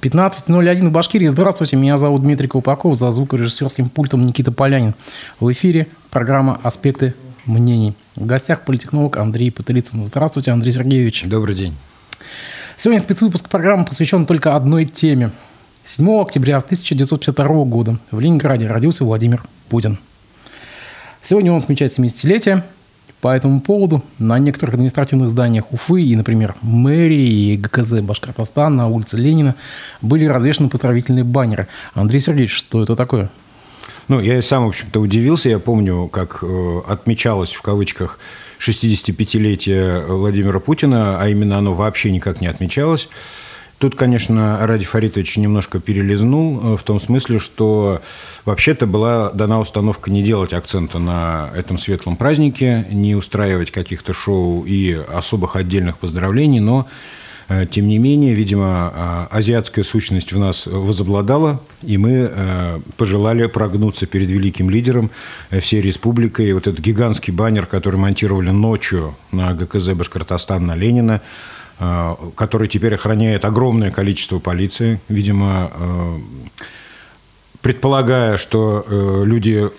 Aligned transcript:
15.01 0.00 0.88
в 0.88 0.92
Башкирии. 0.92 1.26
Здравствуйте, 1.26 1.76
меня 1.76 1.96
зовут 1.96 2.22
Дмитрий 2.22 2.46
Колпаков, 2.46 2.96
за 2.96 3.10
звукорежиссерским 3.10 3.88
пультом 3.88 4.22
Никита 4.22 4.52
Полянин. 4.52 4.94
В 5.40 5.50
эфире 5.50 5.88
программа 6.10 6.60
«Аспекты 6.62 7.14
мнений». 7.46 7.94
В 8.14 8.24
гостях 8.24 8.62
политехнолог 8.62 9.16
Андрей 9.16 9.50
Пателицын. 9.50 10.04
Здравствуйте, 10.04 10.52
Андрей 10.52 10.72
Сергеевич. 10.72 11.24
Добрый 11.24 11.56
день. 11.56 11.74
Сегодня 12.76 13.02
спецвыпуск 13.02 13.48
программы 13.48 13.84
посвящен 13.84 14.24
только 14.24 14.54
одной 14.54 14.84
теме. 14.84 15.32
7 15.84 16.20
октября 16.20 16.58
1952 16.58 17.64
года 17.64 17.98
в 18.12 18.20
Ленинграде 18.20 18.68
родился 18.68 19.04
Владимир 19.04 19.42
Путин. 19.68 19.98
Сегодня 21.22 21.52
он 21.52 21.58
отмечает 21.58 21.98
70-летие– 21.98 22.62
по 23.20 23.34
этому 23.34 23.60
поводу 23.60 24.02
на 24.18 24.38
некоторых 24.38 24.74
административных 24.74 25.30
зданиях 25.30 25.72
Уфы 25.72 26.02
и, 26.02 26.14
например, 26.14 26.54
мэрии 26.62 27.52
и 27.52 27.56
ГКЗ 27.56 28.00
Башкортостана 28.00 28.76
на 28.76 28.88
улице 28.88 29.16
Ленина 29.16 29.54
были 30.02 30.24
развешаны 30.26 30.68
поздравительные 30.68 31.24
баннеры. 31.24 31.68
Андрей 31.94 32.20
Сергеевич, 32.20 32.52
что 32.52 32.82
это 32.82 32.94
такое? 32.94 33.30
Ну, 34.06 34.20
я 34.20 34.38
и 34.38 34.42
сам, 34.42 34.64
в 34.64 34.68
общем-то, 34.68 35.00
удивился. 35.00 35.48
Я 35.48 35.58
помню, 35.58 36.08
как 36.08 36.38
э, 36.42 36.80
отмечалось 36.88 37.52
в 37.52 37.62
кавычках 37.62 38.18
65-летие 38.58 40.06
Владимира 40.06 40.60
Путина, 40.60 41.20
а 41.20 41.28
именно 41.28 41.58
оно 41.58 41.74
вообще 41.74 42.10
никак 42.10 42.40
не 42.40 42.46
отмечалось. 42.46 43.08
Тут, 43.78 43.94
конечно, 43.94 44.66
Ради 44.66 44.84
Фаритович 44.84 45.36
немножко 45.36 45.78
перелизнул 45.78 46.74
э, 46.74 46.76
в 46.76 46.82
том 46.82 46.98
смысле, 46.98 47.38
что 47.38 48.02
вообще-то 48.44 48.88
была 48.88 49.30
дана 49.30 49.60
установка 49.60 50.10
не 50.10 50.22
делать 50.22 50.52
акцента 50.52 50.98
на 50.98 51.50
этом 51.54 51.78
светлом 51.78 52.16
празднике, 52.16 52.86
не 52.90 53.14
устраивать 53.14 53.70
каких-то 53.70 54.12
шоу 54.12 54.64
и 54.64 54.92
особых 54.92 55.54
отдельных 55.54 55.98
поздравлений, 55.98 56.58
но 56.58 56.88
э, 57.48 57.66
тем 57.70 57.86
не 57.86 57.98
менее, 57.98 58.34
видимо, 58.34 58.92
э, 58.92 59.36
азиатская 59.36 59.84
сущность 59.84 60.32
в 60.32 60.38
нас 60.40 60.66
возобладала, 60.66 61.62
и 61.82 61.98
мы 61.98 62.32
пожелали 62.96 63.46
прогнуться 63.46 64.06
перед 64.06 64.28
великим 64.28 64.70
лидером 64.70 65.12
всей 65.52 65.80
республикой. 65.80 66.48
И 66.48 66.52
вот 66.52 66.66
этот 66.66 66.80
гигантский 66.80 67.32
баннер, 67.32 67.66
который 67.66 68.00
монтировали 68.00 68.50
ночью 68.50 69.14
на 69.30 69.54
ГКЗ 69.54 69.90
Башкортостан 69.90 70.66
на 70.66 70.74
Ленина, 70.74 71.20
Э, 71.20 71.24
который 72.34 72.66
теперь 72.66 72.94
охраняет 72.94 73.44
огромное 73.44 73.92
количество 73.92 74.40
полиции, 74.40 75.00
видимо, 75.08 75.70
э, 75.72 76.18
предполагая, 77.60 78.36
что 78.36 78.84
э, 78.84 79.22
люди 79.24 79.70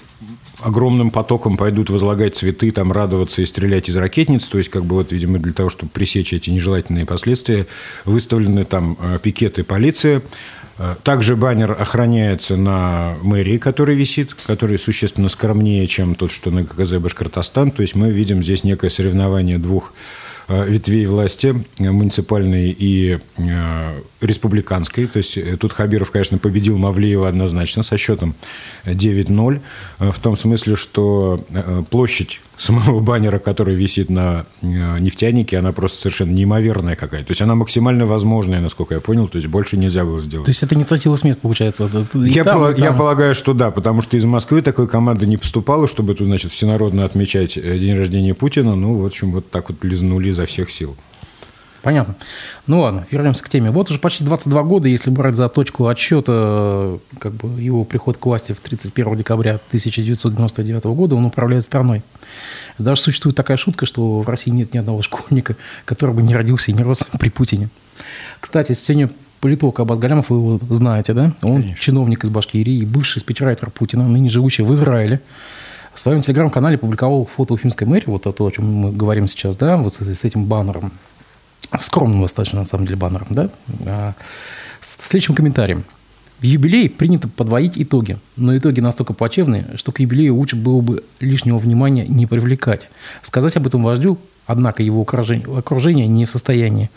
огромным 0.62 1.12
потоком 1.12 1.58
пойдут 1.58 1.90
возлагать 1.90 2.38
цветы, 2.38 2.72
там 2.72 2.92
радоваться 2.94 3.42
и 3.42 3.46
стрелять 3.46 3.90
из 3.90 3.98
ракетниц, 3.98 4.46
то 4.46 4.58
есть, 4.58 4.70
как 4.70 4.86
бы 4.86 4.96
вот, 4.96 5.12
видимо, 5.12 5.40
для 5.40 5.52
того, 5.52 5.70
чтобы 5.70 5.92
пресечь 5.92 6.34
эти 6.34 6.50
нежелательные 6.50 7.06
последствия, 7.06 7.68
выставлены 8.06 8.66
там 8.66 8.98
пикеты 9.22 9.64
полиции. 9.64 10.22
Также 11.04 11.36
баннер 11.38 11.72
охраняется 11.78 12.58
на 12.58 13.16
мэрии, 13.22 13.58
который 13.58 13.96
висит, 13.96 14.34
который 14.34 14.78
существенно 14.78 15.30
скромнее, 15.30 15.88
чем 15.88 16.16
тот, 16.16 16.32
что 16.32 16.52
на 16.52 16.66
ККЗ 16.66 16.96
Башкортостан. 16.96 17.72
То 17.72 17.82
есть 17.82 17.96
мы 17.96 18.12
видим 18.12 18.44
здесь 18.44 18.66
некое 18.66 18.90
соревнование 18.90 19.58
двух 19.58 19.94
Э, 19.94 20.29
ветвей 20.50 21.06
власти, 21.06 21.64
э, 21.80 21.92
муниципальной 21.92 22.76
и 22.78 23.20
э, 23.38 24.02
республиканской. 24.22 25.08
То 25.08 25.18
есть 25.18 25.38
тут 25.60 25.74
Хабиров, 25.74 26.12
конечно, 26.12 26.38
победил 26.38 26.78
Мавлеева 26.78 27.28
однозначно 27.28 27.84
со 27.84 27.98
счетом 27.98 28.36
9-0, 28.86 29.62
в 30.00 30.20
том 30.20 30.36
смысле, 30.36 30.76
что 30.76 31.44
площадь 31.90 32.42
самого 32.60 33.00
баннера, 33.00 33.40
который 33.40 33.74
висит 33.74 34.10
на 34.10 34.46
нефтянике, 34.62 35.58
она 35.58 35.72
просто 35.72 36.02
совершенно 36.02 36.32
неимоверная 36.32 36.96
какая-то. 36.96 37.28
То 37.28 37.32
есть 37.32 37.42
она 37.42 37.56
максимально 37.56 38.06
возможная, 38.06 38.60
насколько 38.60 38.94
я 38.94 39.02
понял, 39.02 39.28
то 39.28 39.38
есть 39.38 39.48
больше 39.48 39.78
нельзя 39.78 40.04
было 40.04 40.22
сделать. 40.22 40.46
То 40.46 40.52
есть 40.52 40.62
это 40.62 40.76
инициатива 40.76 41.16
с 41.16 41.24
мест, 41.24 41.40
получается? 41.40 41.90
я, 42.14 42.44
там, 42.44 42.60
пол- 42.60 42.76
я 42.76 42.92
полагаю, 42.92 43.34
что 43.34 43.54
да, 43.54 43.72
потому 43.72 44.02
что 44.02 44.18
из 44.18 44.26
Москвы 44.26 44.62
такой 44.62 44.88
команды 44.88 45.26
не 45.26 45.38
поступало, 45.38 45.88
чтобы 45.88 46.16
тут, 46.16 46.28
значит, 46.28 46.52
всенародно 46.52 47.06
отмечать 47.06 47.54
день 47.54 47.98
рождения 47.98 48.34
Путина. 48.34 48.76
Ну, 48.76 49.00
в 49.00 49.06
общем, 49.06 49.32
вот 49.32 49.50
так 49.50 49.70
вот 49.70 49.84
лизнули 49.84 50.30
изо 50.30 50.46
всех 50.46 50.70
сил. 50.70 50.96
Понятно. 51.82 52.16
Ну 52.68 52.82
ладно, 52.82 53.06
вернемся 53.10 53.44
к 53.44 53.50
теме. 53.50 53.72
Вот 53.72 53.90
уже 53.90 54.00
почти 54.00 54.24
22 54.24 54.64
года, 54.64 54.88
если 54.88 55.10
брать 55.10 55.36
за 55.36 55.48
точку 55.48 55.88
отсчета 55.88 57.00
как 57.20 57.34
бы 57.34 57.62
его 57.62 57.86
приход 57.86 58.18
к 58.18 58.26
власти 58.26 58.52
в 58.52 58.60
31 58.60 59.16
декабря 59.16 59.56
1999 59.68 60.84
года, 60.86 61.16
он 61.16 61.26
управляет 61.26 61.64
страной. 61.64 62.02
Даже 62.78 63.02
существует 63.02 63.36
такая 63.36 63.58
шутка, 63.58 63.86
что 63.86 64.22
в 64.22 64.28
России 64.28 64.52
нет 64.52 64.74
ни 64.74 64.78
одного 64.78 65.02
школьника, 65.02 65.56
который 65.86 66.14
бы 66.14 66.22
не 66.22 66.36
родился 66.36 66.72
и 66.72 66.74
не 66.74 66.84
рос 66.84 67.08
при 67.20 67.30
Путине. 67.30 67.70
Кстати, 68.40 68.74
сегодня 68.74 69.10
политолог 69.40 69.80
Абаз 69.80 70.00
Галямов, 70.00 70.30
вы 70.30 70.38
его 70.38 70.60
знаете, 70.70 71.14
да? 71.14 71.34
Он 71.42 71.62
Конечно. 71.62 71.78
чиновник 71.78 72.24
из 72.24 72.30
Башкирии, 72.30 72.86
бывший 72.86 73.20
спичрайтер 73.20 73.70
Путина, 73.72 74.08
ныне 74.08 74.30
живущий 74.30 74.64
в 74.64 74.74
Израиле. 74.74 75.22
В 75.94 76.00
своем 76.00 76.22
телеграм-канале 76.22 76.78
публиковал 76.78 77.26
фото 77.26 77.54
Уфимской 77.54 77.88
мэрии, 77.88 78.06
вот 78.08 78.24
то, 78.24 78.46
о 78.46 78.52
чем 78.52 78.72
мы 78.72 78.92
говорим 78.92 79.28
сейчас, 79.28 79.56
да, 79.56 79.76
вот 79.78 79.94
с, 79.94 80.02
с 80.02 80.24
этим 80.24 80.46
баннером. 80.46 80.92
Скромным 81.78 82.22
достаточно, 82.22 82.60
на 82.60 82.66
самом 82.66 82.86
деле, 82.86 82.98
баннером, 82.98 83.28
да, 83.30 83.50
а, 83.86 84.14
с 84.82 85.08
следующим 85.08 85.36
комментарием. 85.36 85.84
В 86.40 86.44
юбилей 86.44 86.90
принято 86.90 87.28
подводить 87.28 87.74
итоги, 87.76 88.18
но 88.38 88.58
итоги 88.58 88.80
настолько 88.80 89.14
плачевные, 89.14 89.66
что 89.76 89.92
к 89.92 90.00
юбилею 90.00 90.36
лучше 90.36 90.56
было 90.56 90.80
бы 90.80 91.04
лишнего 91.20 91.58
внимания 91.58 92.08
не 92.08 92.26
привлекать. 92.28 92.90
Сказать 93.22 93.58
об 93.58 93.68
этом 93.68 93.84
вождю, 93.84 94.18
однако 94.50 94.82
его 94.82 95.02
окружение, 95.02 96.08
не 96.08 96.26
в 96.26 96.30
состоянии. 96.30 96.90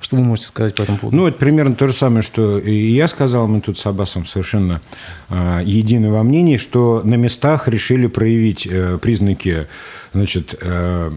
Что 0.00 0.16
вы 0.16 0.22
можете 0.22 0.48
сказать 0.48 0.74
по 0.74 0.82
этому 0.82 0.98
поводу? 0.98 1.16
Ну, 1.16 1.26
это 1.26 1.38
примерно 1.38 1.74
то 1.74 1.86
же 1.86 1.94
самое, 1.94 2.22
что 2.22 2.58
и 2.58 2.92
я 2.92 3.08
сказал, 3.08 3.48
мы 3.48 3.62
тут 3.62 3.78
с 3.78 3.86
Аббасом 3.86 4.26
совершенно 4.26 4.82
э, 5.30 5.62
едины 5.64 6.12
во 6.12 6.22
мнении, 6.22 6.58
что 6.58 7.00
на 7.04 7.14
местах 7.14 7.68
решили 7.68 8.06
проявить 8.06 8.68
э, 8.70 8.98
признаки 8.98 9.66
значит, 10.12 10.56
э, 10.60 11.10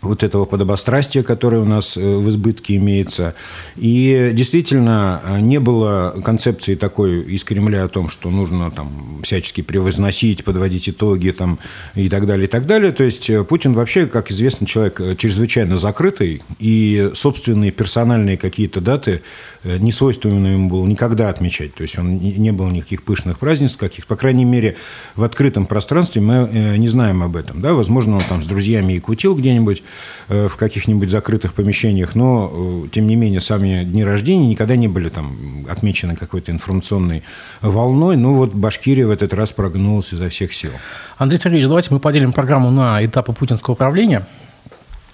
вот 0.00 0.22
этого 0.22 0.44
подобострастия, 0.44 1.22
которое 1.22 1.60
у 1.60 1.64
нас 1.64 1.96
э, 1.96 2.00
в 2.00 2.28
избытке 2.28 2.76
имеется. 2.76 3.34
И 3.76 4.30
действительно 4.32 5.20
э, 5.24 5.40
не 5.40 5.58
было 5.58 6.14
концепции 6.24 6.74
такой 6.74 7.22
из 7.22 7.44
Кремля 7.44 7.84
о 7.84 7.88
том, 7.88 8.08
что 8.08 8.30
нужно 8.30 8.70
там 8.70 9.20
всячески 9.22 9.60
превозносить, 9.60 10.44
подводить 10.44 10.88
итоги 10.88 11.30
там, 11.30 11.58
и 11.94 12.08
так 12.08 12.26
далее, 12.26 12.46
и 12.46 12.50
так 12.50 12.66
далее. 12.66 12.92
То 12.92 13.04
есть 13.04 13.28
э, 13.28 13.44
Путин 13.44 13.74
вообще, 13.74 14.06
как 14.06 14.30
известно, 14.30 14.66
человек 14.66 15.00
чрезвычайно 15.18 15.78
закрытый, 15.78 16.42
и 16.58 17.10
собственные 17.14 17.72
персональные 17.72 18.36
какие-то 18.36 18.80
даты 18.80 19.22
не 19.64 19.92
свойственно 19.92 20.48
ему 20.48 20.68
было 20.68 20.86
никогда 20.86 21.28
отмечать. 21.28 21.74
То 21.74 21.82
есть 21.82 21.98
он 21.98 22.18
не 22.18 22.52
было 22.52 22.70
никаких 22.70 23.02
пышных 23.02 23.38
празднеств 23.38 23.78
каких 23.78 24.06
по 24.06 24.16
крайней 24.16 24.44
мере, 24.44 24.76
в 25.16 25.22
открытом 25.22 25.66
пространстве 25.66 26.22
мы 26.22 26.76
не 26.76 26.88
знаем 26.88 27.22
об 27.22 27.36
этом. 27.36 27.60
Да? 27.60 27.74
Возможно, 27.74 28.16
он 28.16 28.22
там 28.28 28.42
с 28.42 28.46
друзьями 28.46 28.94
и 28.94 29.00
кутил 29.00 29.36
где-нибудь, 29.36 29.82
Э, 30.30 30.46
в 30.46 30.56
каких-нибудь 30.56 31.08
закрытых 31.08 31.54
помещениях, 31.54 32.14
но, 32.14 32.52
э, 32.52 32.88
тем 32.92 33.06
не 33.06 33.16
менее, 33.16 33.40
сами 33.40 33.82
дни 33.84 34.04
рождения 34.04 34.46
никогда 34.46 34.76
не 34.76 34.86
были 34.86 35.08
там 35.08 35.66
отмечены 35.70 36.16
какой-то 36.16 36.52
информационной 36.52 37.22
волной. 37.62 38.18
Ну 38.18 38.34
вот 38.34 38.52
Башкирия 38.52 39.06
в 39.06 39.10
этот 39.10 39.32
раз 39.32 39.52
прогнулась 39.52 40.12
изо 40.12 40.28
всех 40.28 40.52
сил. 40.52 40.70
Андрей 41.16 41.38
Сергеевич, 41.38 41.66
давайте 41.66 41.94
мы 41.94 42.00
поделим 42.00 42.34
программу 42.34 42.70
на 42.70 43.02
этапы 43.02 43.32
путинского 43.32 43.72
управления 43.72 44.26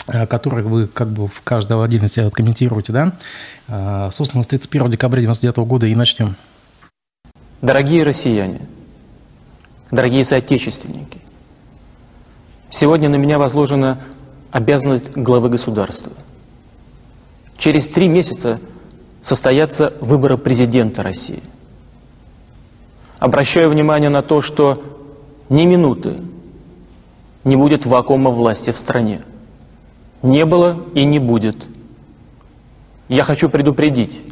э, 0.09 0.27
которые 0.27 0.65
вы 0.65 0.87
как 0.87 1.09
бы 1.09 1.29
в 1.29 1.41
каждой 1.43 1.83
отдельности 1.83 2.21
откомментируете, 2.21 2.93
да? 2.93 4.11
Собственно, 4.11 4.43
с 4.43 4.47
31 4.47 4.91
декабря 4.91 5.21
1999 5.21 5.69
года 5.69 5.87
и 5.87 5.95
начнем. 5.95 6.37
Дорогие 7.63 8.03
россияне, 8.03 8.61
дорогие 9.91 10.25
соотечественники, 10.25 11.19
сегодня 12.71 13.09
на 13.09 13.17
меня 13.17 13.39
возложена 13.39 13.99
обязанность 14.51 15.11
главы 15.13 15.49
государства. 15.49 16.13
Через 17.57 17.89
три 17.89 18.09
месяца 18.09 18.61
состоятся 19.23 19.95
выборы 20.01 20.37
президента 20.37 21.03
России. 21.03 21.43
Обращаю 23.19 23.71
внимание 23.71 24.11
на 24.11 24.23
то, 24.23 24.43
что 24.43 24.83
ни 25.49 25.65
минуты 25.65 26.19
не 27.45 27.57
будет 27.57 27.87
вакуума 27.87 28.31
власти 28.31 28.71
в 28.71 28.79
стране. 28.79 29.23
Не 30.25 30.44
было 30.44 30.82
и 30.94 31.05
не 31.05 31.21
будет. 31.21 31.56
Я 33.09 33.23
хочу 33.23 33.49
предупредить, 33.49 34.23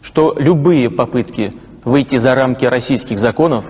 что 0.00 0.34
любые 0.38 0.88
попытки 0.88 1.52
выйти 1.84 2.16
за 2.16 2.34
рамки 2.34 2.64
российских 2.64 3.18
законов, 3.18 3.66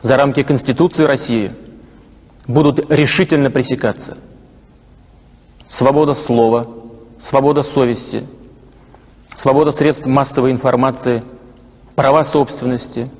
за 0.00 0.16
рамки 0.16 0.42
Конституции 0.42 1.04
России, 1.04 1.50
будут 2.46 2.90
решительно 2.90 3.50
пресекаться– 3.50 4.18
свобода 5.72 6.12
слова, 6.12 6.66
свобода 7.18 7.62
совести, 7.62 8.28
свобода 9.32 9.72
средств 9.72 10.04
массовой 10.04 10.50
информации, 10.50 11.24
права 11.96 12.22
собственности. 12.22 13.10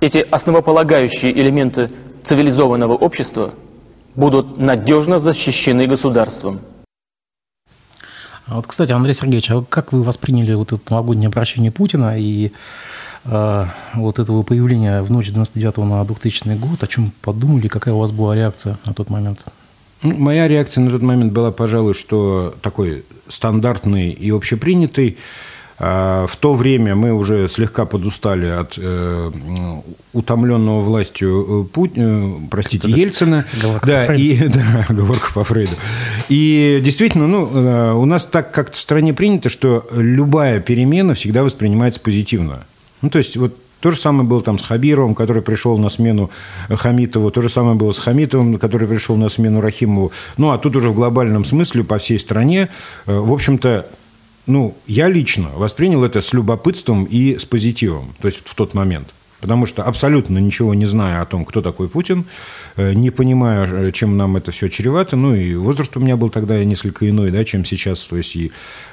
Эти 0.00 0.18
основополагающие 0.18 1.30
элементы 1.30 1.88
цивилизованного 2.24 2.94
общества 2.94 3.54
будут 4.16 4.56
надежно 4.58 5.18
защищены 5.18 5.86
государством. 5.86 6.60
А 8.46 8.56
вот, 8.56 8.66
кстати, 8.66 8.92
Андрей 8.92 9.14
Сергеевич, 9.14 9.50
а 9.50 9.62
как 9.68 9.92
вы 9.92 10.02
восприняли 10.02 10.54
вот 10.54 10.72
это 10.72 10.82
новогоднее 10.90 11.28
обращение 11.28 11.72
Путина 11.72 12.18
и 12.18 12.52
э, 13.24 13.66
вот 13.94 14.18
этого 14.18 14.42
появления 14.44 15.02
в 15.02 15.10
ночь 15.10 15.28
99 15.28 15.78
на 15.78 16.04
2000 16.04 16.56
год? 16.56 16.82
О 16.82 16.86
чем 16.86 17.12
подумали? 17.22 17.66
Какая 17.66 17.94
у 17.94 17.98
вас 17.98 18.12
была 18.12 18.36
реакция 18.36 18.78
на 18.84 18.94
тот 18.94 19.10
момент? 19.10 19.40
Ну, 20.02 20.16
моя 20.16 20.46
реакция 20.46 20.84
на 20.84 20.90
тот 20.90 21.02
момент 21.02 21.32
была, 21.32 21.50
пожалуй, 21.50 21.94
что 21.94 22.54
такой 22.62 23.04
стандартный 23.28 24.10
и 24.10 24.30
общепринятый. 24.30 25.18
А, 25.78 26.26
в 26.26 26.36
то 26.36 26.54
время 26.54 26.94
мы 26.94 27.12
уже 27.12 27.48
слегка 27.48 27.84
подустали 27.84 28.46
от 28.46 28.74
э, 28.78 29.30
утомленного 30.14 30.80
властью 30.80 31.64
э, 31.66 31.72
Пут... 31.72 31.92
Э, 31.96 32.30
простите, 32.50 32.88
Это 32.88 32.98
Ельцина. 32.98 33.44
да, 33.84 34.14
и, 34.14 34.48
да, 34.48 34.86
оговорка 34.88 35.32
по 35.34 35.44
Фрейду. 35.44 35.74
И 36.30 36.80
действительно, 36.82 37.26
ну, 37.26 38.00
у 38.00 38.04
нас 38.06 38.24
так 38.24 38.52
как-то 38.52 38.78
в 38.78 38.80
стране 38.80 39.12
принято, 39.12 39.50
что 39.50 39.86
любая 39.92 40.60
перемена 40.60 41.14
всегда 41.14 41.44
воспринимается 41.44 42.00
позитивно. 42.00 42.64
Ну, 43.02 43.10
то 43.10 43.18
есть, 43.18 43.36
вот 43.36 43.54
то 43.80 43.90
же 43.90 43.98
самое 43.98 44.26
было 44.26 44.40
там 44.42 44.58
с 44.58 44.62
Хабировым, 44.62 45.14
который 45.14 45.42
пришел 45.42 45.76
на 45.76 45.90
смену 45.90 46.30
Хамитову. 46.70 47.30
То 47.30 47.42
же 47.42 47.50
самое 47.50 47.76
было 47.76 47.92
с 47.92 47.98
Хамитовым, 47.98 48.58
который 48.58 48.88
пришел 48.88 49.16
на 49.16 49.28
смену 49.28 49.60
Рахимову. 49.60 50.10
Ну, 50.38 50.50
а 50.50 50.58
тут 50.58 50.74
уже 50.76 50.88
в 50.88 50.94
глобальном 50.94 51.44
смысле 51.44 51.84
по 51.84 51.98
всей 51.98 52.18
стране, 52.18 52.70
в 53.04 53.30
общем-то, 53.30 53.86
ну, 54.46 54.76
я 54.86 55.08
лично 55.08 55.50
воспринял 55.54 56.04
это 56.04 56.20
с 56.20 56.32
любопытством 56.32 57.04
и 57.04 57.38
с 57.38 57.44
позитивом, 57.44 58.14
то 58.20 58.28
есть 58.28 58.42
в 58.44 58.54
тот 58.54 58.74
момент. 58.74 59.08
Потому 59.40 59.66
что 59.66 59.82
абсолютно 59.82 60.38
ничего 60.38 60.74
не 60.74 60.86
зная 60.86 61.20
о 61.20 61.26
том, 61.26 61.44
кто 61.44 61.60
такой 61.60 61.88
Путин, 61.88 62.24
э, 62.76 62.94
не 62.94 63.10
понимая, 63.10 63.66
э, 63.66 63.92
чем 63.92 64.16
нам 64.16 64.36
это 64.36 64.50
все 64.50 64.68
чревато, 64.68 65.16
ну 65.16 65.34
и 65.34 65.54
возраст 65.54 65.94
у 65.96 66.00
меня 66.00 66.16
был 66.16 66.30
тогда 66.30 66.64
несколько 66.64 67.08
иной, 67.08 67.30
да, 67.30 67.44
чем 67.44 67.64
сейчас, 67.64 68.04
то 68.06 68.16
есть 68.16 68.34
и 68.34 68.50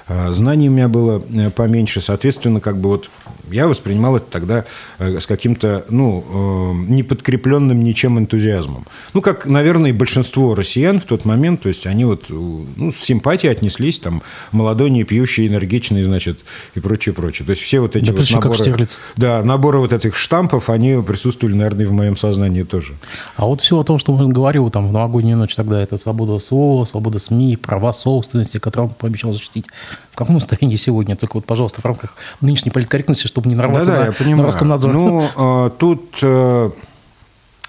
знаний 0.08 0.70
у 0.70 0.72
меня 0.72 0.88
было 0.88 1.20
поменьше, 1.56 2.02
соответственно, 2.02 2.60
как 2.60 2.78
бы 2.78 2.90
вот 2.90 3.10
я 3.52 3.68
воспринимал 3.68 4.18
это 4.18 4.26
тогда 4.30 4.66
с 5.00 5.26
каким-то, 5.26 5.86
ну, 5.90 6.74
неподкрепленным 6.88 7.84
ничем 7.84 8.18
энтузиазмом. 8.18 8.86
Ну, 9.14 9.22
как, 9.22 9.46
наверное, 9.46 9.90
и 9.92 9.94
большинство 9.94 10.56
россиян 10.56 11.00
в 11.00 11.06
тот 11.06 11.26
момент, 11.26 11.62
то 11.62 11.70
есть 11.70 11.86
они 11.86 12.06
вот, 12.06 12.26
ну, 12.30 12.92
с 12.92 12.96
симпатией 12.96 13.52
отнеслись, 13.52 14.00
там, 14.00 14.22
молодой, 14.52 14.90
не 14.90 15.04
пьющий, 15.04 15.48
энергичный, 15.48 16.04
значит, 16.04 16.40
и 16.76 16.80
прочее, 16.80 17.14
прочее. 17.14 17.46
То 17.46 17.52
есть 17.52 17.62
все 17.62 17.80
вот 17.80 17.96
эти 17.96 18.12
да, 18.12 18.14
вот 18.14 18.32
наборы... 18.32 18.88
Да, 19.16 19.44
наборы 19.44 19.80
вот 19.80 19.94
этих 19.94 20.16
штампов, 20.16 20.70
они 20.70 21.02
присутствовали, 21.06 21.56
наверное, 21.56 21.86
и 21.86 21.88
в 21.88 21.92
моем 21.92 22.16
сознании 22.16 22.64
тоже. 22.64 22.96
А 23.36 23.46
вот 23.46 23.62
все 23.62 23.78
о 23.78 23.84
том, 23.84 24.00
что 24.00 24.14
он 24.14 24.32
говорил 24.32 24.70
там 24.70 24.88
в 24.88 24.92
новогоднюю 24.92 25.38
ночь 25.38 25.56
тогда, 25.56 25.82
это 25.82 25.98
свобода 25.98 26.40
слова, 26.40 26.86
свобода 26.86 27.20
СМИ, 27.20 27.58
права 27.58 27.94
собственности, 27.94 28.58
которые 28.58 28.90
он 28.90 28.96
пообещал 28.96 29.34
защитить. 29.34 29.66
В 30.12 30.16
каком 30.16 30.40
состоянии 30.40 30.75
сегодня? 30.75 31.16
Только 31.16 31.38
вот, 31.38 31.45
пожалуйста, 31.45 31.81
в 31.81 31.86
рамках 31.86 32.16
нынешней 32.42 32.72
политкорректности, 32.72 33.28
чтобы 33.28 33.50
не 33.50 33.56
нарваться 33.56 33.92
да, 33.92 33.98
да, 33.98 34.04
на, 34.04 34.06
я 34.07 34.12
понимаю. 34.12 34.38
на 34.38 34.45
Роскомнадзор. 34.45 34.94
Ну, 34.94 35.30
а, 35.36 35.69
тут 35.72 36.18
э, 36.22 36.72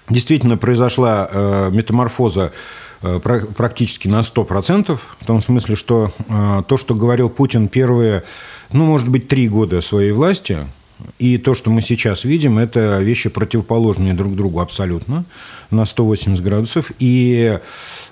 действительно 0.09 0.57
произошла 0.57 1.29
э, 1.31 1.69
метаморфоза 1.71 2.51
э, 3.01 3.19
практически 3.19 4.07
на 4.07 4.19
100%, 4.19 4.99
в 5.19 5.25
том 5.25 5.41
смысле, 5.41 5.75
что 5.75 6.11
то, 6.67 6.77
что 6.77 6.95
говорил 6.95 7.29
Путин 7.29 7.67
первые, 7.67 8.23
ну, 8.71 8.85
может 8.85 9.07
быть, 9.07 9.27
три 9.27 9.47
года 9.49 9.81
своей 9.81 10.11
власти– 10.11 10.59
и 11.19 11.37
то, 11.37 11.53
что 11.53 11.69
мы 11.69 11.81
сейчас 11.81 12.23
видим, 12.23 12.57
это 12.57 12.99
вещи 13.01 13.29
противоположные 13.29 14.13
друг 14.13 14.35
другу 14.35 14.59
абсолютно 14.59 15.25
на 15.69 15.85
180 15.85 16.41
градусов. 16.43 16.91
И 16.99 17.57
э, 17.57 17.59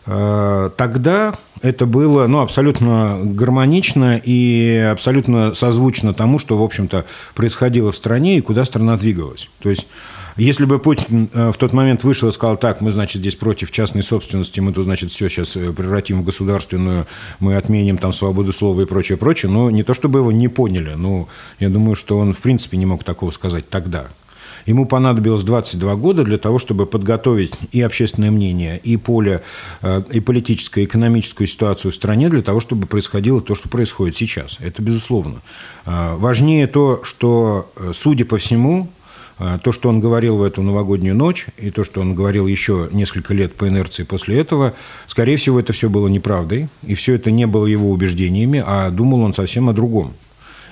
тогда 0.06 1.34
это 1.62 1.86
было 1.86 2.28
ну, 2.28 2.42
абсолютно 2.42 3.20
гармонично 3.24 4.20
и 4.22 4.90
абсолютно 4.92 5.54
созвучно 5.54 6.14
тому, 6.14 6.40
что, 6.40 6.58
в 6.58 6.64
общем-то, 6.64 7.06
происходило 7.36 7.92
в 7.92 7.96
стране 7.96 8.38
и 8.38 8.42
куда 8.42 8.66
страна 8.66 8.98
двигалась. 8.98 9.50
То 9.60 9.70
есть 9.70 9.88
если 10.36 10.66
бы 10.66 10.80
Путин 10.80 11.30
э, 11.32 11.52
в 11.52 11.58
тот 11.58 11.74
момент 11.74 12.04
вышел 12.04 12.30
и 12.30 12.32
сказал, 12.32 12.58
так, 12.58 12.82
мы, 12.82 12.92
значит, 12.92 13.22
здесь 13.22 13.36
против 13.36 13.72
частной 13.72 14.02
собственности, 14.02 14.60
мы 14.60 14.74
тут, 14.74 14.86
значит, 14.86 15.12
все 15.12 15.30
сейчас 15.30 15.56
э, 15.56 15.72
превратим 15.72 16.22
в 16.22 16.26
государственную, 16.26 17.06
мы 17.40 17.56
отменим 17.56 17.98
там 17.98 18.14
свободу 18.14 18.52
слова 18.52 18.82
и 18.82 18.86
прочее, 18.86 19.18
прочее, 19.18 19.52
но 19.52 19.70
не 19.70 19.84
то, 19.84 19.94
чтобы 19.94 20.20
его 20.20 20.32
не 20.32 20.48
поняли, 20.48 20.94
но 20.96 21.28
я 21.60 21.70
думаю, 21.70 21.96
что 21.96 22.18
он, 22.18 22.34
в 22.34 22.40
принципе, 22.40 22.78
не 22.78 22.86
мог 22.86 23.04
такого 23.04 23.32
сказать 23.32 23.70
тогда. 23.70 24.08
Ему 24.65 24.86
понадобилось 24.86 25.44
22 25.44 25.95
года 25.95 26.24
для 26.24 26.38
того, 26.38 26.60
чтобы 26.60 26.86
подготовить 26.86 27.54
и 27.71 27.81
общественное 27.81 28.31
мнение, 28.31 28.80
и 28.83 28.98
поле, 28.98 29.42
э, 29.81 30.01
и 30.12 30.19
политическую, 30.19 30.83
и 30.83 30.88
экономическую 30.88 31.48
ситуацию 31.48 31.92
в 31.92 31.95
стране 31.95 32.30
для 32.30 32.42
того, 32.42 32.60
чтобы 32.60 32.88
происходило 32.88 33.42
то, 33.42 33.56
что 33.56 33.69
происходит 33.69 34.15
сейчас. 34.15 34.57
Это 34.60 34.81
безусловно. 34.81 35.42
Важнее 35.86 36.68
то, 36.68 37.01
что, 37.04 37.71
судя 37.94 38.25
по 38.25 38.38
всему, 38.38 38.89
то, 39.63 39.71
что 39.71 39.89
он 39.89 40.00
говорил 40.00 40.38
в 40.38 40.44
эту 40.44 40.62
новогоднюю 40.62 41.16
ночь, 41.16 41.48
и 41.57 41.71
то, 41.71 41.83
что 41.83 42.01
он 42.01 42.13
говорил 42.13 42.48
еще 42.48 42.89
несколько 42.92 43.33
лет 43.33 43.56
по 43.56 43.68
инерции 43.68 44.04
после 44.04 44.39
этого, 44.39 44.74
скорее 45.07 45.38
всего, 45.38 45.59
это 45.59 45.74
все 45.74 45.89
было 45.89 46.07
неправдой, 46.07 46.69
и 46.86 46.95
все 46.95 47.16
это 47.16 47.31
не 47.31 47.48
было 47.48 47.66
его 47.66 47.89
убеждениями, 47.89 48.63
а 48.66 48.89
думал 48.89 49.21
он 49.21 49.33
совсем 49.33 49.69
о 49.69 49.74
другом. 49.74 50.13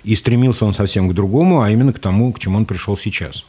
И 0.04 0.16
стремился 0.16 0.66
он 0.66 0.74
совсем 0.74 1.10
к 1.10 1.14
другому, 1.14 1.62
а 1.62 1.70
именно 1.70 1.94
к 1.94 2.00
тому, 2.00 2.32
к 2.34 2.40
чему 2.40 2.58
он 2.58 2.66
пришел 2.66 2.96
сейчас. 2.98 3.46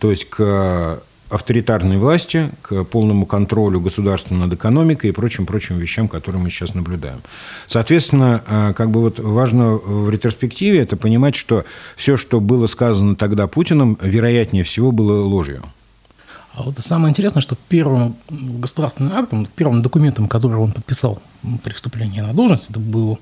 То 0.00 0.10
есть 0.10 0.28
к 0.28 1.02
авторитарной 1.30 1.98
власти, 1.98 2.50
к 2.60 2.84
полному 2.84 3.24
контролю 3.24 3.80
государства 3.80 4.34
над 4.34 4.52
экономикой 4.52 5.10
и 5.10 5.12
прочим-прочим 5.12 5.78
вещам, 5.78 6.08
которые 6.08 6.42
мы 6.42 6.50
сейчас 6.50 6.74
наблюдаем. 6.74 7.20
Соответственно, 7.68 8.42
а, 8.46 8.72
как 8.72 8.90
бы 8.90 9.00
вот 9.00 9.20
важно 9.20 9.76
в 9.76 10.10
ретроспективе 10.10 10.80
это 10.80 10.96
понимать, 10.96 11.36
что 11.36 11.64
все, 11.96 12.16
что 12.16 12.40
было 12.40 12.66
сказано 12.66 13.14
тогда 13.14 13.46
Путиным, 13.46 13.96
вероятнее 14.00 14.64
всего 14.64 14.90
было 14.90 15.22
ложью. 15.22 15.62
А 16.54 16.64
вот 16.64 16.76
самое 16.80 17.10
интересное, 17.10 17.42
что 17.42 17.56
первым 17.68 18.16
государственным 18.28 19.12
актом, 19.12 19.46
первым 19.54 19.82
документом, 19.82 20.26
который 20.26 20.56
он 20.56 20.72
подписал 20.72 21.22
при 21.62 21.72
вступлении 21.72 22.20
на 22.20 22.32
должность, 22.32 22.70
это 22.70 22.80
был 22.80 23.20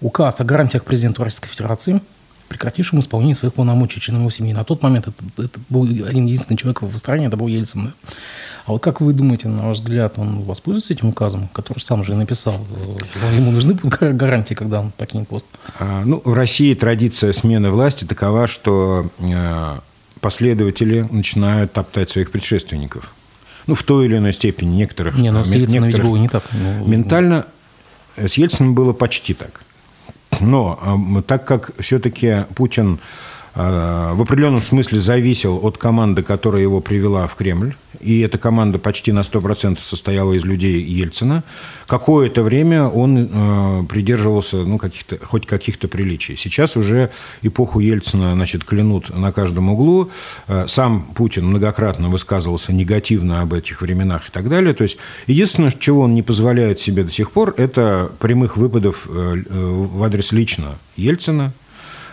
указ 0.00 0.40
о 0.40 0.44
гарантиях 0.44 0.84
президента 0.84 1.22
Российской 1.22 1.48
Федерации– 1.48 2.00
прекратившим 2.48 3.00
исполнение 3.00 3.34
своих 3.34 3.54
полномочий 3.54 4.00
членам 4.00 4.22
его 4.22 4.30
семьи. 4.30 4.52
На 4.52 4.64
тот 4.64 4.82
момент 4.82 5.08
это, 5.08 5.42
это 5.42 5.60
был 5.68 5.84
один 5.84 6.26
единственный 6.26 6.56
человек 6.56 6.82
в 6.82 6.98
стране, 6.98 7.26
это 7.26 7.36
был 7.36 7.46
Ельцин. 7.46 7.86
Да? 7.86 7.92
А 8.66 8.72
вот 8.72 8.82
как 8.82 9.00
вы 9.00 9.12
думаете, 9.12 9.46
на 9.46 9.68
ваш 9.68 9.78
взгляд, 9.78 10.18
он 10.18 10.42
воспользуется 10.42 10.92
этим 10.92 11.08
указом, 11.08 11.48
который 11.52 11.78
сам 11.78 12.02
же 12.02 12.16
написал? 12.16 12.66
Ему 13.32 13.52
нужны 13.52 13.74
гарантии, 13.74 14.54
когда 14.54 14.80
он 14.80 14.90
покинет 14.90 15.28
пост? 15.28 15.46
А, 15.78 16.02
ну, 16.04 16.20
в 16.24 16.32
России 16.32 16.74
традиция 16.74 17.32
смены 17.32 17.70
власти 17.70 18.04
такова, 18.04 18.48
что 18.48 19.08
э, 19.18 19.78
последователи 20.20 21.06
начинают 21.10 21.72
топтать 21.72 22.10
своих 22.10 22.32
предшественников. 22.32 23.14
Ну, 23.68 23.76
в 23.76 23.84
той 23.84 24.06
или 24.06 24.16
иной 24.16 24.32
степени 24.32 24.74
некоторых... 24.74 25.16
Не, 25.16 25.30
но 25.30 25.44
с 25.44 25.54
Ельцином 25.54 25.88
ведь 25.88 26.02
было 26.02 26.16
не 26.16 26.28
так. 26.28 26.44
Ну, 26.52 26.86
ментально 26.86 27.46
с 28.16 28.34
Ельцином 28.34 28.74
было 28.74 28.92
почти 28.92 29.34
так. 29.34 29.62
Но 30.40 31.22
так 31.26 31.44
как 31.44 31.72
все-таки 31.78 32.44
Путин 32.54 32.98
в 33.56 34.20
определенном 34.20 34.60
смысле 34.60 34.98
зависел 34.98 35.58
от 35.64 35.78
команды, 35.78 36.22
которая 36.22 36.60
его 36.60 36.80
привела 36.80 37.26
в 37.26 37.34
Кремль, 37.36 37.74
и 38.00 38.20
эта 38.20 38.38
команда 38.38 38.78
почти 38.78 39.12
на 39.12 39.20
100% 39.20 39.78
состояла 39.82 40.32
из 40.34 40.44
людей 40.44 40.82
Ельцина, 40.82 41.42
какое-то 41.86 42.42
время 42.42 42.86
он 42.86 43.28
э, 43.30 43.82
придерживался 43.88 44.58
ну, 44.58 44.78
каких-то, 44.78 45.18
хоть 45.24 45.46
каких-то 45.46 45.88
приличий. 45.88 46.36
Сейчас 46.36 46.76
уже 46.76 47.10
эпоху 47.42 47.80
Ельцина 47.80 48.34
значит, 48.34 48.64
клянут 48.64 49.16
на 49.16 49.32
каждом 49.32 49.70
углу. 49.70 50.10
Э, 50.48 50.66
сам 50.68 51.02
Путин 51.14 51.46
многократно 51.46 52.08
высказывался 52.08 52.72
негативно 52.72 53.42
об 53.42 53.54
этих 53.54 53.82
временах 53.82 54.28
и 54.28 54.32
так 54.32 54.48
далее. 54.48 54.74
То 54.74 54.82
есть 54.82 54.98
единственное, 55.26 55.70
чего 55.70 56.02
он 56.02 56.14
не 56.14 56.22
позволяет 56.22 56.80
себе 56.80 57.04
до 57.04 57.12
сих 57.12 57.30
пор, 57.30 57.54
это 57.56 58.10
прямых 58.18 58.56
выпадов 58.56 59.06
э, 59.08 59.42
в 59.48 60.02
адрес 60.02 60.32
лично 60.32 60.78
Ельцина, 60.96 61.52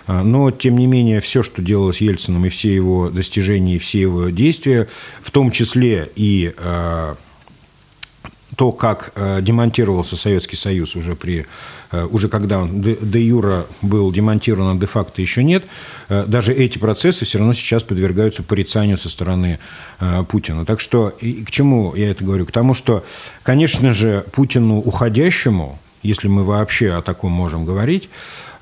но, 0.07 0.51
тем 0.51 0.77
не 0.77 0.87
менее, 0.87 1.21
все, 1.21 1.43
что 1.43 1.61
делалось 1.61 2.01
Ельцином, 2.01 2.45
и 2.45 2.49
все 2.49 2.73
его 2.73 3.09
достижения, 3.09 3.75
и 3.75 3.79
все 3.79 4.01
его 4.01 4.29
действия, 4.29 4.87
в 5.21 5.31
том 5.31 5.51
числе 5.51 6.09
и 6.15 6.53
а, 6.57 7.15
то, 8.55 8.71
как 8.71 9.13
э, 9.15 9.41
демонтировался 9.41 10.15
Советский 10.15 10.55
Союз 10.55 10.95
уже, 10.95 11.15
при, 11.15 11.47
уже 12.11 12.27
когда 12.27 12.59
он 12.59 12.81
де, 12.81 13.21
юра 13.21 13.65
был 13.81 14.11
демонтирован, 14.11 14.77
а 14.77 14.79
де-факто 14.79 15.21
еще 15.21 15.43
нет, 15.43 15.63
даже 16.09 16.53
эти 16.53 16.77
процессы 16.77 17.25
все 17.25 17.39
равно 17.39 17.53
сейчас 17.53 17.83
подвергаются 17.83 18.43
порицанию 18.43 18.97
со 18.97 19.09
стороны 19.09 19.59
Путина. 20.29 20.65
Так 20.65 20.79
что 20.79 21.09
и 21.09 21.43
к 21.43 21.51
чему 21.51 21.95
я 21.95 22.11
это 22.11 22.23
говорю? 22.23 22.45
К 22.45 22.51
тому, 22.51 22.73
что, 22.73 23.03
конечно 23.41 23.93
же, 23.93 24.25
Путину 24.31 24.79
уходящему 24.79 25.79
если 26.03 26.27
мы 26.27 26.43
вообще 26.43 26.91
о 26.91 27.01
таком 27.01 27.31
можем 27.31 27.65
говорить, 27.65 28.09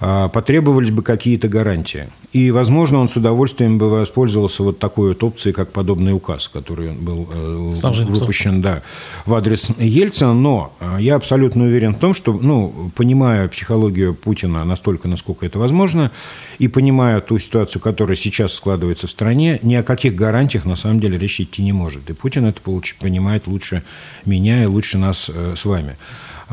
а, 0.04 0.30
потребовались 0.30 0.90
бы 0.90 1.04
какие-то 1.04 1.48
гарантии. 1.48 2.10
И, 2.32 2.50
возможно, 2.50 2.98
он 2.98 3.08
с 3.08 3.18
удовольствием 3.18 3.78
бы 3.78 3.88
воспользовался 3.88 4.64
вот 4.64 4.80
такой 4.80 5.10
вот 5.10 5.24
опцией, 5.24 5.54
как 5.54 5.72
подобный 5.72 6.12
указ, 6.12 6.48
который 6.48 6.94
был 6.94 7.28
э, 7.32 7.74
выпущен 8.06 8.64
да, 8.64 8.82
в 9.28 9.36
адрес 9.36 9.70
Ельцина. 9.78 10.34
Но 10.34 10.74
э, 10.80 10.98
я 11.02 11.16
абсолютно 11.16 11.66
уверен 11.66 11.94
в 11.94 12.00
том, 12.00 12.16
что, 12.16 12.34
ну, 12.34 12.92
понимая 12.96 13.48
психологию 13.48 14.16
Путина 14.16 14.66
настолько, 14.66 15.08
насколько 15.08 15.46
это 15.46 15.60
возможно, 15.60 16.10
и 16.58 16.68
понимая 16.68 17.22
ту 17.22 17.38
ситуацию, 17.38 17.80
которая 17.80 18.16
сейчас 18.16 18.54
складывается 18.54 19.06
в 19.06 19.12
стране, 19.12 19.60
ни 19.62 19.76
о 19.76 19.84
каких 19.84 20.16
гарантиях 20.16 20.66
на 20.66 20.78
самом 20.78 21.00
деле 21.00 21.20
речь 21.20 21.40
идти 21.42 21.62
не 21.62 21.74
может. 21.74 22.10
И 22.10 22.14
Путин 22.14 22.46
это 22.46 22.62
понимает 23.00 23.46
лучше 23.46 23.84
меня 24.26 24.64
и 24.64 24.66
лучше 24.66 24.98
нас 24.98 25.30
э, 25.32 25.54
с 25.56 25.66
вами. 25.66 25.96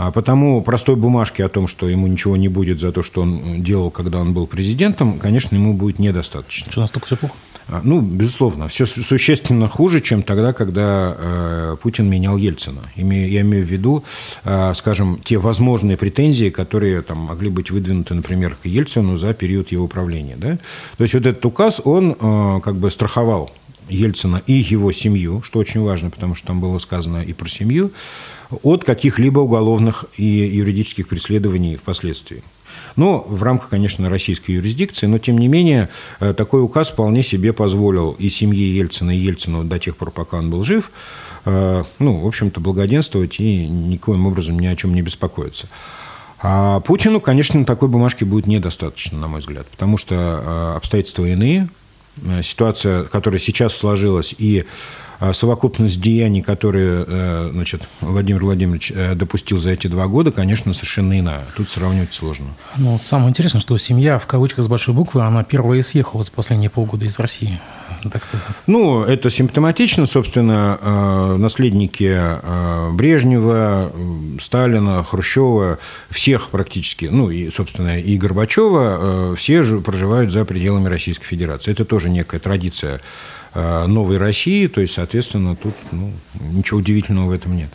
А 0.01 0.13
потому 0.13 0.63
простой 0.63 0.95
бумажки 0.95 1.43
о 1.43 1.49
том, 1.49 1.67
что 1.67 1.89
ему 1.89 2.07
ничего 2.07 2.37
не 2.37 2.47
будет 2.47 2.79
за 2.79 2.93
то, 2.93 3.03
что 3.03 3.23
он 3.23 3.65
делал, 3.65 3.91
когда 3.91 4.21
он 4.21 4.33
был 4.33 4.47
президентом, 4.47 5.19
конечно, 5.19 5.57
ему 5.57 5.75
будет 5.75 5.99
недостаточно. 5.99 6.71
Что, 6.71 6.83
настолько 6.83 7.07
все 7.07 7.17
плохо? 7.17 7.35
А, 7.67 7.81
ну, 7.83 8.01
безусловно. 8.01 8.69
Все 8.69 8.87
существенно 8.87 9.67
хуже, 9.67 10.01
чем 10.01 10.23
тогда, 10.23 10.53
когда 10.53 11.17
э, 11.19 11.77
Путин 11.83 12.09
менял 12.09 12.37
Ельцина. 12.37 12.83
Имею, 12.95 13.29
я 13.29 13.41
имею 13.41 13.67
в 13.67 13.69
виду, 13.69 14.05
э, 14.45 14.73
скажем, 14.77 15.21
те 15.25 15.37
возможные 15.37 15.97
претензии, 15.97 16.51
которые 16.51 17.03
там, 17.03 17.19
могли 17.19 17.51
быть 17.51 17.73
выдвинуты, 17.73 18.15
например, 18.15 18.55
к 18.55 18.67
Ельцину 18.67 19.17
за 19.17 19.35
период 19.35 19.73
его 19.73 19.89
правления. 19.89 20.37
Да? 20.37 20.59
То 20.97 21.03
есть 21.03 21.15
вот 21.15 21.27
этот 21.27 21.45
указ, 21.45 21.83
он 21.85 22.13
э, 22.13 22.61
как 22.63 22.77
бы 22.77 22.89
страховал 22.93 23.51
Ельцина 23.89 24.43
и 24.47 24.53
его 24.53 24.93
семью, 24.93 25.43
что 25.43 25.59
очень 25.59 25.81
важно, 25.81 26.11
потому 26.11 26.37
что 26.37 26.47
там 26.47 26.61
было 26.61 26.79
сказано 26.79 27.23
и 27.23 27.33
про 27.33 27.49
семью, 27.49 27.91
от 28.63 28.85
каких-либо 28.85 29.41
уголовных 29.41 30.07
и 30.17 30.25
юридических 30.25 31.09
преследований 31.09 31.77
впоследствии. 31.77 32.43
Но 32.97 33.25
в 33.29 33.43
рамках, 33.43 33.69
конечно, 33.71 34.09
российской 34.09 34.53
юрисдикции, 34.53 35.07
но 35.07 35.19
тем 35.19 35.39
не 35.39 35.49
менее 35.49 35.89
э, 36.21 36.35
такой 36.35 36.63
указ 36.63 36.91
вполне 36.91 37.23
себе 37.23 37.53
позволил 37.53 38.17
и 38.19 38.29
семье 38.29 38.77
Ельцина, 38.77 39.17
и 39.17 39.19
Ельцину 39.19 39.65
до 39.65 39.79
тех 39.79 39.97
пор, 39.97 40.11
пока 40.11 40.39
он 40.39 40.51
был 40.51 40.65
жив, 40.65 40.91
э, 41.45 41.85
ну, 41.99 42.21
в 42.21 42.27
общем-то, 42.27 42.61
благоденствовать 42.61 43.41
и 43.41 43.67
никоим 43.69 44.27
образом 44.27 44.59
ни 44.59 44.67
о 44.67 44.77
чем 44.77 44.95
не 44.95 45.03
беспокоиться. 45.03 45.69
А 46.41 46.81
Путину, 46.81 47.21
конечно, 47.21 47.65
такой 47.65 47.89
бумажки 47.89 48.25
будет 48.25 48.47
недостаточно, 48.47 49.19
на 49.19 49.29
мой 49.29 49.41
взгляд, 49.41 49.67
потому 49.67 49.99
что 49.99 50.15
э, 50.15 50.77
обстоятельства 50.77 51.25
иные, 51.25 51.69
ситуация, 52.43 53.05
которая 53.05 53.39
сейчас 53.39 53.77
сложилась, 53.77 54.35
и 54.39 54.65
совокупность 55.33 56.01
деяний, 56.01 56.43
которые 56.43 57.05
э, 57.07 57.51
значит, 57.53 57.89
Владимир 58.01 58.45
Владимирович 58.45 58.93
э, 58.95 59.15
допустил 59.15 59.59
за 59.59 59.71
эти 59.71 59.89
два 59.89 60.07
года, 60.07 60.31
конечно, 60.31 60.73
совершенно 60.73 61.19
иная. 61.19 61.45
Тут 61.57 61.69
сравнивать 61.69 62.15
сложно. 62.15 62.47
Ну, 62.77 62.99
самое 63.03 63.31
интересное, 63.31 63.61
что 63.61 63.77
семья, 63.79 64.19
в 64.19 64.27
кавычках 64.27 64.65
с 64.65 64.69
большой 64.69 64.95
буквы, 64.95 65.23
она 65.23 65.43
первая 65.43 65.83
съехала 65.83 66.23
за 66.23 66.31
последние 66.31 66.71
полгода 66.71 67.05
из 67.05 67.19
России. 67.19 67.61
Так 68.13 68.23
ну, 68.69 69.03
это 69.03 69.29
симптоматично, 69.29 70.07
собственно, 70.07 70.79
э, 70.81 71.37
наследники 71.37 72.17
Брежнева, 72.93 73.93
Сталина, 74.39 75.03
Хрущева, 75.03 75.79
всех 76.11 76.51
практически, 76.51 77.07
ну, 77.07 77.31
и, 77.31 77.51
собственно, 77.51 77.99
и 77.99 78.17
Горбачева, 78.17 79.35
все 79.37 79.63
же 79.65 79.81
проживают 79.81 80.31
за 80.31 80.45
пределами 80.45 80.87
Российской 80.89 81.27
Федерации. 81.27 81.73
Это 81.73 81.85
тоже 81.85 82.09
некая 82.09 82.39
традиция 82.39 83.01
новой 83.55 84.19
России, 84.19 84.67
то 84.67 84.81
есть, 84.81 84.95
соответственно, 84.95 85.57
тут 85.57 85.75
ну, 85.91 86.13
ничего 86.41 86.79
удивительного 86.79 87.27
в 87.27 87.33
этом 87.33 87.57
нет. 87.57 87.71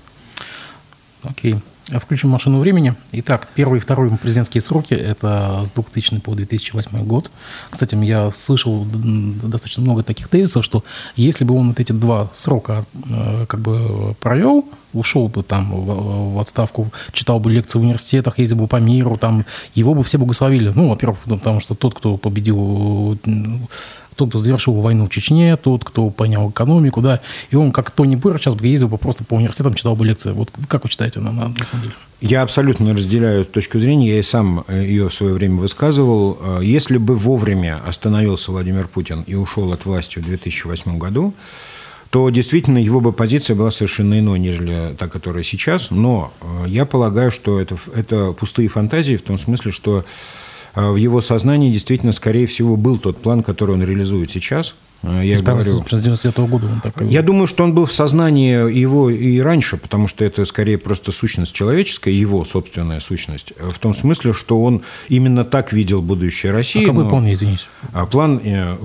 Окей. 1.24 1.56
Включим 1.88 2.30
машину 2.30 2.60
времени. 2.60 2.96
Итак, 3.12 3.50
первый 3.56 3.78
и 3.78 3.82
второй 3.82 4.10
президентские 4.18 4.62
сроки– 4.62 4.94
это 4.96 5.64
с 5.66 5.70
2000 5.72 6.22
по 6.22 6.34
2008 6.34 7.06
год. 7.06 7.30
Кстати, 7.70 7.96
я 7.96 8.32
слышал 8.32 8.86
достаточно 8.86 9.84
много 9.84 10.02
таких 10.02 10.30
тезисов, 10.30 10.64
что 10.64 10.86
если 11.18 11.44
бы 11.44 11.56
он 11.56 11.70
вот 11.70 11.80
эти 11.82 11.92
два 11.92 12.30
срока 12.34 12.86
э, 12.94 13.46
как 13.48 13.60
бы 13.60 14.16
провел, 14.22 14.66
ушел 14.94 15.28
бы 15.28 15.44
там 15.44 16.34
в, 16.34 16.40
отставку, 16.40 16.90
читал 17.12 17.40
бы 17.40 17.52
лекции 17.52 17.80
в 17.80 17.82
университетах, 17.82 18.40
ездил 18.40 18.58
бы 18.58 18.68
по 18.68 18.78
миру, 18.78 19.18
там 19.18 19.46
его 19.76 19.94
бы 19.94 20.04
все 20.04 20.18
благословили. 20.18 20.72
Ну, 20.74 20.88
во-первых, 20.88 21.20
потому 21.26 21.60
что 21.60 21.76
тот, 21.76 21.96
кто 21.96 22.16
победил 22.16 23.18
тот, 24.16 24.30
кто 24.30 24.40
завершил 24.40 24.74
войну 24.74 25.06
в 25.06 25.10
Чечне, 25.10 25.58
тот, 25.58 25.84
кто 25.84 26.10
понял 26.10 26.50
экономику, 26.50 27.02
да, 27.02 27.22
и 27.52 27.56
он, 27.56 27.72
как 27.72 27.92
Тони 27.92 28.16
Пыр, 28.16 28.40
сейчас 28.40 28.56
бы 28.56 28.68
ездил 28.68 28.88
бы 28.88 28.98
просто 28.98 29.24
по 29.24 29.36
университетам, 29.36 29.74
читал 29.74 29.96
бы 29.96 30.06
лекции. 30.06 30.32
Вот 30.32 30.50
как 30.68 30.84
вы 30.84 30.90
считаете, 30.90 31.20
на, 31.20 31.32
на, 31.32 31.50
на 31.50 31.66
самом 31.66 31.84
деле? 31.84 31.96
Я 32.22 32.42
абсолютно 32.42 32.94
разделяю 32.94 33.42
эту 33.42 33.52
точку 33.52 33.80
зрения, 33.80 34.08
я 34.08 34.20
и 34.20 34.24
сам 34.24 34.64
э, 34.68 34.86
ее 34.86 35.10
в 35.10 35.14
свое 35.14 35.34
время 35.34 35.56
высказывал. 35.56 36.38
Э, 36.40 36.60
если 36.64 36.98
бы 36.98 37.18
вовремя 37.18 37.82
остановился 37.86 38.52
Владимир 38.52 38.88
Путин 38.88 39.24
и 39.28 39.36
ушел 39.36 39.74
от 39.74 39.86
власти 39.86 40.20
в 40.20 40.24
2008 40.24 40.98
году, 40.98 41.34
то 42.14 42.30
действительно 42.30 42.78
его 42.78 43.02
бы 43.02 43.12
позиция 43.12 43.56
была 43.56 43.72
совершенно 43.72 44.20
иной, 44.20 44.38
нежели 44.38 44.94
та, 44.98 45.10
которая 45.10 45.44
сейчас. 45.44 45.90
Но 45.90 46.32
э, 46.42 46.66
я 46.68 46.86
полагаю, 46.86 47.32
что 47.32 47.60
это, 47.60 47.76
это 47.96 48.34
пустые 48.34 48.70
фантазии 48.70 49.18
в 49.18 49.24
том 49.24 49.38
смысле, 49.38 49.72
что 49.72 50.06
в 50.76 50.96
его 50.96 51.22
сознании 51.22 51.72
действительно, 51.72 52.12
скорее 52.14 52.48
всего, 52.48 52.76
был 52.76 52.98
тот 52.98 53.18
план, 53.18 53.44
который 53.44 53.76
он 53.76 53.84
реализует 53.84 54.32
сейчас. 54.32 54.76
А, 55.06 55.22
я 55.22 55.38
говорю, 55.42 55.62
с 55.62 56.02
99 56.02 56.38
-го 56.38 56.48
года 56.48 56.68
он 56.68 56.80
так 56.80 56.94
Я 57.02 57.22
думаю, 57.22 57.46
что 57.48 57.66
он 57.66 57.74
был 57.74 57.86
в 57.86 57.92
сознании 57.92 58.72
его 58.72 59.10
и 59.10 59.40
раньше, 59.40 59.76
потому 59.76 60.08
что 60.08 60.24
это 60.24 60.46
скорее 60.46 60.78
просто 60.78 61.12
сущность 61.12 61.54
человеческая, 61.54 62.12
его 62.12 62.46
собственная 62.46 63.02
сущность. 63.02 63.54
В 63.60 63.78
том 63.80 63.94
смысле, 63.94 64.32
что 64.32 64.64
он 64.64 64.82
именно 65.10 65.44
так 65.44 65.74
видел 65.74 66.02
будущее 66.02 66.54
России. 66.54 66.86
А 66.86 66.88
какой 66.88 67.10
план, 67.10 67.34
извините? 67.34 67.64
А 67.92 68.06
план 68.06 68.40
э, 68.44 68.78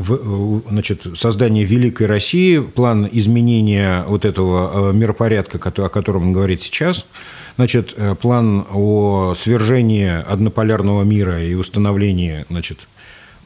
значит, 0.69 1.07
создания 1.15 1.65
великой 1.65 2.09
России, 2.09 2.59
план 2.59 3.09
изменения 3.13 4.05
вот 4.09 4.25
этого 4.25 4.91
э, 4.91 4.93
миропорядка, 4.93 5.59
о 5.59 5.89
котором 5.89 6.25
он 6.25 6.33
говорит 6.33 6.63
сейчас– 6.63 7.07
Значит, 7.59 7.93
э, 7.97 8.15
план 8.15 8.65
о 8.73 9.35
свержении 9.37 10.09
однополярного 10.09 11.03
мира 11.03 11.43
и 11.43 11.55
установлении, 11.55 12.45
значит, 12.49 12.87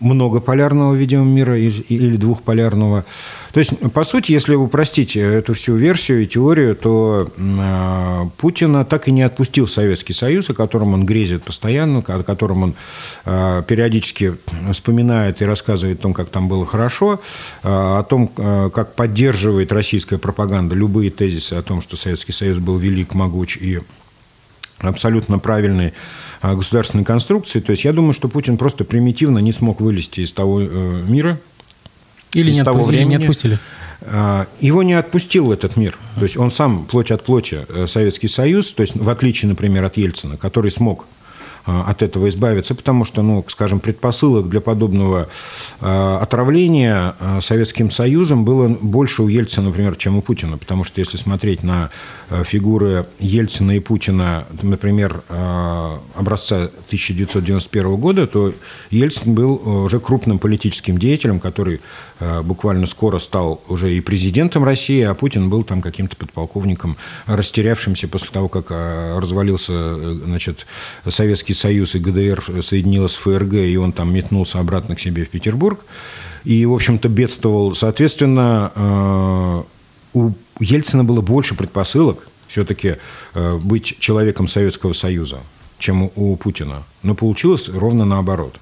многополярного, 0.00 0.94
видимо, 0.94 1.24
мира 1.24 1.56
или 1.56 2.16
двухполярного. 2.16 3.06
То 3.52 3.60
есть, 3.60 3.72
по 3.94 4.04
сути, 4.04 4.32
если 4.32 4.54
упростить 4.54 5.16
эту 5.16 5.54
всю 5.54 5.76
версию 5.76 6.24
и 6.24 6.26
теорию, 6.26 6.76
то 6.76 7.26
э, 7.36 8.28
Путина 8.36 8.84
так 8.84 9.08
и 9.08 9.12
не 9.12 9.22
отпустил 9.22 9.66
Советский 9.66 10.12
Союз, 10.12 10.50
о 10.50 10.54
котором 10.54 10.92
он 10.92 11.06
грезит 11.06 11.42
постоянно, 11.42 12.00
о 12.00 12.22
котором 12.22 12.62
он 12.64 12.74
э, 13.24 13.62
периодически 13.66 14.34
вспоминает 14.72 15.40
и 15.40 15.46
рассказывает 15.46 16.00
о 16.00 16.02
том, 16.02 16.12
как 16.12 16.28
там 16.28 16.48
было 16.48 16.66
хорошо, 16.66 17.20
э, 17.62 17.68
о 17.68 18.02
том, 18.02 18.28
как 18.28 18.94
поддерживает 18.94 19.72
российская 19.72 20.18
пропаганда 20.18 20.74
любые 20.74 21.10
тезисы 21.10 21.54
о 21.54 21.62
том, 21.62 21.80
что 21.80 21.96
Советский 21.96 22.32
Союз 22.32 22.58
был 22.58 22.76
велик, 22.76 23.14
могуч 23.14 23.56
и 23.56 23.80
абсолютно 24.82 25.38
правильной 25.38 25.92
а, 26.40 26.54
государственной 26.54 27.04
конструкции. 27.04 27.60
То 27.60 27.72
есть 27.72 27.84
я 27.84 27.92
думаю, 27.92 28.12
что 28.12 28.28
Путин 28.28 28.56
просто 28.56 28.84
примитивно 28.84 29.38
не 29.38 29.52
смог 29.52 29.80
вылезти 29.80 30.20
из 30.20 30.32
того 30.32 30.60
э, 30.60 31.04
мира, 31.06 31.38
или 32.32 32.50
из 32.50 32.58
не 32.58 32.64
того 32.64 32.84
времени. 32.84 33.10
не 33.10 33.16
отпустили? 33.16 33.58
А, 34.02 34.46
его 34.60 34.82
не 34.82 34.94
отпустил 34.94 35.52
этот 35.52 35.76
мир. 35.76 35.96
То 36.16 36.22
есть 36.22 36.36
он 36.36 36.50
сам 36.50 36.84
плоть 36.84 37.10
от 37.10 37.24
плоти 37.24 37.64
э, 37.68 37.86
Советский 37.86 38.28
Союз, 38.28 38.72
то 38.72 38.82
есть 38.82 38.96
в 38.96 39.08
отличие, 39.08 39.48
например, 39.48 39.84
от 39.84 39.96
Ельцина, 39.96 40.36
который 40.36 40.70
смог 40.70 41.06
от 41.64 42.02
этого 42.02 42.28
избавиться, 42.28 42.74
потому 42.74 43.04
что, 43.04 43.22
ну, 43.22 43.44
скажем, 43.48 43.80
предпосылок 43.80 44.48
для 44.48 44.60
подобного 44.60 45.28
а, 45.80 46.18
отравления 46.20 47.14
а, 47.18 47.40
Советским 47.40 47.90
Союзом 47.90 48.44
было 48.44 48.68
больше 48.68 49.22
у 49.22 49.28
Ельцина, 49.28 49.66
например, 49.68 49.96
чем 49.96 50.16
у 50.18 50.22
Путина, 50.22 50.58
потому 50.58 50.84
что 50.84 51.00
если 51.00 51.16
смотреть 51.16 51.62
на 51.62 51.90
фигуры 52.44 53.06
Ельцина 53.18 53.72
и 53.72 53.80
Путина, 53.80 54.44
например, 54.62 55.22
образца 56.16 56.70
1991 56.86 57.96
года, 57.96 58.26
то 58.26 58.54
Ельцин 58.90 59.34
был 59.34 59.84
уже 59.84 60.00
крупным 60.00 60.38
политическим 60.38 60.98
деятелем, 60.98 61.40
который 61.40 61.80
буквально 62.42 62.86
скоро 62.86 63.18
стал 63.18 63.60
уже 63.68 63.92
и 63.94 64.00
президентом 64.00 64.64
России, 64.64 65.02
а 65.02 65.14
Путин 65.14 65.50
был 65.50 65.62
там 65.64 65.82
каким-то 65.82 66.16
подполковником, 66.16 66.96
растерявшимся 67.26 68.08
после 68.08 68.30
того, 68.30 68.48
как 68.48 68.70
развалился 69.18 69.72
э, 69.72 70.20
значит, 70.26 70.66
Советский 71.08 71.51
Советский 71.52 71.72
Союз 71.72 71.94
и 71.94 71.98
ГДР 71.98 72.62
соединилась 72.62 73.12
с 73.12 73.16
ФРГ, 73.16 73.54
и 73.54 73.76
он 73.76 73.92
там 73.92 74.12
метнулся 74.12 74.58
обратно 74.58 74.96
к 74.96 75.00
себе 75.00 75.24
в 75.24 75.28
Петербург. 75.28 75.84
И, 76.44 76.66
в 76.66 76.72
общем-то, 76.72 77.08
бедствовал. 77.08 77.74
Соответственно, 77.74 78.72
э, 78.74 79.62
у 80.14 80.32
Ельцина 80.60 81.04
было 81.04 81.20
больше 81.20 81.54
предпосылок 81.54 82.26
все-таки 82.48 82.96
э, 83.34 83.58
быть 83.58 83.96
человеком 83.98 84.48
Советского 84.48 84.92
Союза, 84.92 85.38
чем 85.78 86.10
у 86.16 86.36
Путина. 86.36 86.82
Но 87.02 87.14
получилось 87.14 87.68
ровно 87.68 88.04
наоборот. 88.04 88.58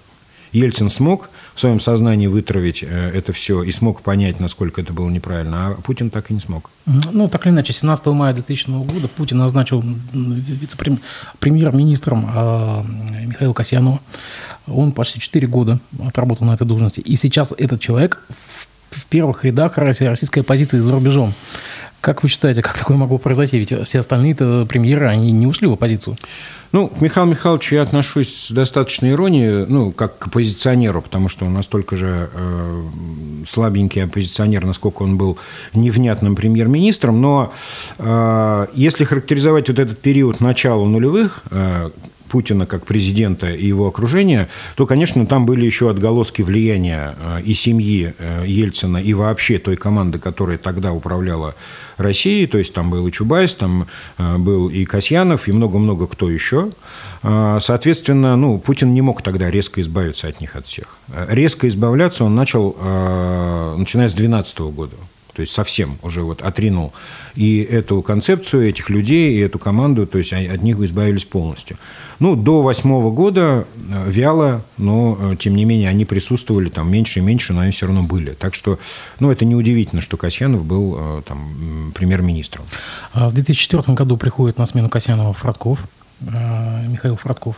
Ельцин 0.52 0.90
смог 0.90 1.30
в 1.54 1.60
своем 1.60 1.80
сознании 1.80 2.26
вытравить 2.26 2.82
э, 2.82 3.10
это 3.14 3.32
все 3.32 3.62
и 3.62 3.72
смог 3.72 4.02
понять, 4.02 4.40
насколько 4.40 4.80
это 4.80 4.92
было 4.92 5.08
неправильно, 5.08 5.68
а 5.68 5.74
Путин 5.74 6.10
так 6.10 6.30
и 6.30 6.34
не 6.34 6.40
смог. 6.40 6.70
Ну, 6.86 7.28
так 7.28 7.46
или 7.46 7.52
иначе, 7.52 7.72
17 7.72 8.06
мая 8.06 8.34
2000 8.34 8.70
года 8.84 9.08
Путин 9.08 9.38
назначил 9.38 9.82
вице-премьер-министром 10.12 12.26
а, 12.28 12.84
Михаила 13.26 13.52
Касьянова. 13.52 14.00
Он 14.66 14.92
почти 14.92 15.20
4 15.20 15.46
года 15.46 15.78
отработал 16.04 16.46
на 16.46 16.54
этой 16.54 16.66
должности. 16.66 17.00
И 17.00 17.16
сейчас 17.16 17.54
этот 17.56 17.80
человек 17.80 18.22
в 18.90 19.06
первых 19.06 19.44
рядах 19.44 19.78
российской 19.78 20.40
оппозиции 20.40 20.80
за 20.80 20.92
рубежом. 20.92 21.32
Как 22.00 22.22
вы 22.22 22.28
считаете, 22.30 22.62
как 22.62 22.78
такое 22.78 22.96
могло 22.96 23.18
произойти? 23.18 23.58
Ведь 23.58 23.72
все 23.86 23.98
остальные-то 23.98 24.64
премьеры, 24.66 25.06
они 25.06 25.32
не 25.32 25.46
ушли 25.46 25.66
в 25.66 25.72
оппозицию. 25.72 26.16
Ну, 26.72 26.88
к 26.88 27.00
Михаилу 27.00 27.30
Михайловичу 27.30 27.74
я 27.74 27.82
отношусь 27.82 28.46
с 28.46 28.50
достаточной 28.52 29.10
иронией, 29.10 29.66
ну, 29.66 29.90
как 29.92 30.18
к 30.18 30.26
оппозиционеру, 30.28 31.02
потому 31.02 31.28
что 31.28 31.44
он 31.44 31.52
настолько 31.52 31.96
же 31.96 32.30
э, 32.32 32.82
слабенький 33.44 34.04
оппозиционер, 34.04 34.64
насколько 34.64 35.02
он 35.02 35.18
был 35.18 35.36
невнятным 35.74 36.36
премьер-министром. 36.36 37.20
Но 37.20 37.52
э, 37.98 38.66
если 38.72 39.04
характеризовать 39.04 39.68
вот 39.68 39.78
этот 39.78 39.98
период 40.00 40.40
начала 40.40 40.86
нулевых, 40.86 41.42
э, 41.50 41.90
Путина 42.30 42.64
как 42.64 42.86
президента 42.86 43.52
и 43.52 43.66
его 43.66 43.88
окружения, 43.88 44.48
то, 44.76 44.86
конечно, 44.86 45.26
там 45.26 45.46
были 45.46 45.66
еще 45.66 45.90
отголоски 45.90 46.42
влияния 46.42 47.14
э, 47.18 47.42
и 47.42 47.54
семьи 47.54 48.14
э, 48.18 48.44
Ельцина, 48.46 48.98
и 48.98 49.12
вообще 49.14 49.58
той 49.58 49.76
команды, 49.76 50.18
которая 50.18 50.56
тогда 50.56 50.92
управляла 50.92 51.54
Россией. 51.96 52.46
То 52.46 52.58
есть 52.58 52.72
там 52.72 52.88
был 52.88 53.06
и 53.08 53.12
Чубайс, 53.12 53.54
там 53.54 53.88
э, 54.18 54.38
был 54.38 54.68
и 54.68 54.84
Касьянов, 54.84 55.48
и 55.48 55.52
много-много 55.52 56.06
кто 56.06 56.30
еще. 56.30 56.70
Соответственно, 57.22 58.36
ну, 58.36 58.58
Путин 58.58 58.94
не 58.94 59.02
мог 59.02 59.20
тогда 59.20 59.50
резко 59.50 59.82
избавиться 59.82 60.26
от 60.26 60.40
них, 60.40 60.56
от 60.56 60.66
всех. 60.66 60.96
Резко 61.28 61.68
избавляться 61.68 62.24
он 62.24 62.34
начал, 62.34 62.74
начиная 63.76 64.08
с 64.08 64.14
2012 64.14 64.58
года 64.60 64.96
то 65.40 65.42
есть 65.42 65.54
совсем 65.54 65.96
уже 66.02 66.20
вот 66.20 66.42
отринул 66.42 66.92
и 67.34 67.62
эту 67.62 68.02
концепцию 68.02 68.68
этих 68.68 68.90
людей, 68.90 69.38
и 69.38 69.38
эту 69.38 69.58
команду, 69.58 70.06
то 70.06 70.18
есть 70.18 70.34
от 70.34 70.62
них 70.62 70.78
избавились 70.80 71.24
полностью. 71.24 71.78
Ну, 72.18 72.36
до 72.36 72.60
восьмого 72.60 73.10
года 73.10 73.66
э, 73.74 74.10
вяло, 74.10 74.62
но, 74.76 75.16
э, 75.18 75.36
тем 75.36 75.56
не 75.56 75.64
менее, 75.64 75.88
они 75.88 76.04
присутствовали 76.04 76.68
там 76.68 76.92
меньше 76.92 77.20
и 77.20 77.22
меньше, 77.22 77.54
но 77.54 77.60
они 77.60 77.70
все 77.70 77.86
равно 77.86 78.02
были. 78.02 78.32
Так 78.32 78.54
что, 78.54 78.78
ну, 79.18 79.30
это 79.30 79.46
неудивительно, 79.46 80.02
что 80.02 80.18
Касьянов 80.18 80.66
был 80.66 80.96
э, 80.98 81.22
там 81.24 81.92
премьер-министром. 81.94 82.66
А 83.14 83.30
в 83.30 83.32
2004 83.32 83.94
году 83.94 84.18
приходит 84.18 84.58
на 84.58 84.66
смену 84.66 84.90
Касьянова 84.90 85.32
Фродков, 85.32 85.78
Михаил 86.20 87.16
Фродков. 87.16 87.56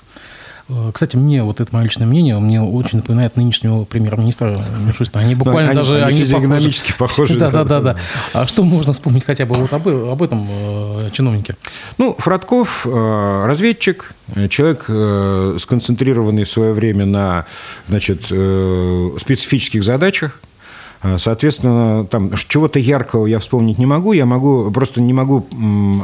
Э, 0.69 0.91
кстати, 0.93 1.17
мне, 1.17 1.43
вот 1.43 1.61
это 1.61 1.73
мое 1.75 1.85
личное 1.85 2.07
мнение, 2.07 2.39
мне 2.39 2.63
очень 2.63 2.99
напоминает 2.99 3.37
нынешнего 3.37 3.85
премьер-министра 3.85 4.61
Мишустина. 4.87 5.23
Они 5.23 5.35
буквально 5.35 5.71
они, 5.71 5.79
даже... 5.79 5.95
Они, 5.97 6.05
они 6.05 6.21
физиогномически 6.21 6.95
похожи. 6.97 7.39
Да, 7.39 7.51
да, 7.51 7.65
да, 7.65 7.81
да. 7.81 7.97
А 8.33 8.47
что 8.47 8.63
можно 8.63 8.93
вспомнить 8.93 9.25
хотя 9.25 9.47
бы 9.47 9.55
вот 9.55 9.73
об, 9.73 9.89
об 9.89 10.23
этом 10.23 10.47
э, 10.49 11.11
чиновнике? 11.13 11.57
Ну, 11.99 12.15
Фродков 12.19 12.87
э, 12.87 13.45
разведчик, 13.47 14.15
человек, 14.49 14.85
сконцентрированный 15.61 16.45
в 16.45 16.49
свое 16.49 16.73
время 16.73 17.05
на 17.05 17.45
значит, 17.89 18.25
специфических 18.25 19.85
задачах, 19.85 20.41
соответственно, 21.19 22.07
там 22.07 22.33
чего-то 22.49 22.79
яркого 22.79 23.27
я 23.27 23.39
вспомнить 23.39 23.79
не 23.79 23.87
могу. 23.87 24.13
Я 24.13 24.27
могу, 24.27 24.71
просто 24.71 25.01
не 25.01 25.13
могу 25.13 25.47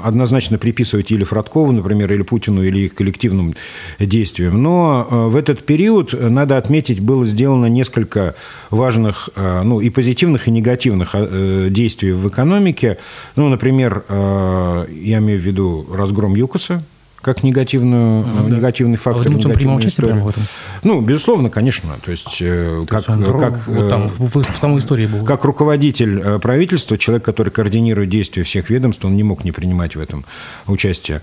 однозначно 0.02 0.58
приписывать 0.58 1.10
или 1.10 1.24
Фродкову, 1.24 1.72
например, 1.72 2.12
или 2.12 2.22
Путину, 2.22 2.62
или 2.62 2.80
их 2.80 2.94
коллективным 2.94 3.54
действиям. 3.98 4.62
Но 4.62 5.06
а, 5.10 5.28
в 5.28 5.36
этот 5.36 5.64
период, 5.64 6.14
надо 6.18 6.56
отметить, 6.56 7.00
было 7.00 7.26
сделано 7.26 7.66
несколько 7.66 8.34
важных, 8.70 9.30
а, 9.36 9.62
ну, 9.62 9.80
и 9.80 9.90
позитивных, 9.90 10.48
и 10.48 10.50
негативных 10.50 11.10
э, 11.14 11.68
действий 11.70 12.12
в 12.12 12.28
экономике. 12.28 12.98
Ну, 13.36 13.48
например, 13.48 14.04
я 14.08 15.18
имею 15.18 15.40
в 15.40 15.42
виду 15.42 15.86
разгром 15.92 16.34
ЮКОСа, 16.34 16.82
как 17.20 17.42
негативную, 17.42 18.24
да. 18.24 18.56
негативный 18.56 18.96
фактор. 18.96 19.14
А 19.14 19.18
вы 19.18 19.24
думаете, 19.24 19.48
он 19.48 19.54
принимал 19.54 19.76
участие 19.76 20.06
прямо 20.06 20.24
в 20.24 20.28
этом? 20.28 20.42
Ну, 20.82 21.00
безусловно, 21.00 21.50
конечно. 21.50 21.96
То 22.04 22.10
есть, 22.10 22.38
э, 22.40 22.84
То 22.86 22.86
как, 22.86 23.08
есть 23.08 23.24
как, 23.38 23.66
вот 23.66 23.88
там, 23.88 24.08
в, 24.08 24.34
в 24.34 24.58
самой 24.58 24.78
истории 24.78 25.06
был. 25.06 25.24
Как 25.24 25.44
руководитель 25.44 26.20
э, 26.20 26.38
правительства, 26.38 26.96
человек, 26.96 27.24
который 27.24 27.50
координирует 27.50 28.08
действия 28.08 28.44
всех 28.44 28.70
ведомств, 28.70 29.04
он 29.04 29.16
не 29.16 29.22
мог 29.22 29.44
не 29.44 29.52
принимать 29.52 29.96
в 29.96 30.00
этом 30.00 30.24
участие. 30.66 31.20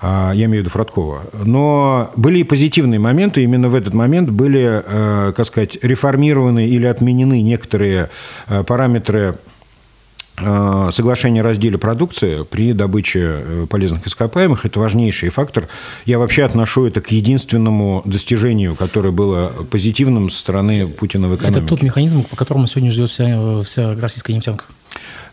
А, 0.00 0.32
я 0.32 0.46
имею 0.46 0.62
в 0.62 0.66
виду 0.66 0.70
Фродкова. 0.70 1.22
Но 1.44 2.10
были 2.16 2.40
и 2.40 2.44
позитивные 2.44 3.00
моменты. 3.00 3.42
Именно 3.42 3.68
в 3.68 3.74
этот 3.74 3.94
момент 3.94 4.30
были, 4.30 4.82
э, 4.84 5.32
как 5.34 5.46
сказать, 5.46 5.78
реформированы 5.82 6.66
или 6.66 6.86
отменены 6.86 7.42
некоторые 7.42 8.10
параметры 8.66 9.18
Э, 9.18 9.34
соглашение 10.92 11.42
о 11.42 11.44
разделе 11.44 11.78
продукции 11.78 12.44
при 12.44 12.72
добыче 12.72 13.20
э, 13.20 13.66
полезных 13.68 14.06
ископаемых– 14.06 14.64
это 14.64 14.80
важнейший 14.80 15.30
фактор. 15.30 15.68
Я 16.06 16.18
вообще 16.18 16.44
отношу 16.44 16.86
это 16.86 17.00
к 17.00 17.10
единственному 17.10 18.02
достижению, 18.04 18.76
которое 18.76 19.10
было 19.10 19.52
позитивным 19.70 20.30
со 20.30 20.40
стороны 20.40 20.86
Путина 20.86 21.28
в 21.28 21.36
экономике. 21.36 21.60
Это 21.60 21.68
тот 21.68 21.82
механизм, 21.82 22.24
по 22.24 22.36
которому 22.36 22.66
сегодня 22.66 22.90
ждет 22.92 23.10
вся, 23.10 23.62
вся 23.62 23.94
российская 23.94 24.32
нефтянка 24.32 24.64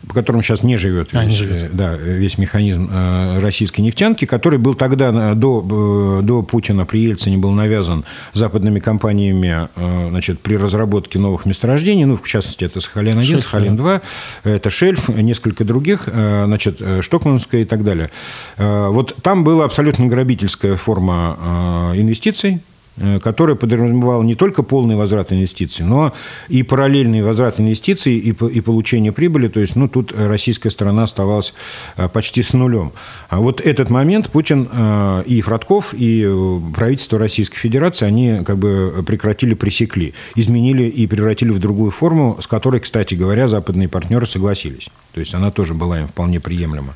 по 0.06 0.14
которому 0.14 0.42
сейчас 0.42 0.62
не 0.62 0.76
живет, 0.76 1.10
а, 1.12 1.24
весь, 1.24 1.30
не 1.30 1.36
живет. 1.36 1.76
Да, 1.76 1.94
весь 1.94 2.38
механизм 2.38 2.90
э, 2.92 3.38
российской 3.40 3.80
нефтянки, 3.80 4.24
который 4.24 4.58
был 4.58 4.74
тогда 4.74 5.34
до, 5.34 6.20
до 6.22 6.42
Путина 6.42 6.86
при 6.86 7.00
Ельцине 7.00 7.38
был 7.38 7.52
навязан 7.52 8.04
западными 8.32 8.80
компаниями 8.80 9.68
значит, 10.10 10.40
при 10.40 10.56
разработке 10.56 11.18
новых 11.18 11.46
месторождений, 11.46 12.04
ну, 12.04 12.16
в 12.16 12.26
частности, 12.26 12.64
это 12.64 12.80
Сахалин-1, 12.80 13.38
Сахалин-2, 13.40 14.02
это 14.44 14.70
Шельф, 14.70 15.08
несколько 15.08 15.64
других, 15.64 16.08
значит, 16.08 16.80
Штокмановская 17.00 17.62
и 17.62 17.64
так 17.64 17.84
далее. 17.84 18.10
Вот 18.56 19.14
там 19.22 19.44
была 19.44 19.64
абсолютно 19.64 20.06
грабительская 20.06 20.76
форма 20.76 21.92
инвестиций, 21.94 22.56
Э, 22.56 22.75
которая 23.22 23.56
подразумевала 23.56 24.22
не 24.22 24.34
только 24.34 24.62
полный 24.62 24.96
возврат 24.96 25.32
инвестиций, 25.32 25.84
но 25.84 26.12
и 26.48 26.62
параллельный 26.62 27.22
возврат 27.22 27.60
инвестиций 27.60 28.14
и, 28.16 28.30
и 28.30 28.60
получение 28.60 29.12
прибыли. 29.12 29.48
То 29.48 29.60
есть, 29.60 29.76
ну, 29.76 29.88
тут 29.88 30.12
российская 30.16 30.70
сторона 30.70 31.04
оставалась 31.04 31.54
э, 31.96 32.08
почти 32.08 32.42
с 32.42 32.54
нулем. 32.54 32.92
А 33.28 33.40
вот 33.40 33.60
этот 33.60 33.90
момент 33.90 34.30
Путин 34.30 34.68
э, 34.72 35.22
и 35.26 35.40
Фродков, 35.40 35.92
и 35.92 36.26
правительство 36.74 37.18
Российской 37.18 37.58
Федерации, 37.58 38.06
они 38.06 38.44
как 38.44 38.58
бы 38.58 39.04
прекратили, 39.06 39.54
пресекли, 39.54 40.14
изменили 40.34 40.84
и 40.84 41.06
превратили 41.06 41.50
в 41.50 41.58
другую 41.58 41.90
форму, 41.90 42.38
с 42.40 42.46
которой, 42.46 42.80
кстати 42.80 43.14
говоря, 43.14 43.48
западные 43.48 43.88
партнеры 43.88 44.26
согласились. 44.26 44.88
То 45.12 45.20
есть 45.20 45.34
она 45.34 45.50
тоже 45.50 45.74
была 45.74 46.00
им 46.00 46.08
вполне 46.08 46.40
приемлема. 46.40 46.94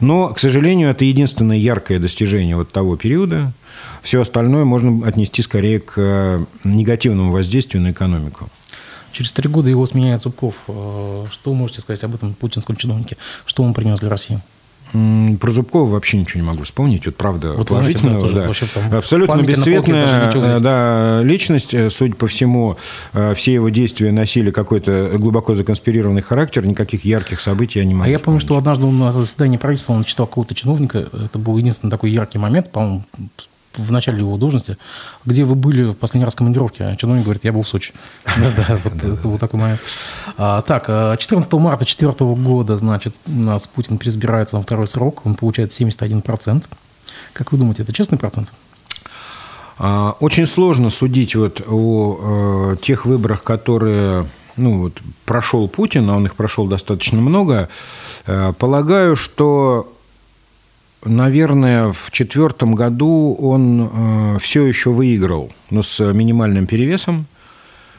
Но, 0.00 0.28
к 0.28 0.38
сожалению, 0.38 0.90
это 0.90 1.04
единственное 1.04 1.56
яркое 1.56 1.98
достижение 1.98 2.56
вот 2.56 2.70
того 2.70 2.96
периода, 2.96 3.52
все 4.02 4.20
остальное 4.20 4.64
можно 4.64 5.06
отнести 5.06 5.42
скорее 5.42 5.80
к 5.80 5.94
э, 5.96 6.44
негативному 6.64 7.32
воздействию 7.32 7.82
на 7.82 7.92
экономику. 7.92 8.48
Через 9.12 9.32
три 9.32 9.48
года 9.48 9.70
его 9.70 9.86
сменяет 9.86 10.22
Зубков. 10.22 10.56
Э, 10.68 11.24
что 11.30 11.50
вы 11.50 11.56
можете 11.56 11.80
сказать 11.80 12.02
об 12.04 12.14
этом 12.14 12.34
путинском 12.34 12.76
чиновнике? 12.76 13.16
Что 13.46 13.62
он 13.62 13.74
принес 13.74 14.00
для 14.00 14.08
России? 14.08 14.40
Про 15.40 15.50
Зубкова 15.50 15.88
вообще 15.88 16.18
ничего 16.18 16.42
не 16.42 16.46
могу 16.46 16.64
вспомнить. 16.64 17.06
Вот 17.06 17.16
правда, 17.16 17.54
вот 17.54 17.68
положительно. 17.68 18.20
Знаете, 18.20 18.34
да, 18.34 18.46
тоже, 18.46 18.66
да. 18.90 18.98
Абсолютно 18.98 19.40
бесцветная 19.40 20.30
э, 20.34 20.58
да, 20.58 21.22
личность. 21.22 21.74
Судя 21.90 22.14
по 22.14 22.26
всему, 22.26 22.76
все 23.34 23.54
его 23.54 23.70
действия 23.70 24.12
носили 24.12 24.50
какой-то 24.50 25.12
глубоко 25.16 25.54
законспирированный 25.54 26.20
характер. 26.20 26.66
Никаких 26.66 27.06
ярких 27.06 27.40
событий 27.40 27.78
я 27.78 27.86
не 27.86 27.94
могу 27.94 28.06
А 28.06 28.10
я 28.10 28.18
помню, 28.18 28.40
что 28.40 28.56
однажды 28.56 28.84
на 28.84 29.12
заседании 29.12 29.56
правительства 29.56 29.94
он 29.94 30.04
читал 30.04 30.26
какого-то 30.26 30.54
чиновника. 30.54 31.08
Это 31.24 31.38
был 31.38 31.56
единственный 31.56 31.90
такой 31.90 32.10
яркий 32.10 32.38
момент, 32.38 32.70
по-моему, 32.70 33.04
в 33.76 33.92
начале 33.92 34.18
его 34.18 34.36
должности, 34.36 34.76
где 35.24 35.44
вы 35.44 35.54
были 35.54 35.84
в 35.84 35.94
последний 35.94 36.24
раз 36.24 36.34
в 36.34 36.38
командировке, 36.38 36.84
а 36.84 36.96
чиновник 36.96 37.24
говорит, 37.24 37.44
я 37.44 37.52
был 37.52 37.62
в 37.62 37.68
Сочи. 37.68 37.92
Да, 38.56 38.78
вот 39.22 39.40
такой 39.40 39.60
момент. 39.60 39.80
А, 40.36 40.62
так, 40.62 40.86
14 41.18 41.52
марта 41.54 41.84
2004 41.84 42.34
года, 42.34 42.76
значит, 42.76 43.14
у 43.26 43.30
нас 43.30 43.66
Путин 43.66 43.98
переизбирается 43.98 44.56
на 44.56 44.62
второй 44.62 44.86
срок, 44.86 45.24
он 45.24 45.34
получает 45.34 45.70
71%. 45.70 46.64
Как 47.32 47.52
вы 47.52 47.58
думаете, 47.58 47.82
это 47.82 47.92
честный 47.92 48.18
процент? 48.18 48.52
А, 49.78 50.16
очень 50.20 50.46
сложно 50.46 50.90
судить 50.90 51.34
вот 51.34 51.62
о 51.66 52.72
э, 52.72 52.76
тех 52.82 53.06
выборах, 53.06 53.42
которые 53.42 54.26
ну, 54.56 54.82
вот, 54.82 55.00
прошел 55.24 55.68
Путин, 55.68 56.08
а 56.10 56.16
он 56.16 56.26
их 56.26 56.34
прошел 56.34 56.66
достаточно 56.66 57.20
много. 57.20 57.68
Э, 58.26 58.52
полагаю, 58.52 59.16
что 59.16 59.92
Наверное, 61.04 61.92
в 61.92 62.10
четвертом 62.12 62.76
году 62.76 63.36
он 63.40 63.90
э, 63.92 64.38
все 64.40 64.64
еще 64.64 64.90
выиграл, 64.90 65.50
но 65.70 65.82
с 65.82 66.00
минимальным 66.12 66.66
перевесом. 66.66 67.26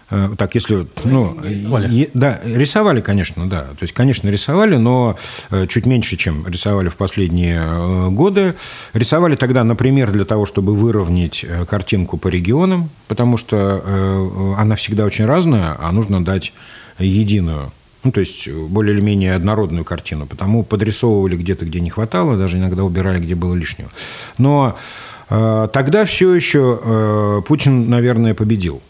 э, 0.10 0.30
так, 0.38 0.56
если, 0.56 0.88
ну, 1.04 1.38
рисовали. 1.44 2.10
да, 2.14 2.40
рисовали, 2.46 3.02
конечно, 3.02 3.50
да, 3.50 3.64
то 3.64 3.82
есть, 3.82 3.94
конечно, 3.94 4.30
рисовали, 4.30 4.78
но 4.78 5.18
э, 5.52 5.68
чуть 5.68 5.86
меньше, 5.86 6.16
чем 6.16 6.48
рисовали 6.48 6.88
в 6.88 6.96
последние 6.96 8.10
годы. 8.10 8.56
Рисовали 8.94 9.36
тогда, 9.36 9.66
например, 9.66 10.12
для 10.12 10.24
того, 10.24 10.46
чтобы 10.46 10.74
выровнять 10.74 11.46
картинку 11.68 12.18
по 12.18 12.30
регионам, 12.30 12.90
потому 13.10 13.36
что 13.36 14.56
она 14.58 14.78
всегда 14.78 15.04
очень 15.04 15.26
разная, 15.26 15.76
а 15.78 15.92
нужно 15.92 16.24
дать 16.24 16.54
единую 17.00 17.74
ну, 18.04 18.12
то 18.12 18.20
есть 18.20 18.50
более 18.50 18.94
или 18.94 19.02
менее 19.02 19.36
однородную 19.36 19.86
картину. 19.86 20.26
Потому 20.26 20.64
подрисовывали 20.64 21.36
где-то, 21.36 21.66
где 21.66 21.80
не 21.80 21.90
хватало, 21.90 22.38
даже 22.38 22.58
иногда 22.58 22.84
убирали, 22.84 23.20
где 23.20 23.36
было 23.36 23.56
лишнего. 23.56 23.90
Но 24.38 24.78
э, 25.30 25.68
тогда 25.72 26.06
все 26.06 26.34
еще 26.34 26.80
э, 26.84 27.42
Путин, 27.48 27.90
наверное, 27.90 28.34
победил. 28.34 28.82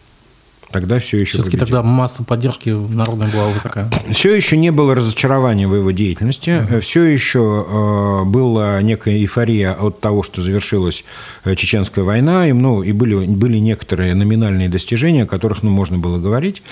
Тогда 0.73 0.97
все 0.97 1.19
еще 1.19 1.33
Все-таки 1.33 1.57
победил. 1.57 1.77
тогда 1.77 1.83
масса 1.87 2.23
поддержки 2.23 2.69
народной 2.69 3.27
была 3.27 3.49
высока. 3.49 3.91
Все 4.11 4.33
еще 4.33 4.57
не 4.57 4.71
было 4.71 4.95
разочарования 4.95 5.67
в 5.67 5.75
его 5.75 5.91
деятельности. 5.91 6.49
Uh-huh. 6.49 6.79
Все 6.79 7.03
еще 7.03 7.63
э, 7.69 8.23
была 8.25 8.81
некая 8.81 9.17
эйфория 9.17 9.73
от 9.73 10.01
того, 10.01 10.23
что 10.23 10.41
завершилась 10.41 11.03
э, 11.45 11.55
Чеченская 11.55 12.03
война. 12.03 12.49
И, 12.49 12.53
ну, 12.53 12.81
и 12.81 12.91
были, 12.91 13.27
были 13.27 13.59
некоторые 13.59 14.15
номинальные 14.15 14.67
достижения, 14.67 15.23
о 15.23 15.27
которых 15.27 15.61
ну, 15.61 15.69
можно 15.69 15.99
было 15.99 16.17
говорить. 16.17 16.63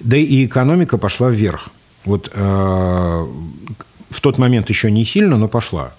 Да 0.00 0.16
и 0.16 0.46
экономика 0.46 0.96
пошла 0.96 1.28
вверх. 1.28 1.68
Вот 2.04 2.30
э, 2.32 3.26
в 4.10 4.20
тот 4.20 4.38
момент 4.38 4.68
еще 4.68 4.90
не 4.90 5.04
сильно, 5.04 5.36
но 5.36 5.48
пошла. 5.48 5.92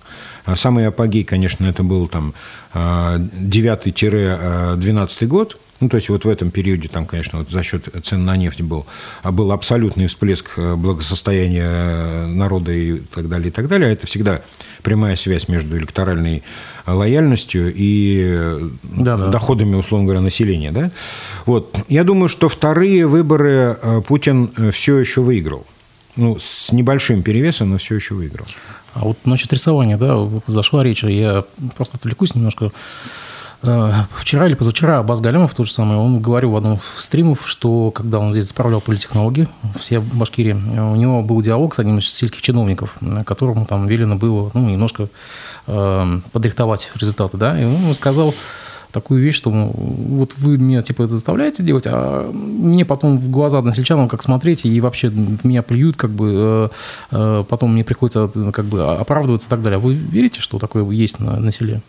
А 0.45 0.55
самый 0.55 0.87
апогей, 0.87 1.23
конечно, 1.23 1.65
это 1.65 1.83
был 1.83 2.07
там 2.07 2.33
9-12 2.73 5.17
э, 5.21 5.25
год, 5.27 5.59
ну, 5.79 5.89
то 5.89 5.95
есть 5.95 6.09
вот 6.09 6.25
в 6.25 6.29
этом 6.29 6.51
периоде 6.51 6.87
там, 6.87 7.05
конечно, 7.05 7.39
вот 7.39 7.49
за 7.49 7.63
счет 7.63 7.87
цен 8.03 8.25
на 8.25 8.37
нефть 8.37 8.61
был, 8.61 8.85
а 9.23 9.31
был 9.31 9.51
абсолютный 9.51 10.07
всплеск 10.07 10.53
э, 10.57 10.75
благосостояния 10.75 12.27
народа 12.27 12.71
и 12.71 12.99
так 12.99 13.29
далее, 13.29 13.49
и 13.49 13.51
так 13.51 13.67
далее. 13.67 13.89
А 13.89 13.91
это 13.91 14.07
всегда 14.07 14.41
прямая 14.81 15.15
связь 15.15 15.47
между 15.47 15.77
электоральной 15.77 16.43
лояльностью 16.87 17.71
и 17.75 18.57
да, 18.83 19.17
да. 19.17 19.27
доходами, 19.27 19.75
условно 19.75 20.05
говоря, 20.05 20.21
населения. 20.21 20.71
Да? 20.71 20.91
Вот. 21.45 21.83
Я 21.87 22.03
думаю, 22.03 22.29
что 22.29 22.49
вторые 22.49 23.05
выборы 23.05 23.77
Путин 24.07 24.51
все 24.71 24.97
еще 24.97 25.21
выиграл 25.21 25.67
ну, 26.15 26.37
с 26.39 26.71
небольшим 26.71 27.23
перевесом, 27.23 27.69
но 27.69 27.77
все 27.77 27.95
еще 27.95 28.15
выиграл. 28.15 28.45
А 28.93 28.99
вот 29.05 29.17
насчет 29.25 29.51
рисования, 29.53 29.97
да, 29.97 30.17
зашла 30.47 30.83
речь, 30.83 31.03
я 31.03 31.45
просто 31.77 31.97
отвлекусь 31.97 32.35
немножко. 32.35 32.71
Э, 33.63 33.91
вчера 34.15 34.47
или 34.47 34.55
позавчера 34.55 34.99
Абаз 34.99 35.21
Галямов, 35.21 35.53
тот 35.53 35.67
же 35.67 35.73
самый, 35.73 35.97
он 35.97 36.19
говорил 36.19 36.51
в 36.51 36.57
одном 36.57 36.75
из 36.75 37.03
стримов, 37.03 37.41
что 37.45 37.91
когда 37.91 38.19
он 38.19 38.31
здесь 38.31 38.47
заправлял 38.47 38.81
политтехнологии, 38.81 39.47
все 39.79 39.99
в 39.99 40.15
Башкирии, 40.15 40.53
у 40.53 40.95
него 40.95 41.21
был 41.21 41.41
диалог 41.41 41.75
с 41.75 41.79
одним 41.79 41.99
из 41.99 42.09
сельских 42.09 42.41
чиновников, 42.41 42.95
которому 43.25 43.65
там 43.65 43.87
велено 43.87 44.15
было 44.15 44.51
ну, 44.53 44.69
немножко 44.69 45.07
э, 45.67 46.19
подрихтовать 46.31 46.91
результаты, 46.95 47.37
да, 47.37 47.59
и 47.59 47.63
он 47.63 47.93
сказал, 47.95 48.33
такую 48.91 49.21
вещь, 49.21 49.35
что 49.35 49.49
вот 49.51 50.33
вы 50.37 50.57
меня 50.57 50.81
типа 50.81 51.03
это 51.03 51.13
заставляете 51.13 51.63
делать, 51.63 51.85
а 51.87 52.31
мне 52.31 52.85
потом 52.85 53.17
в 53.17 53.29
глаза 53.29 53.59
односельчанам 53.59 54.07
как 54.07 54.23
смотреть, 54.23 54.65
и 54.65 54.81
вообще 54.81 55.09
в 55.09 55.45
меня 55.45 55.63
плюют, 55.63 55.97
как 55.97 56.11
бы 56.11 56.31
э, 56.31 56.69
э, 57.11 57.43
потом 57.47 57.73
мне 57.73 57.83
приходится 57.83 58.29
как 58.51 58.65
бы 58.65 58.83
оправдываться 58.83 59.47
и 59.47 59.49
так 59.49 59.61
далее. 59.61 59.79
Вы 59.79 59.93
верите, 59.93 60.41
что 60.41 60.59
такое 60.59 60.83
есть 60.91 61.19
на, 61.19 61.39
на 61.39 61.51
селе? 61.51 61.81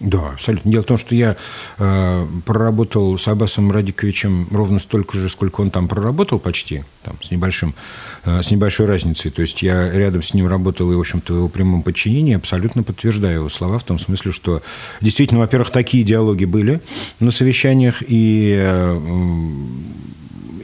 Да, 0.00 0.30
абсолютно. 0.32 0.70
Дело 0.70 0.82
в 0.82 0.86
том, 0.86 0.98
что 0.98 1.14
я 1.14 1.36
э, 1.78 2.26
проработал 2.44 3.16
с 3.16 3.28
Аббасом 3.28 3.70
Радиковичем 3.70 4.48
ровно 4.50 4.80
столько 4.80 5.16
же, 5.16 5.28
сколько 5.28 5.60
он 5.60 5.70
там 5.70 5.86
проработал 5.86 6.40
почти, 6.40 6.84
там, 7.04 7.16
с, 7.22 7.30
небольшим, 7.30 7.74
э, 8.24 8.42
с 8.42 8.50
небольшой 8.50 8.86
разницей. 8.86 9.30
То 9.30 9.42
есть 9.42 9.62
я 9.62 9.92
рядом 9.92 10.22
с 10.22 10.34
ним 10.34 10.48
работал 10.48 10.90
и, 10.90 10.96
в 10.96 11.00
общем-то, 11.00 11.32
в 11.32 11.36
его 11.36 11.48
прямом 11.48 11.82
подчинении 11.82 12.34
абсолютно 12.34 12.82
подтверждаю 12.82 13.36
его 13.36 13.48
слова 13.48 13.78
в 13.78 13.84
том 13.84 14.00
смысле, 14.00 14.32
что 14.32 14.62
действительно, 15.00 15.40
во-первых, 15.40 15.70
такие 15.70 16.02
диалоги 16.02 16.44
были 16.44 16.80
на 17.20 17.30
совещаниях, 17.30 18.02
и 18.06 18.56
э, 18.58 19.00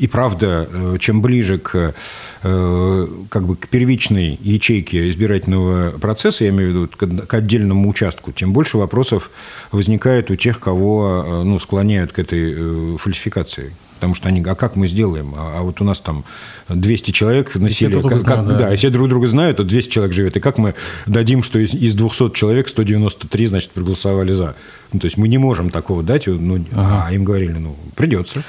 и 0.00 0.06
правда, 0.06 0.66
э, 0.72 0.96
чем 0.98 1.20
ближе 1.20 1.58
к, 1.58 1.94
э, 2.42 3.06
как 3.28 3.44
бы, 3.44 3.56
к 3.56 3.68
первичной 3.68 4.38
ячейке 4.40 5.10
избирательного 5.10 5.98
процесса, 5.98 6.44
я 6.44 6.50
имею 6.50 6.70
в 6.70 6.72
виду 6.72 7.26
к 7.26 7.34
отдельному 7.34 7.88
участку, 7.88 8.32
тем 8.32 8.52
больше 8.52 8.78
вопросов 8.78 9.30
возникает 9.72 10.30
у 10.30 10.36
тех, 10.36 10.58
кого 10.58 11.24
э, 11.26 11.42
ну, 11.44 11.58
склоняют 11.58 12.12
к 12.12 12.18
этой 12.18 12.96
фальсификации. 12.96 13.74
Потому 13.96 14.14
что 14.14 14.30
они, 14.30 14.42
а 14.42 14.54
как 14.54 14.76
мы 14.76 14.88
сделаем? 14.88 15.34
А, 15.36 15.58
а 15.58 15.62
вот 15.62 15.82
у 15.82 15.84
нас 15.84 16.00
там 16.00 16.24
200 16.70 17.10
человек 17.10 17.54
на 17.56 17.70
селе. 17.70 18.00
Как, 18.00 18.20
знают, 18.20 18.48
да. 18.48 18.54
да, 18.54 18.72
и 18.72 18.76
все 18.78 18.88
друг 18.88 19.10
друга 19.10 19.26
знают, 19.26 19.60
а 19.60 19.64
200 19.64 19.90
человек 19.90 20.14
живет. 20.14 20.36
И 20.38 20.40
как 20.40 20.56
мы 20.56 20.74
дадим, 21.06 21.42
что 21.42 21.58
из, 21.58 21.74
из 21.74 21.92
200 21.92 22.32
человек 22.32 22.70
193, 22.70 23.46
значит, 23.48 23.72
проголосовали 23.72 24.32
за? 24.32 24.56
Ну, 24.94 25.00
то 25.00 25.04
есть 25.04 25.18
мы 25.18 25.28
не 25.28 25.36
можем 25.36 25.68
такого 25.68 26.02
дать. 26.02 26.26
Ну, 26.28 26.64
ага. 26.72 27.04
А 27.08 27.12
им 27.12 27.24
говорили, 27.24 27.52
ну, 27.52 27.76
придется. 27.94 28.42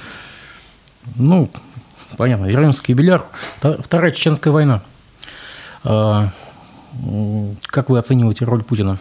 Ну, 1.15 1.49
понятно. 2.17 2.45
Вернемся 2.45 2.81
к 2.81 2.89
юбиляру. 2.89 3.25
Вторая 3.59 4.11
Чеченская 4.11 4.51
война. 4.51 4.81
А, 5.83 6.31
как 7.63 7.89
вы 7.89 7.97
оцениваете 7.97 8.45
роль 8.45 8.63
Путина? 8.63 8.99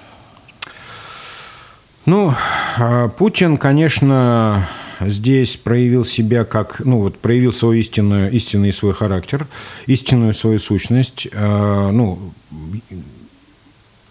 Ну, 2.07 2.35
а, 2.79 3.09
Путин, 3.09 3.57
конечно, 3.59 4.69
здесь 5.01 5.57
проявил 5.57 6.05
себя 6.05 6.45
как, 6.45 6.81
ну 6.81 7.01
вот 7.01 7.19
проявил 7.19 7.53
свой 7.53 7.81
истинную, 7.81 8.31
истинный 8.33 8.73
свой 8.73 8.95
характер, 8.95 9.47
истинную 9.87 10.33
свою 10.35 10.59
сущность. 10.59 11.29
А, 11.35 11.91
ну, 11.91 12.33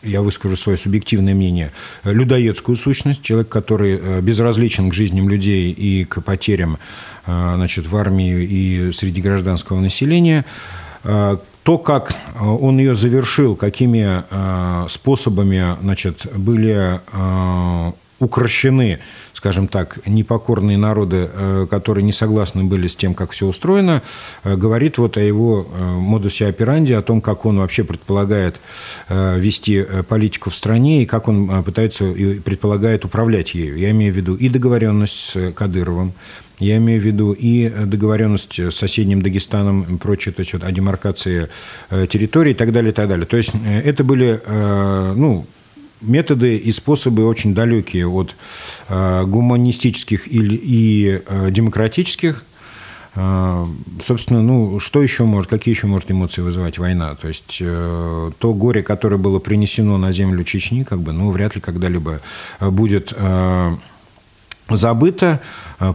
я 0.03 0.21
выскажу 0.21 0.55
свое 0.55 0.77
субъективное 0.77 1.33
мнение, 1.33 1.71
людоедскую 2.03 2.77
сущность, 2.77 3.21
человек, 3.21 3.49
который 3.49 3.99
э, 4.01 4.21
безразличен 4.21 4.89
к 4.89 4.93
жизням 4.93 5.27
людей 5.27 5.71
и 5.71 6.05
к 6.05 6.21
потерям 6.21 6.77
значит, 7.25 7.87
в 7.87 7.95
армии 7.95 8.43
и 8.43 8.91
среди 8.91 9.21
гражданского 9.21 9.79
населения. 9.79 10.45
Э, 11.03 11.37
то, 11.63 11.77
как 11.77 12.15
он 12.39 12.79
ее 12.79 12.95
завершил, 12.95 13.55
какими 13.55 14.23
способами 14.89 15.77
значит, 15.81 16.25
были 16.35 16.99
укращены, 18.19 18.99
скажем 19.33 19.67
так, 19.67 19.99
непокорные 20.05 20.77
народы, 20.77 21.29
э, 21.31 21.67
которые 21.69 22.03
не 22.03 22.13
согласны 22.13 22.63
были 22.63 22.87
с 22.87 22.95
тем, 22.95 23.13
как 23.13 23.31
все 23.31 23.47
устроено, 23.47 24.01
э, 24.43 24.55
говорит 24.55 24.97
вот 24.97 25.17
о 25.17 25.21
его 25.21 25.65
э, 25.65 25.83
модусе 25.83 26.47
операнди, 26.47 26.93
о 26.93 27.01
том, 27.01 27.21
как 27.21 27.45
он 27.45 27.59
вообще 27.59 27.83
предполагает 27.83 28.59
вести 29.09 29.85
политику 30.07 30.49
в 30.49 30.55
стране 30.55 31.03
и 31.03 31.05
как 31.05 31.27
он 31.27 31.63
пытается 31.63 32.05
и 32.05 32.39
предполагает 32.39 33.05
управлять 33.05 33.53
ею. 33.53 33.77
Я 33.77 33.91
имею 33.91 34.13
в 34.13 34.17
виду 34.17 34.35
и 34.35 34.49
договоренность 34.49 35.15
с 35.15 35.51
Кадыровым, 35.53 36.13
я 36.59 36.77
имею 36.77 37.01
в 37.01 37.05
виду 37.05 37.31
и 37.31 37.69
договоренность 37.69 38.59
с 38.59 38.75
соседним 38.75 39.21
Дагестаном 39.21 39.83
и 39.83 39.97
прочее, 39.97 40.33
то 40.33 40.41
есть 40.41 40.53
вот, 40.53 40.63
о 40.63 40.71
демаркации 40.71 41.49
территории 41.89 42.51
и 42.51 42.55
так 42.55 42.71
далее, 42.71 42.91
и 42.91 42.93
так 42.93 43.07
далее. 43.07 43.25
То 43.25 43.37
есть 43.37 43.53
это 43.83 44.03
были, 44.03 44.41
ну, 45.15 45.45
методы 46.01 46.57
и 46.57 46.71
способы 46.71 47.25
очень 47.25 47.53
далекие 47.53 48.07
от 48.07 48.35
э, 48.87 49.23
гуманистических 49.25 50.27
и, 50.27 51.21
э, 51.25 51.51
демократических. 51.51 52.45
Э, 53.15 53.65
собственно, 54.01 54.41
ну, 54.41 54.79
что 54.79 55.01
еще 55.01 55.25
может, 55.25 55.49
какие 55.49 55.73
еще 55.73 55.87
может 55.87 56.09
эмоции 56.11 56.41
вызывать 56.41 56.77
война? 56.77 57.15
То 57.15 57.27
есть 57.27 57.57
э, 57.59 58.31
то 58.37 58.53
горе, 58.53 58.83
которое 58.83 59.17
было 59.17 59.39
принесено 59.39 59.97
на 59.97 60.11
землю 60.11 60.43
Чечни, 60.43 60.83
как 60.83 61.01
бы, 61.01 61.11
ну, 61.11 61.31
вряд 61.31 61.55
ли 61.55 61.61
когда-либо 61.61 62.21
будет 62.61 63.13
э, 63.15 63.75
забыто. 64.69 65.39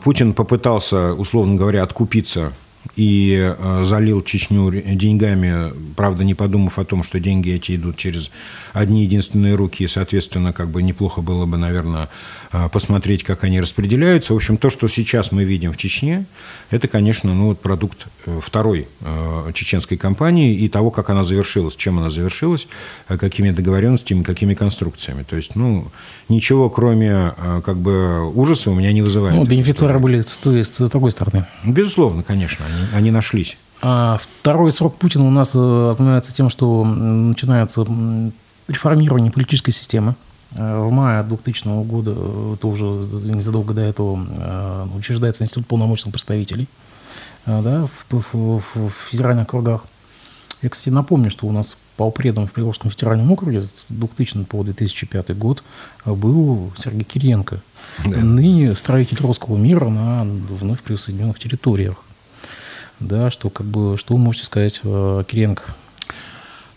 Путин 0.03 0.33
попытался, 0.33 1.13
условно 1.15 1.57
говоря, 1.57 1.83
откупиться 1.83 2.53
и 2.97 3.55
э, 3.57 3.85
залил 3.85 4.23
Чечню 4.23 4.71
деньгами, 4.71 5.73
правда, 5.97 6.25
не 6.25 6.35
подумав 6.35 6.79
о 6.79 6.85
том, 6.85 7.03
что 7.03 7.19
деньги 7.19 7.51
эти 7.51 7.77
идут 7.77 7.97
через 7.97 8.31
одни 8.73 9.03
единственные 9.03 9.55
руки, 9.55 9.85
и, 9.85 9.89
соответственно, 9.89 10.53
как 10.53 10.69
бы 10.69 10.83
неплохо 10.83 11.23
было 11.23 11.47
бы, 11.47 11.57
наверное, 11.57 12.05
э, 12.05 12.07
посмотреть, 12.73 13.25
как 13.25 13.45
они 13.45 13.61
распределяются. 13.61 14.33
В 14.33 14.37
общем, 14.37 14.57
то, 14.57 14.71
что 14.71 14.89
сейчас 14.89 15.33
мы 15.33 15.45
видим 15.45 15.73
в 15.73 15.77
Чечне, 15.77 16.25
это, 16.71 16.89
конечно, 16.89 17.35
ну, 17.35 17.47
вот 17.47 17.61
продукт 17.61 18.07
э, 18.27 18.41
второй 18.43 18.89
чеченской 19.55 19.97
кампании 19.97 20.55
и 20.55 20.69
того, 20.69 20.91
как 20.91 21.11
она 21.11 21.23
завершилась, 21.25 21.77
чем 21.77 21.99
она 21.99 22.11
завершилась, 22.11 22.67
какими 23.07 23.51
договоренностями, 23.51 24.23
какими 24.23 24.55
конструкциями. 24.55 25.23
То 25.23 25.37
есть, 25.37 25.57
ну, 25.57 25.87
ничего, 26.29 26.71
кроме 26.71 27.33
как 27.65 27.77
бы 27.77 28.31
ужаса 28.33 28.71
у 28.71 28.75
меня 28.75 28.93
не 28.93 29.03
вызывает. 29.03 29.37
Ну, 29.37 29.45
бенефициары 29.45 29.99
были 29.99 30.21
с, 30.21 30.39
той, 30.39 30.65
с 30.65 30.77
другой 30.91 31.13
стороны. 31.13 31.47
Безусловно, 31.65 32.23
конечно, 32.23 32.65
они, 32.67 32.87
они 32.95 33.11
нашлись. 33.11 33.57
А 33.83 34.19
второй 34.41 34.73
срок 34.73 34.97
Путина 34.97 35.27
у 35.27 35.31
нас 35.31 35.53
э, 35.55 35.91
ознаменуется 35.91 36.35
тем, 36.35 36.49
что 36.49 36.85
начинается 36.85 37.87
реформирование 38.67 39.31
политической 39.31 39.73
системы. 39.73 40.15
Э, 40.57 40.79
в 40.79 40.91
мае 40.91 41.23
2000 41.23 41.85
года, 41.85 42.13
э, 42.17 42.55
это 42.55 42.67
уже 42.67 42.85
незадолго 42.85 43.75
до 43.75 43.83
этого, 43.83 44.89
учреждается 44.97 45.45
Институт 45.45 45.67
полномочных 45.67 46.13
представителей. 46.13 46.69
да, 47.47 47.87
в, 48.11 48.33
в, 48.33 48.63
в 48.75 48.91
федеральных 49.11 49.49
кругах. 49.49 49.85
Я, 50.63 50.71
кстати, 50.71 50.89
напомню, 50.89 51.31
что 51.31 51.47
у 51.47 51.53
нас 51.53 51.77
полпредом 51.97 52.47
в 52.47 52.53
Приволжском 52.53 52.91
федеральном 52.91 53.31
округе 53.31 53.63
с 53.63 53.87
2000 53.91 54.45
по 54.45 54.63
2005 54.63 55.37
год 55.37 55.63
был 56.05 56.73
Сергей 56.77 57.05
Кириенко, 57.05 57.61
да. 58.05 58.17
ныне 58.19 58.75
строитель 58.75 59.19
русского 59.19 59.57
мира 59.57 59.89
на 59.89 60.25
вновь 60.25 60.83
присоединенных 60.83 61.39
территориях. 61.39 62.03
Да, 63.01 63.31
что, 63.31 63.51
как 63.51 63.67
бы, 63.67 63.99
что 63.99 64.15
вы 64.15 64.21
можете 64.21 64.47
сказать 64.47 64.81
о 64.85 65.23
Кириенко? 65.25 65.65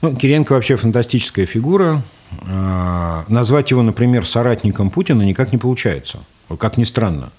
Ну, 0.02 0.16
Кириенко 0.16 0.54
вообще 0.54 0.76
фантастическая 0.76 1.46
фигура. 1.46 2.02
А, 2.48 3.26
назвать 3.28 3.72
его, 3.72 3.82
например, 3.82 4.26
соратником 4.26 4.90
Путина 4.90 5.24
никак 5.24 5.52
не 5.52 5.58
получается, 5.58 6.20
как 6.60 6.78
ни 6.78 6.84
странно. 6.84 7.32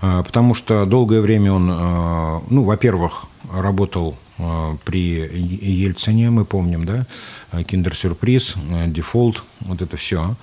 А, 0.00 0.22
потому 0.22 0.54
что 0.54 0.86
долгое 0.86 1.20
время 1.20 1.52
он, 1.52 1.70
а, 1.72 2.42
ну, 2.50 2.64
во-первых, 2.64 3.26
работал 3.52 4.16
при 4.86 5.20
Ельцине, 5.20 6.30
мы 6.30 6.46
помним, 6.46 6.86
да, 6.86 7.04
киндер-сюрприз, 7.62 8.54
дефолт, 8.86 9.42
вот 9.60 9.82
это 9.82 9.98
все. 9.98 10.34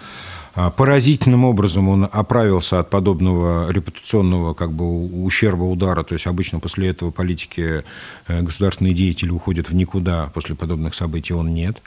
А, 0.58 0.72
поразительным 0.72 1.46
образом 1.46 1.88
он 1.88 2.10
оправился 2.12 2.80
от 2.80 2.90
подобного 2.90 3.72
репутационного 3.72 4.56
как 4.56 4.74
бы, 4.74 5.24
ущерба, 5.24 5.64
удара. 5.64 6.04
То 6.04 6.16
есть 6.16 6.26
обычно 6.26 6.60
после 6.60 6.88
этого 6.90 7.12
политики 7.12 7.84
э, 8.28 8.42
государственные 8.42 8.96
деятели 8.96 9.30
уходят 9.30 9.70
в 9.70 9.76
никуда, 9.76 10.32
после 10.34 10.56
подобных 10.56 10.96
событий 10.96 11.36
он 11.36 11.54
нет. 11.54 11.84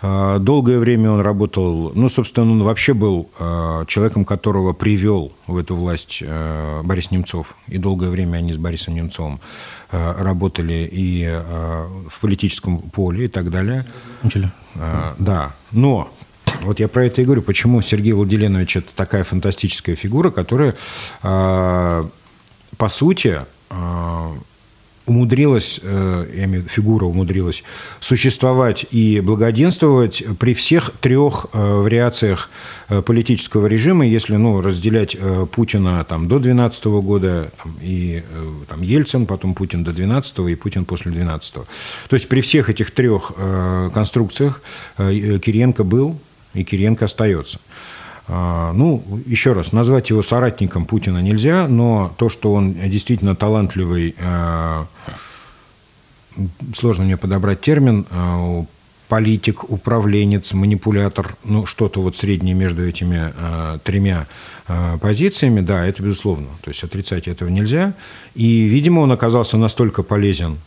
А, 0.00 0.38
долгое 0.38 0.78
время 0.78 1.10
он 1.10 1.20
работал, 1.20 1.92
ну, 1.94 2.08
собственно, 2.08 2.50
он 2.50 2.62
вообще 2.62 2.94
был 2.94 3.28
а, 3.38 3.84
человеком, 3.84 4.24
которого 4.24 4.72
привел 4.72 5.32
в 5.46 5.58
эту 5.58 5.76
власть 5.76 6.22
э, 6.22 6.80
Борис 6.84 7.10
Немцов. 7.10 7.54
И 7.68 7.76
долгое 7.76 8.08
время 8.08 8.38
они 8.38 8.54
с 8.54 8.56
Борисом 8.56 8.94
Немцовым 8.94 9.40
э, 9.90 10.22
работали 10.22 10.88
и 10.90 11.26
в 12.08 12.20
политическом 12.20 12.78
поле 12.78 13.26
и 13.26 13.28
так 13.28 13.50
далее. 13.50 13.84
Учили. 14.22 14.50
Да, 15.18 15.54
но 15.72 16.10
вот 16.62 16.80
я 16.80 16.88
про 16.88 17.06
это 17.06 17.22
и 17.22 17.24
говорю, 17.24 17.42
почему 17.42 17.80
Сергей 17.82 18.12
Владиленович 18.12 18.76
это 18.78 18.88
такая 18.94 19.24
фантастическая 19.24 19.96
фигура, 19.96 20.30
которая, 20.30 20.74
а, 21.22 22.08
по 22.76 22.88
сути, 22.88 23.40
а, 23.70 24.32
умудрилась, 25.06 25.80
э, 25.82 26.26
я 26.34 26.44
имею 26.44 26.62
в 26.62 26.64
виду, 26.64 26.68
фигура 26.68 27.04
умудрилась 27.04 27.62
существовать 28.00 28.86
и 28.90 29.20
благоденствовать 29.20 30.24
при 30.38 30.52
всех 30.52 30.90
трех 31.00 31.46
э, 31.52 31.58
вариациях 31.58 32.50
э, 32.88 33.02
политического 33.02 33.66
режима, 33.66 34.04
если 34.04 34.36
ну, 34.36 34.60
разделять 34.60 35.16
Путина 35.52 36.04
там, 36.04 36.28
до 36.28 36.38
2012 36.38 36.84
года 36.86 37.50
и 37.80 38.22
там, 38.68 38.82
Ельцин, 38.82 39.26
потом 39.26 39.54
Путин 39.54 39.84
до 39.84 39.92
2012 39.92 40.38
и 40.50 40.54
Путин 40.56 40.84
после 40.84 41.12
2012. 41.12 41.54
То 41.54 41.66
есть 42.10 42.28
при 42.28 42.40
всех 42.40 42.68
этих 42.68 42.90
трех 42.90 43.32
конструкциях 43.92 44.60
Кириенко 44.98 45.84
был 45.84 46.18
и 46.56 46.64
Кириенко 46.64 47.04
остается. 47.04 47.60
А, 48.28 48.72
ну, 48.72 49.04
еще 49.26 49.52
раз, 49.52 49.72
назвать 49.72 50.10
его 50.10 50.22
соратником 50.22 50.84
Путина 50.84 51.18
нельзя, 51.18 51.68
но 51.68 52.12
то, 52.18 52.28
что 52.28 52.52
он 52.52 52.74
действительно 52.74 53.36
талантливый, 53.36 54.16
а, 54.20 54.86
сложно 56.74 57.04
мне 57.04 57.16
подобрать 57.16 57.60
термин, 57.60 58.04
а, 58.10 58.64
политик, 59.08 59.70
управленец, 59.70 60.52
манипулятор, 60.54 61.36
ну, 61.44 61.66
что-то 61.66 62.02
вот 62.02 62.16
среднее 62.16 62.56
между 62.56 62.84
этими 62.84 63.32
тремя 63.84 64.26
позициями, 65.00 65.60
да, 65.60 65.86
это 65.86 66.02
безусловно. 66.02 66.48
То 66.62 66.70
есть 66.70 66.82
отрицать 66.82 67.28
этого 67.28 67.48
нельзя. 67.48 67.94
И, 68.34 68.62
видимо, 68.64 68.98
он 68.98 69.12
оказался 69.12 69.58
настолько 69.58 70.02
полезен 70.02 70.58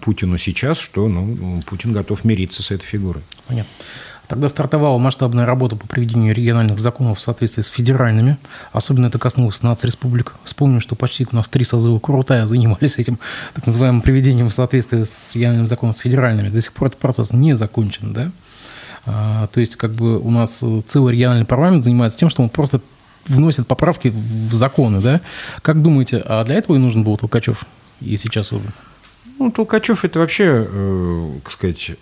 Путину 0.00 0.38
сейчас, 0.38 0.78
что 0.78 1.06
ну, 1.08 1.62
Путин 1.66 1.92
готов 1.92 2.24
мириться 2.24 2.62
с 2.62 2.70
этой 2.70 2.86
фигурой. 2.86 3.22
Понятно. 3.46 3.70
Тогда 4.34 4.48
стартовала 4.48 4.98
масштабная 4.98 5.46
работа 5.46 5.76
по 5.76 5.86
приведению 5.86 6.34
региональных 6.34 6.80
законов 6.80 7.18
в 7.18 7.20
соответствии 7.20 7.62
с 7.62 7.68
федеральными. 7.68 8.36
Особенно 8.72 9.06
это 9.06 9.16
коснулось 9.16 9.62
нацреспублик. 9.62 10.34
Вспомним, 10.42 10.80
что 10.80 10.96
почти 10.96 11.24
у 11.30 11.36
нас 11.36 11.48
три 11.48 11.64
созыва 11.64 12.00
Крутая 12.00 12.48
занимались 12.48 12.98
этим 12.98 13.20
так 13.54 13.64
называемым 13.64 14.00
приведением 14.00 14.48
в 14.48 14.52
соответствии 14.52 15.04
с 15.04 15.36
региональным 15.36 15.68
законом 15.68 15.94
с 15.94 16.00
федеральными. 16.00 16.48
До 16.48 16.60
сих 16.60 16.72
пор 16.72 16.88
этот 16.88 16.98
процесс 16.98 17.32
не 17.32 17.54
закончен. 17.54 18.12
Да? 18.12 18.32
А, 19.06 19.46
то 19.46 19.60
есть 19.60 19.76
как 19.76 19.92
бы 19.92 20.18
у 20.18 20.30
нас 20.32 20.64
целый 20.88 21.12
региональный 21.12 21.46
парламент 21.46 21.84
занимается 21.84 22.18
тем, 22.18 22.28
что 22.28 22.42
он 22.42 22.48
просто 22.48 22.80
вносит 23.28 23.68
поправки 23.68 24.08
в 24.08 24.52
законы. 24.52 25.00
Да? 25.00 25.20
Как 25.62 25.80
думаете, 25.80 26.20
а 26.26 26.42
для 26.42 26.56
этого 26.56 26.74
и 26.74 26.80
нужен 26.80 27.04
был 27.04 27.16
Толкачев? 27.16 27.64
И 28.00 28.16
сейчас 28.16 28.50
уже... 28.50 28.64
Ну, 29.38 29.52
Толкачев 29.52 30.04
это 30.04 30.18
вообще, 30.18 30.66
э, 30.68 31.30
как 31.44 31.52
сказать, 31.52 31.92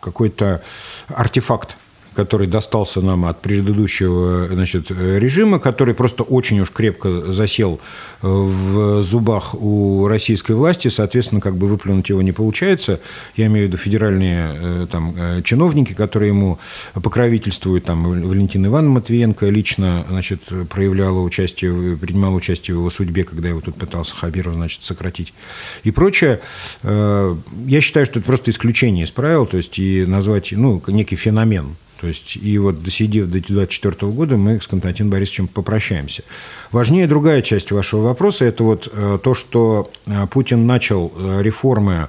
какой-то 0.00 0.62
артефакт 1.08 1.76
который 2.18 2.48
достался 2.48 3.00
нам 3.00 3.26
от 3.26 3.40
предыдущего 3.42 4.48
значит, 4.48 4.90
режима, 4.90 5.60
который 5.60 5.94
просто 5.94 6.24
очень 6.24 6.58
уж 6.58 6.72
крепко 6.72 7.30
засел 7.30 7.78
э, 8.22 8.26
в 8.26 9.02
зубах 9.04 9.54
у 9.54 10.08
российской 10.08 10.56
власти, 10.56 10.88
соответственно, 10.88 11.40
как 11.40 11.56
бы 11.56 11.68
выплюнуть 11.68 12.08
его 12.08 12.20
не 12.20 12.32
получается. 12.32 12.98
Я 13.36 13.46
имею 13.46 13.66
в 13.66 13.68
виду 13.68 13.76
федеральные 13.76 14.50
э, 14.52 14.86
там, 14.90 15.14
э, 15.16 15.42
чиновники, 15.44 15.92
которые 15.92 16.30
ему 16.30 16.58
покровительствуют, 16.94 17.84
там, 17.84 18.02
Валентина 18.02 18.66
Ивановна 18.66 18.94
Матвиенко 18.94 19.48
лично 19.48 20.04
значит, 20.10 20.40
проявляла 20.70 21.20
участие, 21.20 21.96
принимала 21.96 22.34
участие 22.34 22.74
в 22.74 22.80
его 22.80 22.90
судьбе, 22.90 23.22
когда 23.22 23.48
его 23.48 23.60
тут 23.60 23.76
пытался 23.76 24.16
Хабиров 24.16 24.54
значит, 24.54 24.82
сократить 24.82 25.32
и 25.84 25.92
прочее. 25.92 26.40
Я 26.82 27.80
считаю, 27.80 28.06
что 28.06 28.18
это 28.18 28.26
просто 28.26 28.50
исключение 28.50 29.04
из 29.04 29.12
правил, 29.12 29.46
то 29.46 29.56
есть 29.56 29.78
и 29.78 30.04
назвать 30.04 30.50
ну, 30.50 30.82
некий 30.88 31.14
феномен 31.14 31.76
то 32.00 32.06
есть, 32.06 32.36
и 32.36 32.58
вот 32.58 32.82
досидев 32.82 33.26
до 33.26 33.32
2024 33.32 34.12
года, 34.12 34.36
мы 34.36 34.60
с 34.60 34.66
Константином 34.66 35.10
Борисовичем 35.10 35.48
попрощаемся. 35.48 36.22
Важнее 36.70 37.06
другая 37.06 37.42
часть 37.42 37.72
вашего 37.72 38.02
вопроса– 38.02 38.44
это 38.46 38.62
вот 38.64 38.88
э, 38.92 39.18
то, 39.22 39.34
что 39.34 39.90
э, 40.06 40.26
Путин 40.28 40.66
начал 40.66 41.12
э, 41.16 41.42
реформы 41.42 42.08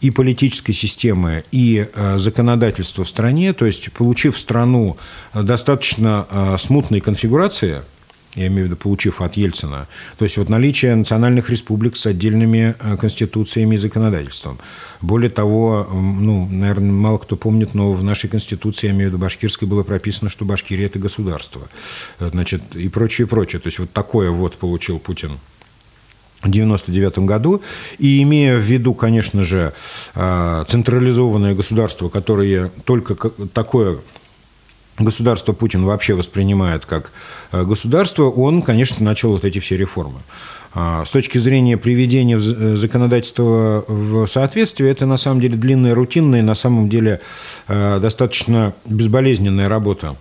и 0.00 0.10
политической 0.10 0.72
системы, 0.72 1.42
и 1.50 1.88
законодательства 2.18 3.02
в 3.02 3.08
стране, 3.08 3.52
то 3.52 3.66
есть, 3.66 3.90
получив 3.92 4.38
страну 4.38 4.96
достаточно 5.34 6.56
смутной 6.56 7.00
конфигурации– 7.00 7.82
я 8.38 8.46
имею 8.46 8.62
в 8.62 8.66
виду, 8.66 8.76
получив 8.76 9.20
от 9.20 9.36
Ельцина. 9.36 9.86
То 10.18 10.24
есть 10.24 10.36
вот 10.36 10.48
наличие 10.48 10.94
национальных 10.94 11.50
республик 11.50 11.96
с 11.96 12.06
отдельными 12.06 12.74
э, 12.78 12.96
конституциями 12.96 13.74
и 13.74 13.78
законодательством. 13.78 14.58
Более 15.00 15.30
того, 15.30 15.88
ну, 15.92 16.48
наверное, 16.50 16.92
мало 16.92 17.18
кто 17.18 17.36
помнит, 17.36 17.74
но 17.74 17.92
в 17.92 18.02
нашей 18.04 18.30
конституции, 18.30 18.86
я 18.88 18.92
имею 18.92 19.10
в 19.10 19.12
виду 19.12 19.22
башкирской, 19.22 19.68
было 19.68 19.82
прописано, 19.82 20.30
что 20.30 20.44
Башкирия– 20.44 20.86
это 20.88 20.98
государство. 20.98 21.68
Э, 22.20 22.30
значит, 22.32 22.62
и 22.74 22.88
прочее, 22.88 23.26
прочее. 23.26 23.60
То 23.60 23.68
есть 23.68 23.78
вот 23.78 23.92
такое 23.92 24.30
вот 24.30 24.56
получил 24.56 24.98
Путин 24.98 25.38
в 26.40 26.48
1999 26.48 27.18
году, 27.26 27.62
и 27.98 28.22
имея 28.22 28.56
в 28.56 28.60
виду, 28.60 28.94
конечно 28.94 29.42
же, 29.42 29.72
э, 30.14 30.64
централизованное 30.68 31.54
государство, 31.54 32.08
которое 32.08 32.70
только 32.84 33.16
такое 33.52 33.98
государство 34.98 35.52
Путин 35.52 35.84
вообще 35.84 36.14
воспринимает 36.14 36.84
как 36.84 37.12
э, 37.52 37.64
государство, 37.64 38.24
он, 38.24 38.62
конечно, 38.62 39.04
начал 39.04 39.32
вот 39.32 39.44
эти 39.44 39.58
все 39.60 39.76
реформы. 39.76 40.20
А, 40.74 41.04
с 41.04 41.10
точки 41.10 41.38
зрения 41.38 41.76
приведения 41.76 42.36
э, 42.36 42.76
законодательства 42.76 43.84
в 43.86 44.26
соответствие, 44.26 44.90
это 44.90 45.06
на 45.06 45.16
самом 45.16 45.40
деле 45.40 45.56
длинная, 45.56 45.94
рутинная, 45.94 46.42
на 46.42 46.54
самом 46.54 46.88
деле 46.88 47.20
э, 47.68 47.98
достаточно 48.00 48.74
безболезненная 48.84 49.68
работа. 49.68 50.16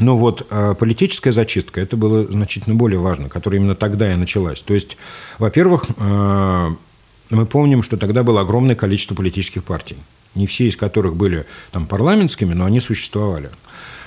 Но 0.00 0.18
вот 0.18 0.48
политическая 0.80 1.30
зачистка, 1.30 1.80
это 1.80 1.96
было 1.96 2.24
значительно 2.24 2.74
более 2.74 2.98
важно, 2.98 3.28
которая 3.28 3.60
именно 3.60 3.76
тогда 3.76 4.12
и 4.12 4.16
началась. 4.16 4.60
То 4.60 4.74
есть, 4.74 4.96
во-первых, 5.38 5.86
мы 5.96 7.46
помним, 7.46 7.84
что 7.84 7.96
тогда 7.96 8.24
было 8.24 8.40
огромное 8.40 8.74
количество 8.74 9.14
политических 9.14 9.62
партий 9.62 9.96
не 10.34 10.46
все 10.46 10.68
из 10.68 10.76
которых 10.76 11.16
были 11.16 11.46
там 11.72 11.86
парламентскими, 11.86 12.54
но 12.54 12.64
они 12.64 12.80
существовали. 12.80 13.50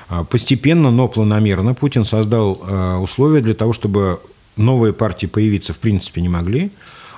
А, 0.09 0.23
постепенно, 0.23 0.91
но 0.91 1.07
планомерно 1.07 1.73
Путин 1.73 2.05
создал 2.05 2.61
а, 2.61 2.99
условия 2.99 3.41
для 3.41 3.53
того, 3.53 3.73
чтобы 3.73 4.19
новые 4.55 4.93
партии 4.93 5.27
появиться 5.27 5.73
в 5.73 5.77
принципе 5.77 6.21
не 6.21 6.29
могли, 6.29 6.71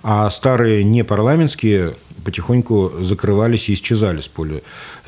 а 0.04 0.30
старые 0.30 0.84
непарламентские 0.84 1.96
потихоньку 2.24 2.92
закрывались 3.00 3.70
и 3.70 3.74
исчезали 3.74 4.22
с 4.22 4.28
поля. 4.28 4.62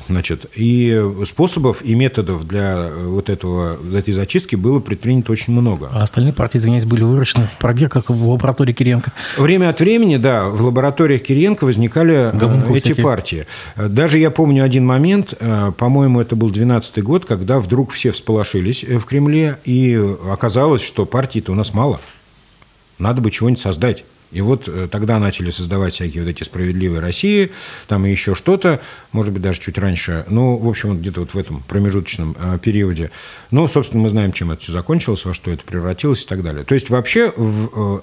Значит, 0.06 0.46
и 0.56 1.00
способов 1.24 1.82
и 1.84 1.94
методов 1.94 2.46
для 2.48 2.88
вот 2.90 3.28
этого, 3.28 3.76
для 3.76 4.00
этой 4.00 4.12
зачистки 4.12 4.56
было 4.56 4.80
предпринято 4.80 5.30
очень 5.30 5.52
много. 5.52 5.88
А 5.92 6.02
остальные 6.02 6.32
партии, 6.32 6.58
извиняюсь, 6.58 6.84
были 6.84 7.04
выращены 7.04 7.46
в 7.46 7.58
пробирках 7.58 8.08
в 8.08 8.30
лаборатории 8.30 8.72
Кириенко? 8.72 9.12
Время 9.36 9.68
от 9.68 9.80
времени, 9.80 10.16
да, 10.16 10.48
в 10.48 10.64
лабораториях 10.64 11.22
Кириенко 11.22 11.64
возникали 11.64 12.32
э, 12.32 12.36
Габунков 12.36 12.74
эти 12.74 12.84
всякие. 12.86 13.04
партии. 13.04 13.46
Даже 13.76 14.18
я 14.18 14.30
помню 14.30 14.64
один 14.64 14.84
момент, 14.84 15.34
э, 15.38 15.72
по-моему, 15.76 16.20
это 16.20 16.34
был 16.34 16.50
12 16.50 17.02
год, 17.02 17.24
когда 17.24 17.60
вдруг 17.60 17.92
все 17.92 18.10
всполошились 18.10 18.84
э, 18.84 18.98
в 18.98 19.04
Кремле, 19.04 19.58
и 19.64 20.00
оказалось, 20.30 20.82
что 20.82 21.06
партий-то 21.06 21.52
у 21.52 21.54
нас 21.54 21.72
мало. 21.72 22.00
Надо 22.98 23.20
бы 23.20 23.30
чего-нибудь 23.30 23.60
создать. 23.60 24.04
И 24.32 24.40
вот 24.40 24.68
э, 24.68 24.88
тогда 24.90 25.18
начали 25.18 25.50
создавать 25.50 25.94
всякие 25.94 26.22
вот 26.22 26.30
эти 26.30 26.44
«Справедливые 26.44 27.00
России», 27.00 27.50
там 27.88 28.06
и 28.06 28.10
еще 28.10 28.34
что-то, 28.34 28.80
может 29.12 29.32
быть, 29.32 29.42
даже 29.42 29.60
чуть 29.60 29.78
раньше. 29.78 30.24
Ну, 30.28 30.56
в 30.56 30.68
общем, 30.68 30.98
где-то 30.98 31.20
вот 31.20 31.34
в 31.34 31.38
этом 31.38 31.62
промежуточном 31.62 32.36
э, 32.38 32.58
периоде. 32.62 33.10
Но, 33.50 33.66
собственно, 33.66 34.02
мы 34.02 34.08
знаем, 34.08 34.32
чем 34.32 34.50
это 34.50 34.62
все 34.62 34.72
закончилось, 34.72 35.24
во 35.24 35.34
что 35.34 35.50
это 35.50 35.64
превратилось 35.64 36.24
и 36.24 36.26
так 36.26 36.42
далее. 36.42 36.64
То 36.64 36.74
есть 36.74 36.90
вообще 36.90 37.32
в, 37.36 37.62
Э, 37.74 38.00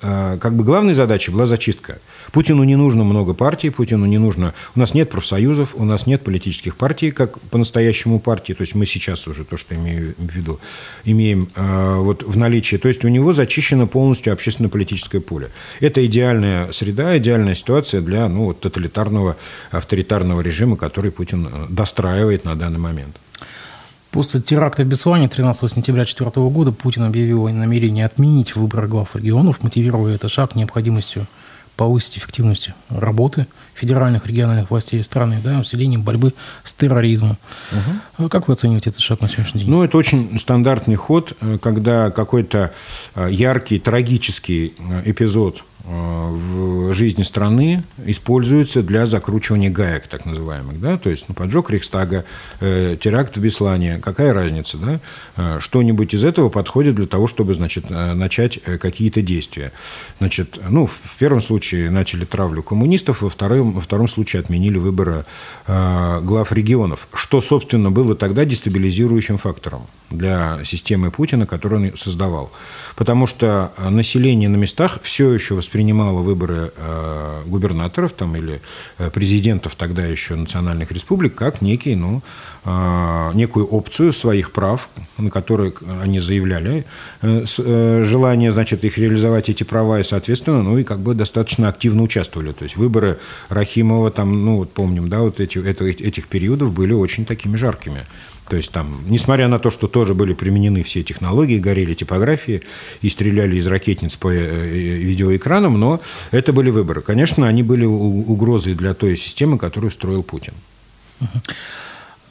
как 0.00 0.54
бы 0.54 0.64
главной 0.64 0.94
задачей 0.94 1.30
была 1.30 1.46
зачистка. 1.46 1.98
Путину 2.32 2.64
не 2.64 2.76
нужно 2.76 3.04
много 3.04 3.34
партий, 3.34 3.70
Путину 3.70 4.06
не 4.06 4.18
нужно... 4.18 4.52
У 4.74 4.80
нас 4.80 4.94
нет 4.94 5.10
профсоюзов, 5.10 5.74
у 5.74 5.84
нас 5.84 6.06
нет 6.06 6.22
политических 6.22 6.76
партий, 6.76 7.10
как 7.10 7.40
по-настоящему 7.40 8.20
партии, 8.20 8.52
то 8.52 8.62
есть 8.62 8.74
мы 8.74 8.86
сейчас 8.86 9.26
уже, 9.28 9.44
то, 9.44 9.56
что 9.56 9.74
имею 9.74 10.14
в 10.18 10.34
виду, 10.34 10.60
имеем 11.04 11.48
э, 11.54 11.96
вот 11.96 12.22
в 12.22 12.36
наличии. 12.36 12.76
То 12.76 12.88
есть 12.88 13.04
у 13.04 13.08
него 13.08 13.32
зачищено 13.32 13.86
полностью 13.86 14.32
общественно-политическое 14.32 15.20
поле. 15.20 15.50
Это 15.80 16.04
идеальная 16.04 16.72
среда, 16.72 17.16
идеальная 17.16 17.54
ситуация 17.54 18.00
для 18.00 18.28
ну, 18.28 18.46
вот, 18.46 18.60
тоталитарного, 18.60 19.36
авторитарного 19.70 20.40
режима, 20.40 20.76
который 20.76 21.10
Путин 21.10 21.46
э, 21.46 21.66
достраивает 21.68 22.44
на 22.44 22.54
данный 22.56 22.78
момент. 22.78 23.16
После 24.16 24.40
теракта 24.40 24.82
в 24.82 24.86
Беслане 24.86 25.28
13 25.28 25.70
сентября 25.70 26.04
2004 26.04 26.48
года 26.48 26.72
Путин 26.72 27.02
объявил 27.02 27.48
о 27.48 27.52
намерении 27.52 28.02
отменить 28.02 28.56
выборы 28.56 28.88
глав 28.88 29.14
регионов, 29.14 29.62
мотивируя 29.62 30.14
этот 30.14 30.30
шаг 30.30 30.54
необходимостью 30.54 31.26
повысить 31.76 32.16
эффективность 32.16 32.70
работы 32.88 33.46
федеральных 33.74 34.26
региональных 34.26 34.70
властей 34.70 35.04
страны, 35.04 35.42
да, 35.44 35.58
усилением 35.58 36.02
борьбы 36.02 36.32
с 36.64 36.72
терроризмом. 36.72 37.36
Угу. 38.18 38.30
Как 38.30 38.48
вы 38.48 38.54
оцениваете 38.54 38.88
этот 38.88 39.02
шаг 39.02 39.20
на 39.20 39.28
сегодняшний 39.28 39.64
день? 39.64 39.70
Ну, 39.70 39.82
это 39.82 39.98
очень 39.98 40.38
стандартный 40.38 40.96
ход, 40.96 41.34
э, 41.42 41.58
когда 41.58 42.10
какой-то 42.10 42.72
э, 43.16 43.28
яркий, 43.30 43.78
трагический 43.78 44.72
эпизод 45.04 45.62
Э, 45.75 45.75
в 45.86 46.94
жизни 46.94 47.22
страны 47.22 47.84
используется 48.04 48.82
для 48.82 49.06
закручивания 49.06 49.70
гаек, 49.70 50.08
так 50.08 50.26
называемых. 50.26 50.80
Да? 50.80 50.98
То 50.98 51.10
есть 51.10 51.26
ну, 51.28 51.34
поджог 51.34 51.70
Рейхстага, 51.70 52.24
э, 52.60 52.96
теракт 53.00 53.36
в 53.36 53.40
Беслане, 53.40 54.00
какая 54.02 54.32
разница? 54.32 54.78
Да? 54.78 55.00
Э, 55.36 55.60
что-нибудь 55.60 56.12
из 56.12 56.24
этого 56.24 56.48
подходит 56.48 56.96
для 56.96 57.06
того, 57.06 57.28
чтобы 57.28 57.54
значит, 57.54 57.84
э, 57.88 58.14
начать 58.14 58.60
какие-то 58.62 59.22
действия. 59.22 59.70
Значит, 60.18 60.58
ну, 60.68 60.86
в 60.86 61.16
первом 61.18 61.40
случае 61.40 61.90
начали 61.90 62.24
травлю 62.24 62.64
коммунистов, 62.64 63.22
во 63.22 63.30
втором, 63.30 63.72
во 63.72 63.80
втором 63.80 64.08
случае 64.08 64.40
отменили 64.40 64.78
выборы 64.78 65.24
э, 65.68 66.20
глав 66.22 66.50
регионов, 66.50 67.06
что, 67.14 67.40
собственно, 67.40 67.92
было 67.92 68.16
тогда 68.16 68.44
дестабилизирующим 68.44 69.38
фактором 69.38 69.86
для 70.10 70.64
системы 70.64 71.12
Путина, 71.12 71.46
которую 71.46 71.92
он 71.92 71.96
создавал. 71.96 72.50
Потому 72.96 73.26
что 73.26 73.72
население 73.78 74.48
на 74.48 74.56
местах 74.56 74.98
все 75.02 75.32
еще 75.32 75.54
воспринимает 75.54 75.75
воспринимала 75.76 76.22
выборы 76.22 76.72
э, 76.74 77.42
губернаторов 77.44 78.12
там, 78.14 78.34
или 78.34 78.62
э, 78.96 79.10
президентов 79.10 79.74
тогда 79.74 80.06
еще 80.06 80.34
национальных 80.34 80.90
республик 80.90 81.34
как 81.34 81.60
некий, 81.60 81.94
ну, 81.94 82.22
некую 83.34 83.66
опцию 83.66 84.12
своих 84.12 84.50
прав, 84.50 84.88
на 85.18 85.30
которые 85.30 85.72
они 86.02 86.18
заявляли 86.18 86.84
желание 87.22 88.52
значит, 88.52 88.84
их 88.84 88.98
реализовать, 88.98 89.48
эти 89.48 89.62
права, 89.62 90.00
и, 90.00 90.02
соответственно, 90.02 90.62
ну, 90.62 90.76
и 90.76 90.82
как 90.82 90.98
бы 90.98 91.14
достаточно 91.14 91.68
активно 91.68 92.02
участвовали. 92.02 92.52
То 92.52 92.64
есть 92.64 92.76
выборы 92.76 93.18
Рахимова, 93.48 94.10
там, 94.10 94.44
ну, 94.44 94.56
вот 94.56 94.72
помним, 94.72 95.08
да, 95.08 95.20
вот 95.20 95.38
эти, 95.38 95.58
это, 95.58 95.84
этих 95.84 96.26
периодов 96.26 96.72
были 96.72 96.92
очень 96.92 97.24
такими 97.24 97.56
жаркими. 97.56 98.04
То 98.48 98.56
есть 98.56 98.70
там, 98.70 99.02
несмотря 99.08 99.48
на 99.48 99.58
то, 99.58 99.70
что 99.70 99.88
тоже 99.88 100.14
были 100.14 100.32
применены 100.32 100.84
все 100.84 101.02
технологии, 101.02 101.58
горели 101.58 101.94
типографии 101.94 102.62
и 103.02 103.10
стреляли 103.10 103.56
из 103.56 103.66
ракетниц 103.66 104.16
по 104.16 104.32
э, 104.32 104.38
э, 104.38 104.68
видеоэкранам, 104.68 105.78
но 105.78 106.00
это 106.30 106.52
были 106.52 106.70
выборы. 106.70 107.00
Конечно, 107.00 107.48
они 107.48 107.64
были 107.64 107.84
угрозой 107.84 108.74
для 108.74 108.94
той 108.94 109.16
системы, 109.16 109.58
которую 109.58 109.90
строил 109.90 110.22
Путин. 110.22 110.54
А, 111.20 111.26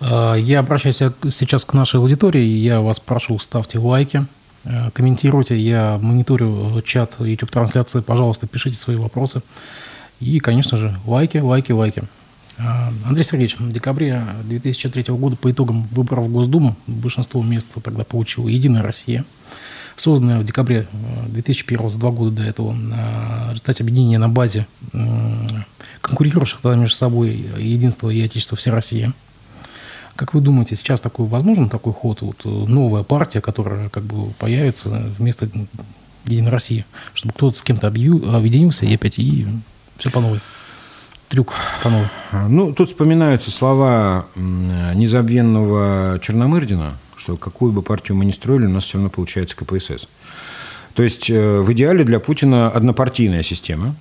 я 0.02 0.60
обращаюсь 0.60 0.98
сейчас 1.32 1.66
к 1.66 1.74
нашей 1.74 2.00
аудитории. 2.00 2.44
Я 2.44 2.82
вас 2.82 3.00
прошу, 3.00 3.40
ставьте 3.40 3.80
лайки, 3.80 4.26
э, 4.66 4.92
комментируйте. 4.92 5.58
Я 5.58 5.98
мониторю 6.02 6.82
чат 6.86 7.16
YouTube-трансляции. 7.20 8.02
Пожалуйста, 8.02 8.48
пишите 8.48 8.76
свои 8.76 8.98
вопросы. 8.98 9.42
И, 10.20 10.40
конечно 10.40 10.78
же, 10.78 10.96
лайки, 11.06 11.38
лайки, 11.38 11.72
лайки. 11.72 12.04
А, 12.58 12.92
Андрей 13.06 13.24
Сергеевич, 13.24 13.58
в 13.60 13.72
декабре 13.72 14.24
2003 14.44 15.14
года 15.14 15.36
по 15.36 15.52
итогам 15.52 15.84
выборов 15.92 16.26
в 16.26 16.32
Госдуму 16.32 16.76
большинство 16.88 17.44
мест 17.44 17.70
тогда 17.84 18.04
получила 18.04 18.48
«Единая 18.48 18.82
Россия», 18.82 19.26
созданная 19.98 20.40
в 20.40 20.46
декабре 20.46 20.88
2001 21.28 21.90
за 21.90 22.00
два 22.00 22.12
года 22.12 22.32
до 22.32 22.44
этого 22.44 22.72
в 22.72 23.52
результате 23.52 23.84
объединения 23.84 24.20
на 24.20 24.30
базе 24.30 24.68
конкурирующих 26.02 26.62
тогда 26.62 26.78
между 26.78 26.96
собой 26.96 27.46
«Единство» 27.58 28.10
и 28.10 28.22
«Отечество 28.22 28.56
вся 28.56 28.72
Россия». 28.72 29.14
Как 30.16 30.34
вы 30.34 30.42
думаете, 30.42 30.76
сейчас 30.76 31.02
такой 31.02 31.26
возможен 31.26 31.70
такой 31.70 31.94
ход, 31.94 32.22
вот 32.22 32.46
новая 32.46 33.04
партия, 33.04 33.42
которая 33.42 33.90
как 33.90 34.04
бы 34.04 34.32
появится 34.34 34.90
вместо 35.18 35.50
Единой 36.26 36.52
России, 36.52 36.86
чтобы 37.14 37.34
кто-то 37.34 37.58
с 37.58 37.62
кем-то 37.62 37.88
объединился 37.88 38.86
и 38.86 38.96
опять 38.96 39.20
и 39.20 39.46
все 39.98 40.10
по 40.10 40.22
новой? 40.22 40.40
трюк 41.28 41.54
по-новому? 41.84 42.10
Ну, 42.48 42.74
тут 42.74 42.90
вспоминаются 42.90 43.52
слова 43.52 44.28
незабвенного 44.36 46.20
Черномырдина, 46.22 46.98
что 47.16 47.38
какую 47.38 47.72
бы 47.72 47.82
партию 47.82 48.16
мы 48.18 48.26
ни 48.26 48.32
строили, 48.32 48.66
у 48.66 48.70
нас 48.70 48.86
все 48.86 48.94
равно 48.96 49.10
получается 49.10 49.56
КПСС. 49.56 50.08
То 50.94 51.04
есть 51.04 51.30
э, 51.30 51.60
в 51.60 51.72
идеале 51.74 52.06
для 52.06 52.20
Путина 52.20 52.70
однопартийная 52.70 53.44
система. 53.44 53.96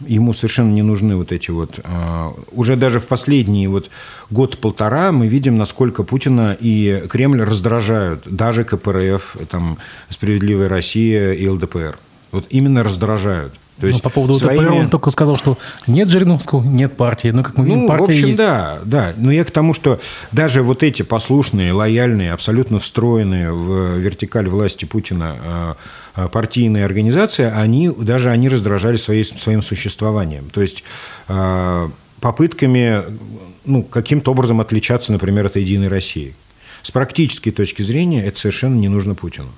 Ему 0.00 0.34
совершенно 0.34 0.72
не 0.72 0.82
нужны 0.82 1.16
вот 1.16 1.32
эти 1.32 1.50
вот... 1.50 1.78
Э, 1.84 2.30
уже 2.52 2.76
даже 2.76 3.00
в 3.00 3.06
последние 3.06 3.68
вот 3.68 3.90
год-полтора 4.30 5.12
мы 5.12 5.28
видим, 5.28 5.56
насколько 5.56 6.02
Путина 6.02 6.56
и 6.58 7.04
Кремль 7.08 7.42
раздражают 7.42 8.22
даже 8.24 8.64
КПРФ, 8.64 9.36
там, 9.50 9.78
«Справедливая 10.10 10.68
Россия» 10.68 11.32
и 11.32 11.48
ЛДПР. 11.48 11.96
Вот 12.32 12.46
именно 12.50 12.82
раздражают. 12.82 13.54
То 13.80 13.88
есть 13.88 14.00
ну, 14.00 14.02
по 14.08 14.10
поводу 14.10 14.34
своими... 14.34 14.66
УТП 14.66 14.72
он 14.72 14.88
только 14.88 15.10
сказал, 15.10 15.36
что 15.36 15.58
нет 15.86 16.08
Жириновского, 16.08 16.62
нет 16.62 16.96
партии. 16.96 17.28
Ну, 17.28 17.42
как 17.42 17.58
мы 17.58 17.64
видим, 17.64 17.80
ну, 17.82 17.88
партия 17.88 18.04
в 18.04 18.08
общем, 18.08 18.26
есть. 18.28 18.38
да, 18.38 18.78
да. 18.84 19.12
Но 19.16 19.32
я 19.32 19.44
к 19.44 19.50
тому, 19.50 19.74
что 19.74 20.00
даже 20.30 20.62
вот 20.62 20.84
эти 20.84 21.02
послушные, 21.02 21.72
лояльные, 21.72 22.32
абсолютно 22.32 22.78
встроенные 22.78 23.52
в 23.52 23.98
вертикаль 23.98 24.48
власти 24.48 24.84
Путина 24.84 25.36
а, 25.44 25.76
а, 25.76 25.76
партийные 26.14 26.84
организации, 26.84 27.44
они, 27.44 27.88
даже 27.90 28.30
они 28.30 28.48
раздражали 28.48 28.96
своей, 28.96 29.24
своим 29.24 29.62
существованием. 29.62 30.50
То 30.50 30.62
есть 30.62 30.84
а, 31.28 31.90
попытками 32.20 33.04
ну, 33.64 33.82
каким-то 33.82 34.30
образом 34.30 34.60
отличаться, 34.60 35.12
например, 35.12 35.46
от 35.46 35.56
«Единой 35.56 35.88
России». 35.88 36.34
С 36.82 36.90
практической 36.90 37.50
точки 37.50 37.80
зрения 37.80 38.24
это 38.26 38.38
совершенно 38.38 38.74
не 38.74 38.88
нужно 38.88 39.14
Путину. 39.14 39.48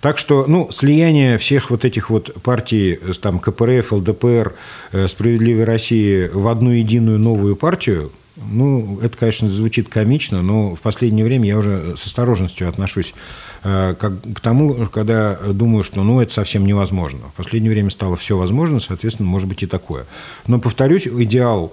Так 0.00 0.18
что, 0.18 0.46
ну, 0.48 0.68
слияние 0.72 1.38
всех 1.38 1.70
вот 1.70 1.84
этих 1.84 2.10
вот 2.10 2.42
партий, 2.42 2.98
э, 3.00 3.12
там, 3.20 3.38
КПРФ, 3.38 3.92
ЛДПР, 3.92 4.54
э, 4.90 5.06
«Справедливой 5.06 5.62
России» 5.62 6.28
в 6.32 6.48
одну 6.48 6.70
единую 6.70 7.20
новую 7.20 7.54
партию, 7.54 8.10
ну, 8.36 8.98
это, 9.00 9.16
конечно, 9.16 9.48
звучит 9.48 9.88
комично, 9.88 10.42
но 10.42 10.74
в 10.74 10.80
последнее 10.80 11.24
время 11.24 11.48
я 11.48 11.58
уже 11.58 11.96
с 11.96 12.06
осторожностью 12.06 12.68
отношусь 12.68 13.14
э, 13.62 13.94
к 13.94 14.40
тому, 14.40 14.86
когда 14.86 15.34
думаю, 15.36 15.84
что 15.84 16.02
ну, 16.02 16.20
это 16.20 16.32
совсем 16.32 16.66
невозможно. 16.66 17.20
В 17.28 17.34
последнее 17.34 17.72
время 17.72 17.90
стало 17.90 18.16
все 18.16 18.36
возможно, 18.36 18.80
соответственно, 18.80 19.28
может 19.28 19.48
быть 19.48 19.62
и 19.62 19.66
такое. 19.66 20.06
Но, 20.46 20.58
повторюсь, 20.58 21.06
идеал 21.06 21.72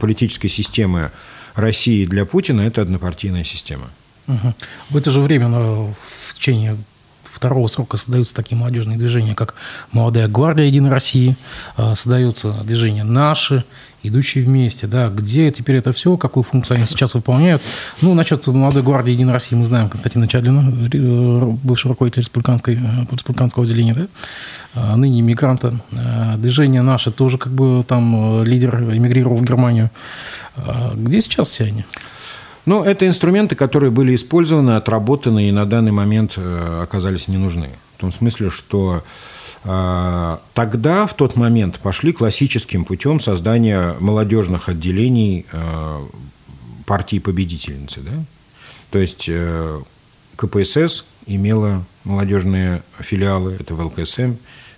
политической 0.00 0.48
системы 0.48 1.10
России 1.54 2.06
для 2.06 2.24
Путина– 2.24 2.60
это 2.62 2.82
однопартийная 2.82 3.44
система. 3.44 3.90
Угу. 4.26 4.54
В 4.90 4.96
это 4.96 5.10
же 5.10 5.20
время 5.20 5.48
в 5.48 5.94
течение 6.34 6.76
второго 7.40 7.68
срока 7.68 7.96
создаются 7.96 8.34
такие 8.34 8.58
молодежные 8.58 8.98
движения, 8.98 9.34
как 9.34 9.54
«Молодая 9.92 10.28
гвардия 10.28 10.66
Единой 10.66 10.90
России», 10.90 11.38
а, 11.74 11.94
создаются 11.94 12.52
движения 12.64 13.02
«Наши», 13.02 13.64
идущие 14.02 14.44
вместе, 14.44 14.86
да, 14.86 15.08
где 15.08 15.50
теперь 15.50 15.76
это 15.76 15.92
все, 15.92 16.18
какую 16.18 16.44
функцию 16.44 16.76
они 16.76 16.86
сейчас 16.86 17.14
выполняют. 17.14 17.62
Ну, 18.02 18.12
насчет 18.12 18.46
молодой 18.46 18.82
гвардии 18.82 19.12
Единой 19.12 19.32
России 19.32 19.56
мы 19.56 19.66
знаем 19.66 19.88
Константина 19.88 20.28
Чадлина, 20.28 20.70
э, 20.92 21.52
бывший 21.62 21.88
руководитель 21.88 22.20
республиканской, 22.20 22.78
республиканского 23.10 23.64
отделения, 23.64 23.94
да, 23.94 24.06
а 24.74 24.96
ныне 24.96 25.22
мигранта. 25.22 25.80
А, 25.92 26.36
движение 26.36 26.82
наше 26.82 27.10
тоже 27.10 27.38
как 27.38 27.52
бы 27.52 27.82
там 27.88 28.42
э, 28.42 28.44
лидер 28.44 28.76
эмигрировал 28.76 29.36
в 29.38 29.44
Германию. 29.44 29.90
Где 30.94 31.22
сейчас 31.22 31.48
все 31.48 31.64
они? 31.64 31.86
Ну, 32.66 32.84
это 32.84 33.06
инструменты, 33.06 33.54
которые 33.54 33.90
были 33.90 34.14
использованы, 34.14 34.72
отработаны 34.72 35.48
и 35.48 35.52
на 35.52 35.64
данный 35.64 35.92
момент 35.92 36.34
э, 36.36 36.82
оказались 36.82 37.28
не 37.28 37.38
нужны. 37.38 37.70
В 37.96 38.00
том 38.00 38.12
смысле, 38.12 38.50
что 38.50 39.02
э, 39.64 40.36
тогда, 40.54 41.06
в 41.06 41.14
тот 41.14 41.36
момент, 41.36 41.78
пошли 41.78 42.12
классическим 42.12 42.84
путем 42.84 43.18
создания 43.18 43.96
молодежных 43.98 44.68
отделений 44.68 45.46
э, 45.50 45.98
партии 46.86 47.18
победительницы. 47.18 48.00
Да? 48.00 48.12
То 48.90 48.98
есть 48.98 49.30
КПСС 50.36 51.04
имела 51.26 51.84
молодежные 52.04 52.82
филиалы, 52.98 53.56
это 53.58 53.74
в 53.74 53.80
ЛКСМ, 53.80 54.32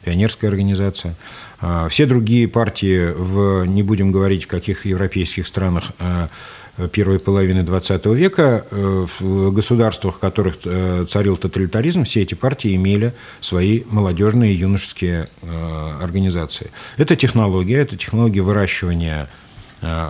пионерская 0.04 0.50
организация. 0.50 1.14
А, 1.60 1.88
все 1.88 2.06
другие 2.06 2.48
партии, 2.48 3.12
в, 3.16 3.64
не 3.64 3.82
будем 3.82 4.12
говорить, 4.12 4.44
в 4.44 4.48
каких 4.48 4.84
европейских 4.84 5.46
странах 5.46 5.92
первой 6.90 7.18
половины 7.18 7.60
XX 7.60 8.14
века, 8.14 8.64
э, 8.70 9.06
в 9.18 9.52
государствах, 9.52 10.16
в 10.16 10.18
которых 10.18 10.56
э, 10.64 11.06
царил 11.08 11.36
тоталитаризм, 11.36 12.04
все 12.04 12.22
эти 12.22 12.34
партии 12.34 12.74
имели 12.74 13.12
свои 13.40 13.82
молодежные 13.90 14.52
и 14.52 14.56
юношеские 14.56 15.28
э, 15.42 15.98
организации. 16.02 16.70
Это 16.96 17.16
технология, 17.16 17.78
это 17.78 17.96
технология 17.96 18.40
выращивания 18.40 19.24
Э, 19.24 19.41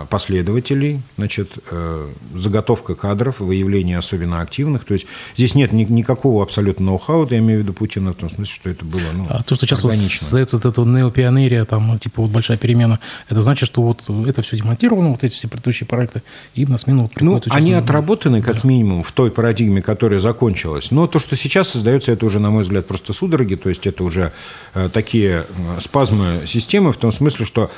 последователей, 0.09 1.01
значит, 1.17 1.57
э, 1.71 2.07
заготовка 2.35 2.93
кадров, 2.93 3.39
выявление 3.39 3.97
особенно 3.97 4.41
активных. 4.41 4.85
То 4.85 4.93
есть 4.93 5.07
здесь 5.35 5.55
нет 5.55 5.71
ни, 5.71 5.83
никакого 5.83 6.43
абсолютно 6.43 6.85
ноу-хау, 6.85 7.27
я 7.31 7.39
имею 7.39 7.61
в 7.61 7.63
виду 7.63 7.73
Путина, 7.73 8.13
в 8.13 8.15
том 8.15 8.29
смысле, 8.29 8.53
что 8.53 8.69
это 8.69 8.85
было 8.85 9.01
ну, 9.13 9.25
А 9.29 9.41
то, 9.41 9.55
что 9.55 9.65
сейчас 9.65 9.81
вот 9.81 9.93
создается 9.93 10.57
вот 10.57 10.65
эта 10.65 10.81
неопионерия, 10.81 11.65
там, 11.65 11.97
типа 11.97 12.21
вот 12.21 12.29
большая 12.31 12.57
перемена, 12.57 12.99
это 13.29 13.41
значит, 13.41 13.67
что 13.67 13.81
вот 13.81 14.03
это 14.27 14.43
все 14.43 14.57
демонтировано, 14.57 15.09
вот 15.09 15.23
эти 15.23 15.35
все 15.35 15.47
предыдущие 15.47 15.87
проекты, 15.87 16.21
и 16.53 16.67
на 16.67 16.77
смену 16.77 17.03
вот 17.03 17.13
приходит... 17.13 17.47
Ну, 17.47 17.53
они 17.55 17.73
отработаны, 17.73 18.43
как 18.43 18.61
да. 18.61 18.67
минимум, 18.67 19.01
в 19.01 19.11
той 19.11 19.31
парадигме, 19.31 19.81
которая 19.81 20.19
закончилась. 20.19 20.91
Но 20.91 21.07
то, 21.07 21.17
что 21.17 21.35
сейчас 21.35 21.69
создается, 21.69 22.11
это 22.11 22.27
уже, 22.27 22.39
на 22.39 22.51
мой 22.51 22.61
взгляд, 22.61 22.85
просто 22.85 23.11
судороги, 23.13 23.55
то 23.55 23.69
есть 23.69 23.87
это 23.87 24.03
уже 24.03 24.33
э, 24.75 24.89
такие 24.93 25.45
спазмы 25.79 26.43
системы, 26.45 26.93
в 26.93 26.97
том 26.97 27.11
смысле, 27.11 27.45
что 27.45 27.71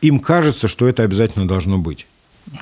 им 0.00 0.18
кажется, 0.18 0.68
что 0.68 0.88
это 0.88 1.02
обязательно 1.02 1.46
должно 1.46 1.78
быть. 1.78 2.06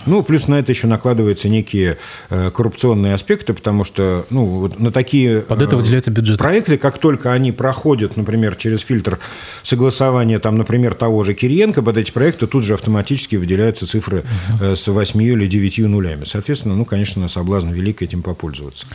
Ну, 0.07 0.23
плюс 0.23 0.49
на 0.49 0.59
это 0.59 0.73
еще 0.73 0.87
накладываются 0.87 1.49
некие 1.49 1.99
э, 2.31 2.51
коррупционные 2.51 3.15
аспекты, 3.15 3.55
потому 3.55 3.85
что 3.85 4.27
ну, 4.31 4.71
на 4.79 4.91
такие 4.91 5.41
Под 5.41 5.63
это 5.63 5.77
выделяется 5.77 6.11
бюджет. 6.11 6.39
проекты, 6.39 6.79
как 6.79 6.99
только 6.99 7.33
они 7.33 7.53
проходят, 7.53 8.17
например, 8.17 8.57
через 8.57 8.81
фильтр 8.81 9.19
согласования, 9.63 10.39
там, 10.39 10.57
например, 10.57 10.95
того 10.95 11.25
же 11.25 11.35
Кириенко, 11.35 11.83
под 11.83 11.97
эти 11.99 12.11
проекты 12.11 12.47
тут 12.47 12.65
же 12.65 12.75
автоматически 12.75 13.37
выделяются 13.37 13.87
цифры 13.87 14.25
э, 14.61 14.77
с 14.77 14.87
8 14.87 15.23
или 15.23 15.47
9 15.47 15.79
нулями. 15.79 16.25
Соответственно, 16.25 16.77
ну, 16.77 16.85
конечно, 16.85 17.29
соблазн 17.29 17.71
велик 17.71 18.03
этим 18.03 18.23
попользоваться. 18.23 18.87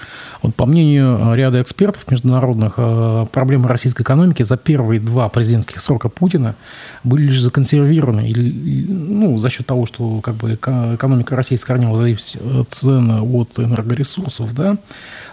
Вот 0.41 0.55
по 0.55 0.65
мнению 0.65 1.35
ряда 1.35 1.61
экспертов 1.61 2.09
международных, 2.09 2.75
э, 2.77 3.25
проблемы 3.31 3.67
российской 3.67 4.01
экономики 4.03 4.43
за 4.43 4.57
первые 4.57 4.99
два 4.99 5.29
президентских 5.29 5.79
срока 5.81 6.09
Путина 6.09 6.55
были 7.03 7.23
лишь 7.23 7.41
законсервированы 7.41 8.29
или, 8.29 8.85
ну, 8.87 9.37
за 9.37 9.49
счет 9.49 9.65
того, 9.65 9.85
что 9.85 10.21
как 10.21 10.35
бы 10.35 10.57
экономика 10.95 11.35
России 11.35 11.55
скорнила 11.55 11.97
зависит 11.97 12.41
от 12.41 12.71
цены 12.71 13.21
от 13.21 13.59
энергоресурсов, 13.59 14.53
да, 14.53 14.77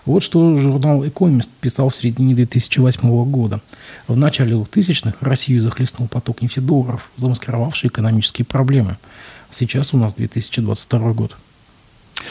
вот 0.09 0.23
что 0.23 0.57
журнал 0.57 1.07
«Экономист» 1.07 1.51
писал 1.61 1.91
в 1.91 1.95
середине 1.97 2.35
2008 2.35 3.31
года. 3.31 3.61
В 4.07 4.17
начале 4.17 4.57
2000-х 4.57 5.17
Россию 5.21 5.61
захлестнул 5.61 6.09
поток 6.09 6.41
нефтедолларов, 6.41 7.11
замаскировавший 7.17 7.89
экономические 7.89 8.47
проблемы. 8.47 8.97
Сейчас 9.51 9.93
у 9.93 9.99
нас 9.99 10.15
2022 10.15 11.13
год. 11.13 11.37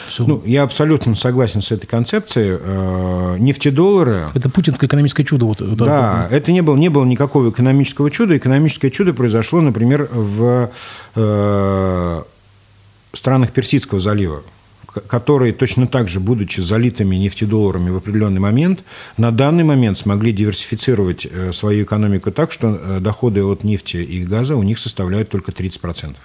Все. 0.08 0.24
Ну, 0.26 0.42
я 0.44 0.64
абсолютно 0.64 1.14
согласен 1.14 1.62
с 1.62 1.70
этой 1.70 1.86
концепцией. 1.86 2.58
Э, 2.60 3.36
нефтедоллары... 3.38 4.26
Это 4.34 4.48
путинское 4.50 4.88
экономическое 4.88 5.24
чудо. 5.24 5.46
Вот, 5.46 5.58
да, 5.76 6.26
это, 6.26 6.36
это 6.36 6.52
не, 6.52 6.62
было, 6.62 6.76
не 6.76 6.88
было 6.88 7.04
никакого 7.04 7.50
экономического 7.50 8.10
чуда. 8.10 8.36
Экономическое 8.36 8.90
чудо 8.90 9.14
произошло, 9.14 9.60
например, 9.60 10.08
в 10.12 10.70
э, 11.14 12.22
странах 13.12 13.52
Персидского 13.52 14.00
залива, 14.00 14.42
которые 15.06 15.52
точно 15.52 15.86
так 15.86 16.08
же, 16.08 16.20
будучи 16.20 16.60
залитыми 16.60 17.16
нефтедолларами 17.16 17.90
в 17.90 17.96
определенный 17.96 18.40
момент, 18.40 18.80
на 19.16 19.30
данный 19.30 19.64
момент 19.64 19.98
смогли 19.98 20.32
диверсифицировать 20.32 21.26
э, 21.26 21.52
свою 21.52 21.84
экономику 21.84 22.30
так, 22.32 22.52
что 22.52 22.74
э, 22.80 23.00
доходы 23.00 23.44
от 23.44 23.64
нефти 23.64 23.98
и 23.98 24.24
газа 24.24 24.56
у 24.56 24.62
них 24.62 24.78
составляют 24.78 25.28
только 25.28 25.52
30%. 25.52 26.16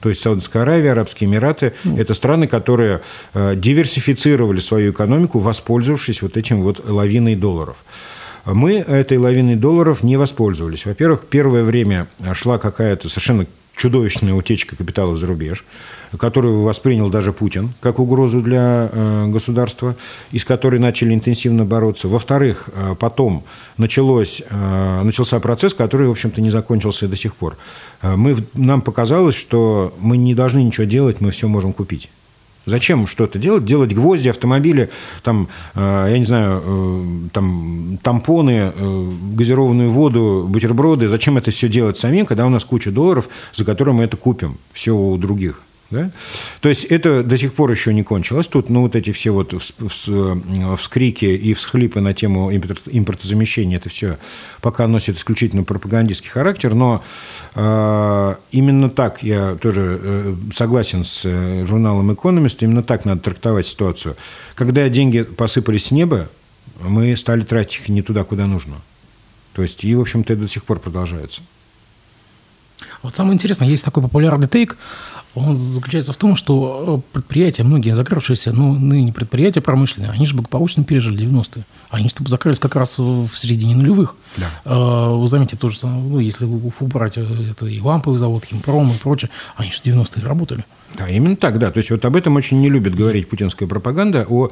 То 0.00 0.08
есть 0.08 0.20
Саудовская 0.20 0.62
Аравия, 0.62 0.92
Арабские 0.92 1.28
Эмираты– 1.28 1.72
это 1.96 2.14
страны, 2.14 2.46
которые 2.46 3.00
э, 3.34 3.56
диверсифицировали 3.56 4.60
свою 4.60 4.92
экономику, 4.92 5.40
воспользовавшись 5.40 6.22
вот 6.22 6.36
этим 6.36 6.62
вот 6.62 6.88
лавиной 6.88 7.34
долларов. 7.34 7.76
Мы 8.44 8.76
этой 8.76 9.18
лавиной 9.18 9.56
долларов 9.56 10.02
не 10.02 10.16
воспользовались. 10.16 10.86
Во-первых, 10.86 11.26
первое 11.28 11.64
время 11.64 12.06
шла 12.32 12.58
какая-то 12.58 13.08
совершенно 13.08 13.46
чудовищная 13.78 14.34
утечка 14.34 14.76
капитала 14.76 15.16
за 15.16 15.26
рубеж, 15.26 15.64
которую 16.18 16.62
воспринял 16.62 17.08
даже 17.08 17.32
Путин 17.32 17.72
как 17.80 17.98
угрозу 17.98 18.42
для 18.42 18.90
э, 18.92 19.26
государства, 19.28 19.96
и 20.32 20.38
с 20.38 20.44
которой 20.44 20.80
начали 20.80 21.14
интенсивно 21.14 21.64
бороться. 21.64 22.08
Во-вторых, 22.08 22.68
э, 22.74 22.94
потом 22.98 23.44
началось, 23.78 24.42
э, 24.50 25.02
начался 25.02 25.40
процесс, 25.40 25.72
который, 25.72 26.08
в 26.08 26.10
общем-то, 26.10 26.40
не 26.40 26.50
закончился 26.50 27.08
до 27.08 27.16
сих 27.16 27.36
пор. 27.36 27.56
Мы, 28.02 28.36
нам 28.54 28.82
показалось, 28.82 29.36
что 29.36 29.94
мы 29.98 30.16
не 30.16 30.34
должны 30.34 30.62
ничего 30.62 30.84
делать, 30.84 31.20
мы 31.20 31.30
все 31.30 31.48
можем 31.48 31.72
купить. 31.72 32.10
Зачем 32.68 33.06
что-то 33.06 33.38
делать? 33.38 33.64
Делать 33.64 33.94
гвозди, 33.94 34.28
автомобили, 34.28 34.90
там, 35.22 35.48
э, 35.74 36.08
я 36.10 36.18
не 36.18 36.26
знаю, 36.26 36.62
э, 36.64 37.28
там, 37.32 37.98
тампоны, 38.02 38.72
э, 38.74 39.10
газированную 39.34 39.90
воду, 39.90 40.46
бутерброды. 40.48 41.08
Зачем 41.08 41.38
это 41.38 41.50
все 41.50 41.68
делать 41.68 41.98
самим, 41.98 42.26
когда 42.26 42.46
у 42.46 42.50
нас 42.50 42.64
куча 42.64 42.90
долларов, 42.90 43.28
за 43.54 43.64
которые 43.64 43.94
мы 43.94 44.04
это 44.04 44.16
купим 44.16 44.58
все 44.72 44.92
у 44.92 45.16
других? 45.16 45.62
Да? 45.90 46.10
То 46.60 46.68
есть 46.68 46.84
это 46.84 47.22
до 47.22 47.38
сих 47.38 47.54
пор 47.54 47.70
еще 47.70 47.94
не 47.94 48.02
кончилось. 48.02 48.46
Тут 48.46 48.68
ну, 48.68 48.82
вот 48.82 48.94
эти 48.94 49.10
все 49.10 49.30
вот 49.30 49.54
вскрики 49.56 51.24
и 51.24 51.54
всхлипы 51.54 52.00
на 52.00 52.12
тему 52.12 52.52
импортозамещения, 52.52 53.78
это 53.78 53.88
все 53.88 54.18
пока 54.60 54.86
носит 54.86 55.16
исключительно 55.16 55.64
пропагандистский 55.64 56.28
характер, 56.28 56.74
но 56.74 57.02
э, 57.54 58.34
именно 58.50 58.90
так, 58.90 59.22
я 59.22 59.54
тоже 59.56 59.98
э, 60.02 60.36
согласен 60.52 61.04
с 61.04 61.22
э, 61.24 61.64
журналом 61.66 62.12
«Экономист», 62.12 62.62
именно 62.62 62.82
так 62.82 63.06
надо 63.06 63.22
трактовать 63.22 63.66
ситуацию. 63.66 64.16
Когда 64.54 64.86
деньги 64.90 65.22
посыпались 65.22 65.86
с 65.86 65.90
неба, 65.90 66.28
мы 66.80 67.16
стали 67.16 67.44
тратить 67.44 67.80
их 67.80 67.88
не 67.88 68.02
туда, 68.02 68.24
куда 68.24 68.46
нужно. 68.46 68.76
То 69.54 69.62
есть, 69.62 69.84
и, 69.84 69.94
в 69.94 70.00
общем-то, 70.00 70.34
это 70.34 70.42
до 70.42 70.48
сих 70.48 70.64
пор 70.64 70.80
продолжается. 70.80 71.40
Вот 73.02 73.16
самое 73.16 73.34
интересное, 73.34 73.68
есть 73.68 73.84
такой 73.84 74.02
популярный 74.02 74.48
тейк– 74.48 74.76
он 75.34 75.56
заключается 75.56 76.12
в 76.12 76.16
том, 76.16 76.36
что 76.36 77.02
э, 77.04 77.12
предприятия, 77.12 77.62
многие 77.62 77.94
закрывшиеся, 77.94 78.52
ну, 78.52 78.72
ныне 78.74 79.12
предприятия 79.12 79.60
промышленные, 79.60 80.10
они 80.10 80.26
же 80.26 80.34
благополучно 80.34 80.84
пережили 80.84 81.26
90-е. 81.26 81.64
Они 81.90 82.08
чтобы 82.08 82.28
закрылись 82.28 82.58
как 82.58 82.76
раз 82.76 82.98
в 82.98 83.28
середине 83.34 83.74
нулевых. 83.74 84.16
Да. 84.36 84.50
А, 84.64 85.12
вы 85.14 85.28
заметите, 85.28 85.56
тоже, 85.56 85.78
ну, 85.86 86.18
если 86.18 86.44
Уфу 86.44 86.86
брать, 86.86 87.18
э, 87.18 87.26
это 87.50 87.66
и 87.66 87.80
ламповый 87.80 88.18
завод, 88.18 88.44
химпром 88.44 88.90
и 88.92 88.96
прочее, 88.96 89.30
они 89.56 89.70
же 89.70 89.78
в 89.78 89.84
90-е 89.84 90.24
работали. 90.24 90.64
Да, 90.96 91.08
именно 91.08 91.36
так, 91.36 91.58
да. 91.58 91.70
То 91.70 91.78
есть 91.78 91.90
вот 91.90 92.04
об 92.04 92.16
этом 92.16 92.36
очень 92.36 92.60
не 92.60 92.70
любит 92.70 92.94
говорить 92.94 93.28
путинская 93.28 93.68
пропаганда, 93.68 94.26
о 94.28 94.50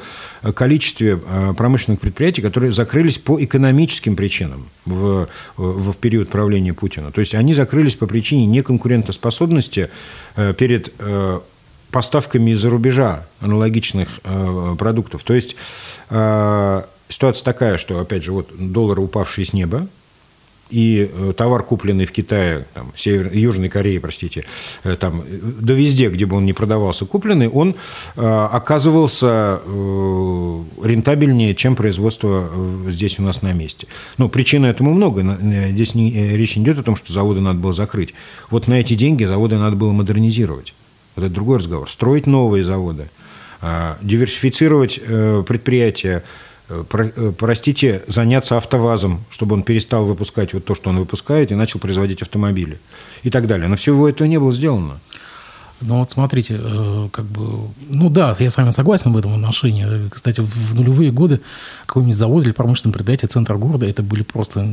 количестве 0.55 1.19
э, 1.25 1.55
промышленных 1.57 2.01
предприятий, 2.01 2.43
которые 2.43 2.73
закрылись 2.73 3.19
по 3.19 3.43
экономическим 3.43 4.17
причинам 4.17 4.69
в, 4.85 5.29
в 5.57 5.95
период 5.95 6.29
правления 6.29 6.75
Путина. 6.75 7.11
То 7.11 7.21
есть 7.21 7.35
они 7.35 7.55
закрылись 7.55 7.97
по 7.97 8.07
причине 8.07 8.47
неконкурентоспособности 8.47 9.91
э, 10.37 10.53
перед 10.55 10.93
э, 10.99 11.41
поставками 11.91 12.51
из-за 12.51 12.69
рубежа 12.69 13.27
аналогичных 13.41 14.21
продуктов. 14.79 15.23
То 15.23 15.33
есть 15.33 15.57
ситуация 16.11 17.45
такая, 17.45 17.79
что, 17.79 18.01
опять 18.01 18.25
же, 18.25 18.33
вот 18.33 18.51
доллар, 18.59 18.99
упавший 18.99 19.47
с 19.47 19.55
неба, 19.55 19.89
и 20.71 21.11
э, 21.13 21.33
товар, 21.37 21.63
купленный 21.63 22.07
в 22.07 22.13
Китае, 22.13 22.67
там, 22.75 22.93
Север, 22.97 23.33
Южной 23.33 23.69
Корее, 23.69 24.01
простите, 24.01 24.45
э, 24.85 24.97
там, 24.97 25.23
да 25.61 25.75
везде, 25.75 26.09
где 26.09 26.27
бы 26.27 26.37
он 26.37 26.47
ни 26.47 26.53
продавался, 26.53 27.07
купленный, 27.07 27.49
он 27.49 27.77
э, 28.17 28.49
оказывался 28.53 29.61
э, 29.65 30.63
рентабельнее, 30.83 31.55
чем 31.55 31.77
производство 31.77 32.49
э, 32.51 32.91
здесь 32.91 33.19
у 33.19 33.23
нас 33.23 33.43
на 33.43 33.53
месте. 33.53 33.87
Ну, 34.19 34.29
причин 34.29 34.65
этому 34.65 34.93
много. 34.93 35.39
Здесь 35.71 35.95
не, 35.95 36.37
речь 36.37 36.57
не 36.57 36.65
идет 36.65 36.79
о 36.79 36.83
том, 36.83 36.97
что 36.97 37.13
заводы 37.13 37.41
надо 37.41 37.59
было 37.59 37.73
закрыть. 37.73 38.15
Вот 38.51 38.69
на 38.69 38.75
эти 38.75 38.95
деньги 38.95 39.25
заводы 39.25 39.57
надо 39.57 39.77
было 39.77 39.93
модернизировать. 39.93 40.75
Вот 41.15 41.25
это 41.25 41.35
другой 41.35 41.59
разговор. 41.59 41.89
Строить 41.89 42.27
новые 42.27 42.65
заводы, 42.65 43.09
э, 43.63 43.95
диверсифицировать 44.03 45.01
э, 45.03 45.45
предприятия, 45.47 46.23
простите, 47.39 48.03
заняться 48.09 48.57
автовазом, 48.57 49.25
чтобы 49.31 49.55
он 49.55 49.63
перестал 49.63 50.05
выпускать 50.05 50.55
вот 50.55 50.65
то, 50.65 50.75
что 50.75 50.91
он 50.91 50.99
выпускает, 50.99 51.53
и 51.53 51.55
начал 51.55 51.79
производить 51.79 52.23
автомобили 52.23 52.79
и 53.23 53.31
так 53.31 53.47
далее. 53.47 53.69
Но 53.69 53.77
всего 53.77 54.09
этого 54.09 54.27
не 54.27 54.39
было 54.39 54.53
сделано. 54.53 54.99
Но 55.81 56.01
вот 56.01 56.11
смотрите, 56.11 56.59
э, 56.59 57.09
как 57.13 57.27
бы, 57.27 57.69
ну 57.89 58.09
да, 58.09 58.35
я 58.39 58.51
с 58.51 58.57
вами 58.57 58.71
согласен 58.71 59.13
в 59.13 59.17
этом 59.17 59.35
отношении. 59.35 60.09
Кстати, 60.09 60.41
в 60.41 60.75
нулевые 60.75 61.11
годы 61.11 61.41
какой-нибудь 61.85 62.17
завод 62.17 62.45
или 62.45 62.53
промышленное 62.53 62.95
предприятие, 62.95 63.29
центр 63.29 63.57
города, 63.57 63.87
это 63.87 64.03
были 64.03 64.23
просто 64.23 64.67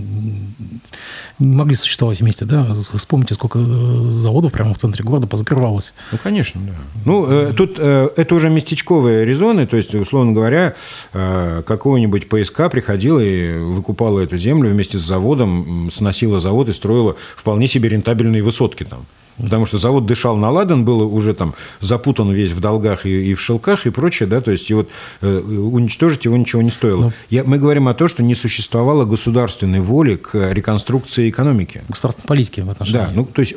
не 1.39 1.55
могли 1.55 1.75
существовать 1.75 2.21
вместе, 2.21 2.45
да? 2.45 2.73
Вспомните, 2.93 3.33
сколько 3.33 3.59
э, 3.59 4.09
заводов 4.09 4.51
прямо 4.51 4.73
в 4.73 4.77
центре 4.77 5.03
города 5.03 5.27
позакрывалось. 5.27 5.93
Ну, 6.11 6.17
конечно, 6.23 6.61
да. 6.65 6.73
Ну, 7.05 7.25
э, 7.29 7.53
тут 7.53 7.79
это 7.79 8.35
уже 8.35 8.49
местечковые 8.49 9.25
резоны, 9.25 9.67
то 9.67 9.77
есть, 9.77 9.93
условно 9.93 10.31
говоря, 10.31 10.75
э, 11.13 11.63
какого-нибудь 11.65 12.29
ПСК 12.29 12.69
приходила 12.71 13.19
и 13.19 13.57
выкупала 13.57 14.21
эту 14.21 14.37
землю 14.37 14.69
вместе 14.69 14.97
с 14.97 15.01
заводом, 15.01 15.89
сносила 15.91 16.39
завод 16.39 16.69
и 16.69 16.73
строила 16.73 17.15
вполне 17.35 17.67
себе 17.67 17.89
рентабельные 17.89 18.41
высотки 18.41 18.83
там. 18.83 19.05
Потому 19.37 19.65
что 19.65 19.77
завод 19.77 20.05
дышал 20.05 20.35
на 20.37 20.49
ладан, 20.49 20.85
был 20.85 21.01
уже 21.01 21.33
там 21.33 21.53
запутан 21.79 22.31
весь 22.31 22.51
в 22.51 22.59
долгах 22.59 23.05
и, 23.05 23.31
и 23.31 23.33
в 23.33 23.41
шелках 23.41 23.85
и 23.85 23.89
прочее, 23.89 24.27
да, 24.27 24.41
то 24.41 24.51
есть 24.51 24.69
и 24.69 24.73
вот 24.73 24.89
э, 25.21 25.39
уничтожить 25.39 26.25
его 26.25 26.37
ничего 26.37 26.61
не 26.61 26.71
стоило. 26.71 27.01
Но... 27.01 27.07
Ну. 27.07 27.13
Я, 27.29 27.43
мы 27.43 27.57
говорим 27.57 27.87
о 27.87 27.93
том, 27.93 28.07
что 28.07 28.23
не 28.23 28.35
существовало 28.35 29.05
государственной 29.05 29.79
воли 29.79 30.15
к 30.15 30.51
реконструкции 30.51 31.29
экономики. 31.29 31.83
Государственной 31.89 32.27
политики 32.27 32.59
в 32.61 32.69
отношении. 32.69 32.99
Да, 32.99 33.11
ну 33.13 33.25
то 33.25 33.41
есть 33.41 33.55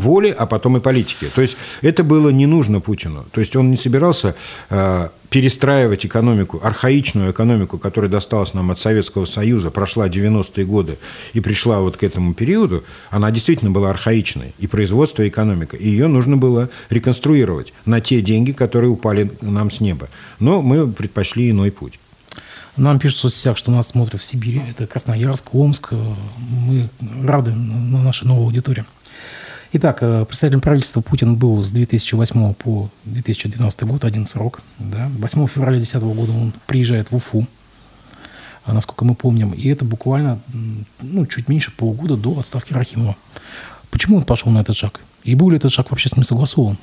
воли, 0.00 0.34
а 0.36 0.46
потом 0.46 0.76
и 0.76 0.80
политики. 0.80 1.28
То 1.34 1.40
есть 1.40 1.56
это 1.82 2.02
было 2.04 2.30
не 2.30 2.46
нужно 2.46 2.80
Путину. 2.80 3.24
То 3.32 3.40
есть 3.40 3.56
он 3.56 3.70
не 3.70 3.76
собирался 3.76 4.34
э, 4.70 5.08
перестраивать 5.30 6.04
экономику, 6.04 6.60
архаичную 6.62 7.30
экономику, 7.30 7.78
которая 7.78 8.10
досталась 8.10 8.52
нам 8.52 8.70
от 8.70 8.80
Советского 8.80 9.24
Союза, 9.24 9.70
прошла 9.70 10.08
90-е 10.08 10.64
годы 10.64 10.98
и 11.32 11.40
пришла 11.40 11.80
вот 11.80 11.96
к 11.96 12.02
этому 12.02 12.34
периоду, 12.34 12.82
она 13.10 13.30
действительно 13.30 13.70
была 13.70 13.90
архаичной. 13.90 14.54
И 14.58 14.66
производство, 14.66 15.22
и 15.22 15.28
экономика. 15.28 15.76
И 15.76 15.88
ее 15.88 16.08
нужно 16.08 16.36
было 16.36 16.68
реконструировать 16.90 17.72
на 17.86 18.00
те 18.00 18.20
деньги, 18.20 18.52
которые 18.52 18.90
упали 18.90 19.30
нам 19.40 19.70
с 19.70 19.80
неба. 19.80 20.08
Но 20.40 20.62
мы 20.62 20.88
предпочли 20.88 21.50
иной 21.50 21.70
путь. 21.70 21.98
Нам 22.76 22.98
пишут 22.98 23.18
в 23.18 23.20
соцсетях, 23.22 23.56
что 23.56 23.70
нас 23.70 23.88
смотрят 23.88 24.20
в 24.20 24.24
Сибири. 24.24 24.62
Это 24.70 24.86
Красноярск, 24.86 25.54
Омск. 25.54 25.92
Мы 26.38 26.88
рады 27.24 27.52
на 27.52 28.02
нашей 28.02 28.26
новой 28.26 28.44
аудитории. 28.44 28.84
Итак, 29.72 29.98
э, 30.00 30.24
представителем 30.24 30.60
правительства 30.60 31.00
Путин 31.00 31.36
был 31.36 31.62
с 31.62 31.70
2008 31.70 32.54
по 32.54 32.90
2012 33.04 33.82
год, 33.84 34.04
один 34.04 34.26
срок. 34.26 34.62
Да. 34.80 35.08
8 35.18 35.46
февраля 35.46 35.78
2010 35.78 36.02
года 36.02 36.32
он 36.32 36.52
приезжает 36.66 37.12
в 37.12 37.16
Уфу, 37.16 37.46
а, 38.64 38.72
насколько 38.72 39.04
мы 39.04 39.14
помним. 39.14 39.52
И 39.52 39.68
это 39.68 39.84
буквально 39.84 40.40
ну, 41.00 41.24
чуть 41.24 41.48
меньше 41.48 41.70
полугода 41.70 42.16
до 42.16 42.36
отставки 42.40 42.72
Рахимова. 42.72 43.14
Почему 43.92 44.16
он 44.16 44.24
пошел 44.24 44.50
на 44.50 44.58
этот 44.58 44.74
шаг? 44.74 44.98
И 45.22 45.36
был 45.36 45.50
ли 45.50 45.56
этот 45.56 45.70
шаг 45.70 45.90
вообще 45.90 46.08
с 46.08 46.16
ним 46.16 46.24
согласован? 46.24 46.76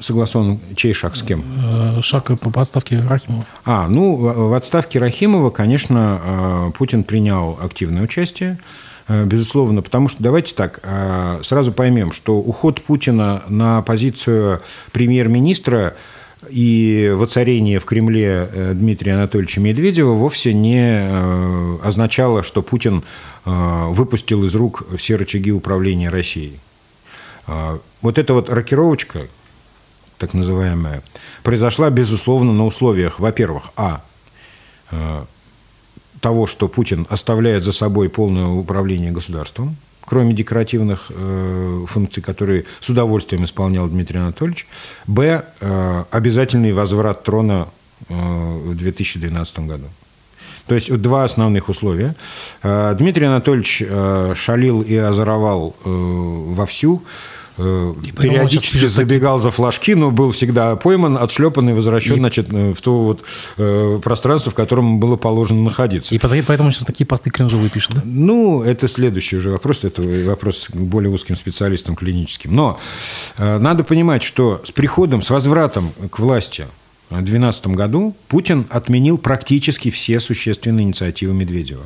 согласован 0.00 0.60
чей 0.76 0.92
шаг 0.94 1.14
с 1.14 1.22
кем? 1.22 1.44
Э, 1.62 2.00
шаг 2.02 2.30
по 2.40 2.60
отставке 2.60 3.00
Рахимова. 3.00 3.44
А, 3.66 3.86
ну, 3.88 4.16
в 4.16 4.54
отставке 4.54 4.98
Рахимова, 4.98 5.50
конечно, 5.50 6.20
э, 6.24 6.70
Путин 6.76 7.04
принял 7.04 7.58
активное 7.62 8.02
участие. 8.02 8.58
Э, 9.06 9.24
безусловно, 9.24 9.82
потому 9.82 10.08
что 10.08 10.22
давайте 10.22 10.54
так, 10.54 10.80
э, 10.82 11.40
сразу 11.42 11.72
поймем, 11.72 12.12
что 12.12 12.38
уход 12.38 12.82
Путина 12.82 13.42
на 13.48 13.82
позицию 13.82 14.62
премьер-министра 14.92 15.94
и 16.48 17.12
воцарение 17.14 17.80
в 17.80 17.84
Кремле 17.84 18.48
э, 18.50 18.72
Дмитрия 18.74 19.14
Анатольевича 19.14 19.60
Медведева 19.60 20.12
вовсе 20.12 20.54
не 20.54 21.06
означало, 21.82 22.42
что 22.42 22.62
Путин 22.62 23.02
выпустил 23.44 24.44
из 24.44 24.54
рук 24.54 24.86
все 24.96 25.16
рычаги 25.16 25.52
управления 25.52 26.08
Россией. 26.08 26.58
Вот 28.00 28.16
эта 28.16 28.32
вот 28.32 28.48
рокировочка, 28.48 29.26
так 30.16 30.32
называемая, 30.32 31.02
произошла, 31.42 31.90
безусловно, 31.90 32.54
на 32.54 32.64
условиях, 32.64 33.20
во-первых, 33.20 33.64
а, 33.76 34.02
того, 36.24 36.46
что 36.46 36.68
Путин 36.68 37.06
оставляет 37.10 37.64
за 37.64 37.72
собой 37.72 38.08
полное 38.08 38.46
управление 38.46 39.12
государством, 39.12 39.76
кроме 40.06 40.32
декоративных 40.32 41.10
э, 41.10 41.84
функций, 41.86 42.22
которые 42.22 42.64
с 42.80 42.88
удовольствием 42.88 43.44
исполнял 43.44 43.86
Дмитрий 43.88 44.20
Анатольевич. 44.20 44.66
Б. 45.06 45.44
Э, 45.60 46.04
обязательный 46.10 46.72
возврат 46.72 47.24
трона 47.24 47.68
э, 48.08 48.14
в 48.14 48.74
2012 48.74 49.58
году. 49.66 49.84
То 50.66 50.74
есть 50.74 50.90
два 50.96 51.24
основных 51.24 51.68
условия. 51.68 52.14
Э, 52.62 52.94
Дмитрий 52.98 53.26
Анатольевич 53.26 53.82
э, 53.86 54.32
шалил 54.34 54.80
и 54.80 54.96
озоровал 54.96 55.76
э, 55.84 55.90
вовсю. 55.90 57.02
Э, 57.56 57.94
периодически 58.16 58.86
забегал 58.86 59.38
за 59.38 59.50
флажки, 59.50 59.94
но 59.94 60.10
был 60.10 60.32
всегда 60.32 60.74
пойман, 60.74 61.16
отшлепан 61.16 61.70
и 61.70 61.72
возвращен 61.72 62.16
и... 62.16 62.18
значит, 62.18 62.52
э, 62.52 62.72
в 62.72 62.80
то 62.80 63.04
вот 63.04 63.22
э, 63.58 64.00
пространство, 64.02 64.50
в 64.50 64.54
котором 64.54 64.98
было 64.98 65.16
положено 65.16 65.62
находиться. 65.62 66.14
И 66.14 66.18
поэтому 66.18 66.72
сейчас 66.72 66.84
такие 66.84 67.06
посты 67.06 67.30
кринжовые 67.30 67.70
пишут, 67.70 67.94
да? 67.94 68.02
Ну, 68.04 68.62
это 68.62 68.88
следующий 68.88 69.36
уже 69.36 69.50
вопрос, 69.50 69.84
это 69.84 70.02
вопрос 70.02 70.68
к 70.68 70.76
более 70.76 71.10
узким 71.10 71.36
специалистам 71.36 71.94
клиническим. 71.94 72.54
Но 72.54 72.80
э, 73.38 73.58
надо 73.58 73.84
понимать, 73.84 74.24
что 74.24 74.60
с 74.64 74.72
приходом, 74.72 75.22
с 75.22 75.30
возвратом 75.30 75.92
к 76.10 76.18
власти 76.18 76.66
в 77.10 77.14
2012 77.14 77.66
году 77.68 78.16
Путин 78.26 78.66
отменил 78.70 79.18
практически 79.18 79.90
все 79.90 80.18
существенные 80.18 80.84
инициативы 80.84 81.34
Медведева. 81.34 81.84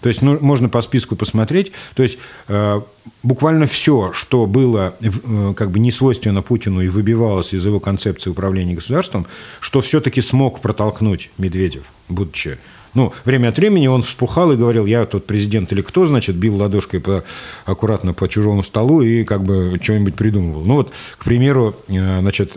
То 0.00 0.08
есть 0.08 0.22
ну, 0.22 0.38
можно 0.40 0.68
по 0.68 0.82
списку 0.82 1.16
посмотреть. 1.16 1.72
То 1.94 2.02
есть 2.02 2.18
э, 2.48 2.80
буквально 3.22 3.66
все, 3.66 4.12
что 4.12 4.46
было 4.46 4.94
э, 5.00 5.54
как 5.56 5.70
бы 5.70 5.78
не 5.78 5.92
свойственно 5.92 6.42
Путину 6.42 6.80
и 6.80 6.88
выбивалось 6.88 7.52
из 7.52 7.64
его 7.64 7.80
концепции 7.80 8.30
управления 8.30 8.74
государством, 8.74 9.26
что 9.60 9.80
все-таки 9.80 10.20
смог 10.20 10.60
протолкнуть 10.60 11.30
Медведев, 11.38 11.84
будучи 12.08 12.58
ну, 12.96 13.12
время 13.26 13.48
от 13.48 13.58
времени 13.58 13.88
он 13.88 14.00
вспухал 14.00 14.52
и 14.52 14.56
говорил, 14.56 14.86
я 14.86 15.04
тот 15.04 15.26
президент 15.26 15.70
или 15.70 15.82
кто, 15.82 16.06
значит, 16.06 16.34
бил 16.34 16.56
ладошкой 16.56 17.00
по, 17.00 17.24
аккуратно 17.66 18.14
по 18.14 18.26
чужому 18.26 18.62
столу 18.62 19.02
и 19.02 19.22
как 19.22 19.44
бы 19.44 19.78
что-нибудь 19.82 20.14
придумывал. 20.14 20.64
Ну 20.64 20.76
вот, 20.76 20.92
к 21.18 21.24
примеру, 21.24 21.76
э, 21.88 22.20
значит, 22.20 22.56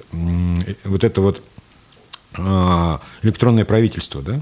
вот 0.86 1.04
это 1.04 1.20
вот 1.20 1.44
э, 2.38 2.98
электронное 3.22 3.66
правительство, 3.66 4.22
да, 4.22 4.40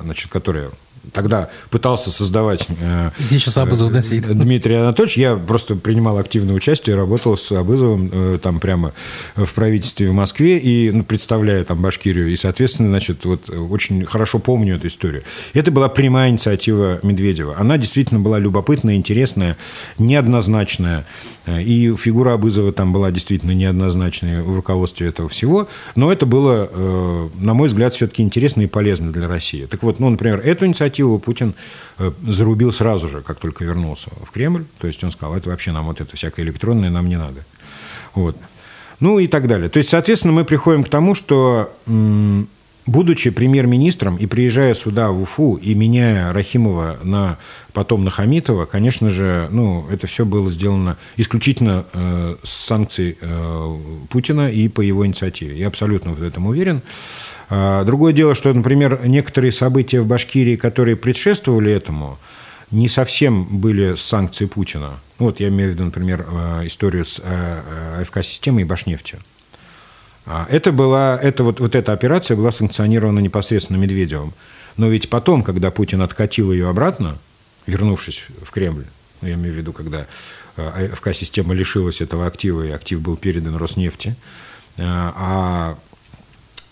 значит, 0.00 0.28
которое 0.30 0.70
тогда 1.12 1.50
пытался 1.70 2.10
создавать 2.10 2.66
э, 2.80 3.10
сейчас 3.30 3.56
Абызов, 3.58 3.92
да, 3.92 4.02
сидит? 4.02 4.26
Дмитрий 4.26 4.74
Анатольевич. 4.74 5.16
Я 5.16 5.36
просто 5.36 5.76
принимал 5.76 6.18
активное 6.18 6.54
участие, 6.54 6.96
работал 6.96 7.36
с 7.36 7.52
Абызовым 7.52 8.10
э, 8.12 8.38
там 8.42 8.60
прямо 8.60 8.92
в 9.34 9.52
правительстве 9.54 10.10
в 10.10 10.12
Москве 10.12 10.58
и 10.58 10.90
ну, 10.90 11.04
представляя 11.04 11.64
там 11.64 11.80
Башкирию. 11.80 12.28
И, 12.28 12.36
соответственно, 12.36 12.88
значит, 12.88 13.24
вот 13.24 13.48
очень 13.50 14.04
хорошо 14.04 14.38
помню 14.38 14.76
эту 14.76 14.88
историю. 14.88 15.22
Это 15.54 15.70
была 15.70 15.88
прямая 15.88 16.30
инициатива 16.30 17.00
Медведева. 17.02 17.56
Она 17.58 17.78
действительно 17.78 18.20
была 18.20 18.38
любопытная, 18.38 18.94
интересная, 18.94 19.56
неоднозначная. 19.98 21.06
И 21.46 21.94
фигура 21.96 22.34
Абызова 22.34 22.72
там 22.72 22.92
была 22.92 23.10
действительно 23.10 23.52
неоднозначной 23.52 24.42
в 24.42 24.54
руководстве 24.54 25.08
этого 25.08 25.28
всего. 25.28 25.68
Но 25.94 26.12
это 26.12 26.26
было, 26.26 26.68
э, 26.70 27.28
на 27.38 27.54
мой 27.54 27.68
взгляд, 27.68 27.94
все-таки 27.94 28.22
интересно 28.22 28.62
и 28.62 28.66
полезно 28.66 29.12
для 29.12 29.28
России. 29.28 29.66
Так 29.66 29.82
вот, 29.82 30.00
ну, 30.00 30.10
например, 30.10 30.40
эту 30.40 30.66
инициативу 30.66 30.95
инициативу 30.96 31.18
Путин 31.18 31.54
э, 31.98 32.12
зарубил 32.26 32.72
сразу 32.72 33.08
же, 33.08 33.20
как 33.20 33.38
только 33.38 33.64
вернулся 33.64 34.10
в 34.24 34.30
Кремль. 34.30 34.64
То 34.78 34.86
есть 34.86 35.04
он 35.04 35.10
сказал, 35.10 35.36
это 35.36 35.50
вообще 35.50 35.72
нам 35.72 35.86
вот 35.86 36.00
это 36.00 36.16
всякое 36.16 36.44
электронное 36.44 36.90
нам 36.90 37.08
не 37.08 37.16
надо. 37.16 37.44
Вот. 38.14 38.36
Ну 39.00 39.18
и 39.18 39.26
так 39.26 39.46
далее. 39.46 39.68
То 39.68 39.78
есть, 39.78 39.90
соответственно, 39.90 40.32
мы 40.32 40.44
приходим 40.44 40.82
к 40.82 40.88
тому, 40.88 41.14
что 41.14 41.70
будучи 42.86 43.30
премьер-министром 43.30 44.16
и 44.16 44.26
приезжая 44.26 44.74
сюда, 44.74 45.10
в 45.10 45.20
Уфу, 45.20 45.56
и 45.56 45.74
меняя 45.74 46.32
Рахимова 46.32 46.98
на, 47.02 47.36
потом 47.72 48.04
на 48.04 48.10
Хамитова, 48.10 48.64
конечно 48.64 49.10
же, 49.10 49.48
ну, 49.50 49.86
это 49.90 50.06
все 50.06 50.24
было 50.24 50.50
сделано 50.50 50.96
исключительно 51.16 51.84
э, 51.92 52.36
с 52.42 52.50
санкций 52.50 53.18
э, 53.20 53.76
Путина 54.08 54.50
и 54.50 54.68
по 54.68 54.80
его 54.80 55.04
инициативе. 55.04 55.58
Я 55.58 55.66
абсолютно 55.66 56.12
в 56.12 56.22
этом 56.22 56.46
уверен. 56.46 56.80
А, 56.80 57.35
другое 57.48 58.12
дело, 58.12 58.34
что, 58.34 58.52
например, 58.52 59.00
некоторые 59.04 59.52
события 59.52 60.00
в 60.00 60.06
Башкирии, 60.06 60.56
которые 60.56 60.96
предшествовали 60.96 61.70
этому, 61.72 62.18
не 62.70 62.88
совсем 62.88 63.44
были 63.44 63.94
с 63.94 64.02
санкций 64.02 64.48
Путина. 64.48 65.00
Вот 65.18 65.40
я 65.40 65.48
имею 65.48 65.70
в 65.70 65.74
виду, 65.74 65.84
например, 65.84 66.26
а, 66.28 66.66
историю 66.66 67.04
с 67.04 67.20
а, 67.22 68.00
АФК-системой 68.02 68.62
и 68.62 68.66
Башнефтью. 68.66 69.20
Это 70.50 70.72
была, 70.72 71.16
это 71.22 71.44
вот, 71.44 71.60
вот 71.60 71.76
эта 71.76 71.92
операция 71.92 72.36
была 72.36 72.50
санкционирована 72.50 73.20
непосредственно 73.20 73.76
Медведевым. 73.76 74.34
Но 74.76 74.88
ведь 74.88 75.08
потом, 75.08 75.44
когда 75.44 75.70
Путин 75.70 76.02
откатил 76.02 76.50
ее 76.50 76.68
обратно, 76.68 77.18
вернувшись 77.66 78.24
в 78.42 78.50
Кремль, 78.50 78.86
я 79.22 79.34
имею 79.34 79.54
в 79.54 79.56
виду, 79.56 79.72
когда 79.72 80.08
АФК-система 80.56 81.54
лишилась 81.54 82.00
этого 82.00 82.26
актива, 82.26 82.66
и 82.66 82.70
актив 82.70 83.00
был 83.00 83.16
передан 83.16 83.54
Роснефти, 83.54 84.16
а 84.78 85.78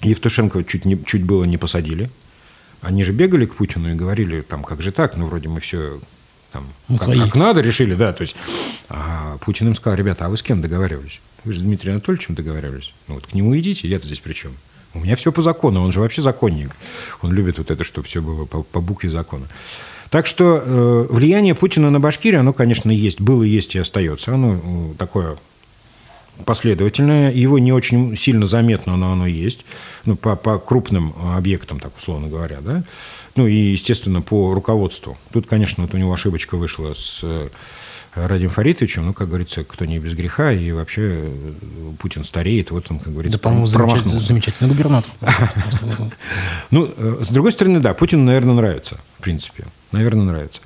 Евтушенко 0.04 0.64
чуть, 0.64 0.84
не, 0.84 1.02
чуть 1.04 1.24
было 1.24 1.44
не 1.44 1.56
посадили. 1.56 2.10
Они 2.80 3.02
же 3.04 3.12
бегали 3.12 3.46
к 3.46 3.54
Путину 3.54 3.90
и 3.90 3.94
говорили, 3.94 4.42
там, 4.42 4.62
как 4.62 4.82
же 4.82 4.92
так, 4.92 5.16
ну, 5.16 5.26
вроде 5.26 5.48
мы 5.48 5.60
все 5.60 6.00
там, 6.52 6.68
Мы 6.88 6.98
как, 6.98 7.04
свои. 7.04 7.18
как 7.18 7.34
надо, 7.34 7.60
решили, 7.60 7.94
да. 7.94 8.12
То 8.12 8.22
есть 8.22 8.36
а 8.88 9.38
Путин 9.38 9.68
им 9.68 9.74
сказал, 9.74 9.98
ребята, 9.98 10.26
а 10.26 10.28
вы 10.28 10.36
с 10.36 10.42
кем 10.42 10.60
договаривались? 10.60 11.20
Вы 11.44 11.52
же 11.52 11.60
с 11.60 11.62
Дмитрием 11.62 11.96
Анатольевичем 11.96 12.34
договаривались. 12.34 12.92
Ну 13.08 13.14
вот 13.14 13.26
к 13.26 13.34
нему 13.34 13.56
идите, 13.58 13.88
я-то 13.88 14.06
здесь 14.06 14.20
при 14.20 14.34
чем? 14.34 14.52
У 14.94 15.00
меня 15.00 15.16
все 15.16 15.32
по 15.32 15.42
закону, 15.42 15.82
он 15.82 15.92
же 15.92 16.00
вообще 16.00 16.22
законник. 16.22 16.70
Он 17.20 17.32
любит 17.32 17.58
вот 17.58 17.70
это, 17.70 17.82
чтобы 17.82 18.06
все 18.06 18.22
было 18.22 18.44
по, 18.44 18.62
по 18.62 18.80
букве 18.80 19.10
закона. 19.10 19.46
Так 20.10 20.26
что 20.26 20.62
э, 20.64 21.06
влияние 21.10 21.56
Путина 21.56 21.90
на 21.90 21.98
Башкирию, 21.98 22.40
оно, 22.40 22.52
конечно, 22.52 22.90
есть, 22.90 23.20
было, 23.20 23.42
есть 23.42 23.74
и 23.74 23.80
остается. 23.80 24.34
Оно 24.34 24.60
э, 24.62 24.94
такое 24.96 25.36
последовательное, 26.44 27.32
его 27.32 27.58
не 27.58 27.72
очень 27.72 28.16
сильно 28.16 28.46
заметно, 28.46 28.96
но 28.96 29.12
оно 29.12 29.26
есть, 29.26 29.64
ну, 30.04 30.16
по, 30.16 30.36
по 30.36 30.58
крупным 30.58 31.14
объектам, 31.34 31.80
так 31.80 31.96
условно 31.96 32.28
говоря, 32.28 32.58
да, 32.60 32.82
ну 33.36 33.46
и, 33.46 33.54
естественно, 33.54 34.22
по 34.22 34.54
руководству. 34.54 35.16
Тут, 35.32 35.46
конечно, 35.46 35.84
вот 35.84 35.94
у 35.94 35.96
него 35.96 36.12
ошибочка 36.12 36.56
вышла 36.56 36.94
с 36.94 37.20
э, 37.22 37.48
Радим 38.14 38.50
Фаритовичем, 38.50 39.06
ну, 39.06 39.12
как 39.12 39.28
говорится, 39.28 39.64
кто 39.64 39.84
не 39.84 39.98
без 39.98 40.14
греха, 40.14 40.52
и 40.52 40.70
вообще 40.70 41.02
э, 41.02 41.52
Путин 41.98 42.22
стареет, 42.22 42.70
вот 42.70 42.90
он, 42.90 43.00
как 43.00 43.12
говорится, 43.12 43.38
Да, 43.38 43.42
по-моему, 43.42 43.66
замечательный, 43.66 44.20
замечательный 44.20 44.68
губернатор. 44.68 45.10
Ну, 46.70 46.92
э, 46.96 47.22
с 47.22 47.28
другой 47.28 47.52
стороны, 47.52 47.80
да, 47.80 47.92
Путину, 47.94 48.24
наверное, 48.24 48.54
нравится, 48.54 49.00
в 49.18 49.22
принципе. 49.22 49.64
Наверное, 49.90 50.24
нравится. 50.24 50.60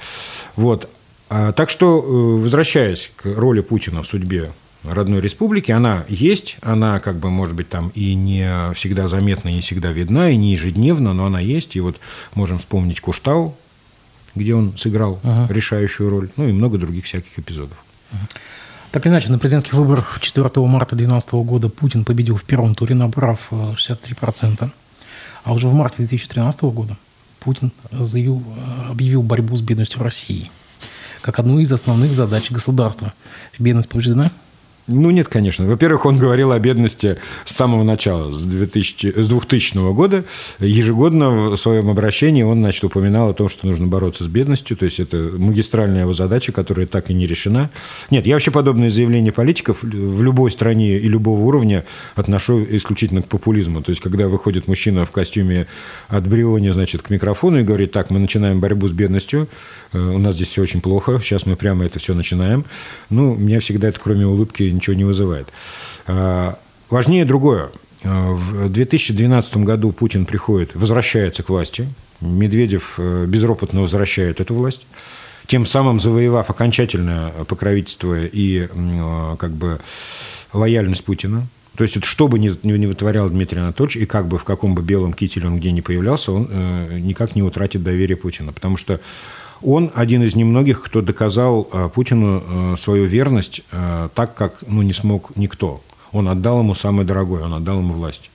Вот. 0.56 0.90
А, 1.30 1.52
так 1.52 1.70
что, 1.70 2.00
возвращаясь 2.00 3.10
к 3.16 3.26
роли 3.26 3.60
Путина 3.60 4.02
в 4.02 4.08
судьбе 4.08 4.52
родной 4.84 5.20
республики, 5.20 5.70
она 5.70 6.04
есть, 6.08 6.56
она, 6.62 7.00
как 7.00 7.18
бы, 7.18 7.30
может 7.30 7.54
быть, 7.54 7.68
там 7.68 7.90
и 7.94 8.14
не 8.14 8.72
всегда 8.74 9.08
заметна, 9.08 9.48
и 9.48 9.54
не 9.54 9.60
всегда 9.60 9.92
видна, 9.92 10.30
и 10.30 10.36
не 10.36 10.52
ежедневно, 10.52 11.12
но 11.12 11.26
она 11.26 11.40
есть. 11.40 11.76
И 11.76 11.80
вот 11.80 11.96
можем 12.34 12.58
вспомнить 12.58 13.00
Куштау, 13.00 13.56
где 14.34 14.54
он 14.54 14.76
сыграл 14.76 15.20
решающую 15.48 16.08
роль, 16.08 16.30
ну 16.36 16.48
и 16.48 16.52
много 16.52 16.78
других 16.78 17.04
всяких 17.04 17.38
эпизодов. 17.38 17.78
Так 18.90 19.04
или 19.04 19.12
иначе, 19.12 19.30
на 19.30 19.38
президентских 19.38 19.74
выборах 19.74 20.18
4 20.20 20.48
марта 20.66 20.96
2012 20.96 21.32
года 21.32 21.68
Путин 21.68 22.04
победил 22.06 22.36
в 22.36 22.44
первом 22.44 22.74
туре, 22.74 22.94
набрав 22.94 23.48
э, 23.50 23.74
63%. 23.74 24.70
А 25.44 25.52
уже 25.52 25.68
в 25.68 25.74
марте 25.74 25.98
2013 25.98 26.62
года 26.62 26.96
Путин 27.40 27.70
заявил, 27.90 28.42
э, 28.56 28.90
объявил 28.90 29.22
борьбу 29.22 29.54
с 29.58 29.60
бедностью 29.60 30.02
России 30.02 30.50
как 31.20 31.38
одну 31.38 31.58
из 31.58 31.70
основных 31.72 32.12
задач 32.12 32.50
государства. 32.50 33.12
Бедность 33.58 33.88
побеждена? 33.88 34.32
Ну, 34.88 35.10
нет, 35.10 35.28
конечно. 35.28 35.66
Во-первых, 35.66 36.06
он 36.06 36.16
говорил 36.16 36.50
о 36.50 36.58
бедности 36.58 37.18
с 37.44 37.54
самого 37.54 37.82
начала, 37.82 38.32
с, 38.32 38.42
2000, 38.42 39.20
с 39.22 39.28
2000 39.28 39.92
года. 39.92 40.24
Ежегодно 40.58 41.50
в 41.50 41.56
своем 41.58 41.90
обращении 41.90 42.42
он, 42.42 42.60
значит, 42.60 42.84
упоминал 42.84 43.30
о 43.30 43.34
том, 43.34 43.50
что 43.50 43.66
нужно 43.66 43.86
бороться 43.86 44.24
с 44.24 44.26
бедностью. 44.28 44.76
То 44.78 44.86
есть, 44.86 44.98
это 44.98 45.16
магистральная 45.36 46.02
его 46.02 46.14
задача, 46.14 46.52
которая 46.52 46.86
так 46.86 47.10
и 47.10 47.14
не 47.14 47.26
решена. 47.26 47.70
Нет, 48.10 48.26
я 48.26 48.34
вообще 48.34 48.50
подобные 48.50 48.88
заявления 48.88 49.30
политиков 49.30 49.82
в 49.82 50.22
любой 50.22 50.50
стране 50.50 50.98
и 50.98 51.06
любого 51.08 51.40
уровня 51.42 51.84
отношу 52.14 52.64
исключительно 52.64 53.20
к 53.20 53.28
популизму. 53.28 53.82
То 53.82 53.90
есть, 53.90 54.00
когда 54.00 54.26
выходит 54.26 54.68
мужчина 54.68 55.04
в 55.04 55.10
костюме 55.10 55.66
от 56.08 56.26
Бриони, 56.26 56.70
значит, 56.70 57.02
к 57.02 57.10
микрофону 57.10 57.60
и 57.60 57.62
говорит, 57.62 57.92
так, 57.92 58.08
мы 58.08 58.18
начинаем 58.18 58.58
борьбу 58.60 58.88
с 58.88 58.92
бедностью, 58.92 59.48
у 59.92 60.18
нас 60.18 60.34
здесь 60.34 60.48
все 60.48 60.62
очень 60.62 60.80
плохо, 60.80 61.20
сейчас 61.22 61.46
мы 61.46 61.56
прямо 61.56 61.84
это 61.84 61.98
все 61.98 62.14
начинаем. 62.14 62.64
Ну, 63.10 63.34
меня 63.34 63.60
всегда 63.60 63.88
это, 63.88 64.00
кроме 64.00 64.26
улыбки, 64.26 64.62
ничего 64.64 64.94
не 64.94 65.04
вызывает. 65.04 65.48
А, 66.06 66.58
Важнее 66.90 67.24
другое. 67.24 67.70
А, 68.04 68.32
В 68.32 68.68
2012 68.70 69.58
году 69.58 69.92
Путин 69.92 70.26
приходит, 70.26 70.74
возвращается 70.74 71.42
к 71.42 71.48
власти. 71.48 71.88
Медведев 72.20 72.94
э, 72.98 73.26
безропотно 73.26 73.82
возвращает 73.82 74.40
эту 74.40 74.52
власть, 74.54 74.86
тем 75.46 75.64
самым 75.64 76.00
завоевав 76.00 76.50
окончательное 76.50 77.30
покровительство 77.44 78.18
и 78.20 78.68
э, 78.68 79.36
как 79.38 79.52
бы 79.52 79.78
лояльность 80.52 81.04
Путина. 81.04 81.46
То 81.76 81.84
есть, 81.84 82.04
что 82.04 82.26
бы 82.26 82.40
ни, 82.40 82.50
ни, 82.64 82.72
ни 82.72 82.86
вытворял 82.86 83.30
Дмитрий 83.30 83.60
Анатольевич, 83.60 83.98
и 83.98 84.06
как 84.06 84.26
бы 84.26 84.36
в 84.36 84.42
каком 84.42 84.74
бы 84.74 84.82
белом 84.82 85.12
кителе 85.12 85.46
он 85.46 85.60
где 85.60 85.70
ни 85.70 85.80
появлялся, 85.80 86.32
он 86.32 86.48
э, 86.50 86.98
никак 86.98 87.36
не 87.36 87.42
утратит 87.44 87.84
доверие 87.84 88.16
Путина. 88.16 88.52
Потому 88.52 88.76
что 88.76 88.98
он 89.62 89.90
один 89.94 90.22
из 90.22 90.36
немногих, 90.36 90.82
кто 90.82 91.02
доказал 91.02 91.68
э, 91.72 91.88
Путину 91.92 92.42
э, 92.44 92.76
свою 92.76 93.06
верность 93.06 93.62
э, 93.72 94.08
так, 94.14 94.34
как 94.34 94.62
ну, 94.66 94.82
не 94.82 94.92
смог 94.92 95.36
никто. 95.36 95.82
Он 96.12 96.28
отдал 96.28 96.60
ему 96.60 96.74
самое 96.74 97.06
дорогое, 97.06 97.44
он 97.44 97.54
отдал 97.54 97.78
ему 97.78 97.94
власть. 97.94 98.30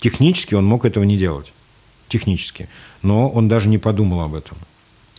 Технически 0.00 0.54
он 0.54 0.64
мог 0.64 0.84
этого 0.84 1.04
не 1.04 1.16
делать. 1.16 1.52
Технически. 2.08 2.68
Но 3.02 3.28
он 3.28 3.48
даже 3.48 3.68
не 3.68 3.78
подумал 3.78 4.20
об 4.20 4.34
этом. 4.34 4.56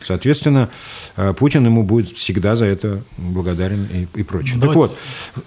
Соответственно, 0.04 0.70
Путин 1.38 1.66
ему 1.66 1.82
будет 1.82 2.10
всегда 2.10 2.56
за 2.56 2.66
это 2.66 3.02
благодарен 3.18 3.88
и, 3.92 4.20
и 4.20 4.24
прочее. 4.24 4.60
Так 4.60 4.74
Давайте- 4.74 4.80
вот, 4.80 4.98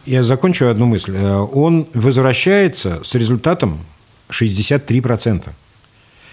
я 0.05 0.25
закончу 0.25 0.67
одну 0.67 0.87
мысль. 0.87 1.17
Он 1.17 1.87
возвращается 1.95 3.01
с 3.05 3.15
результатом 3.15 3.79
63%. 4.31 5.51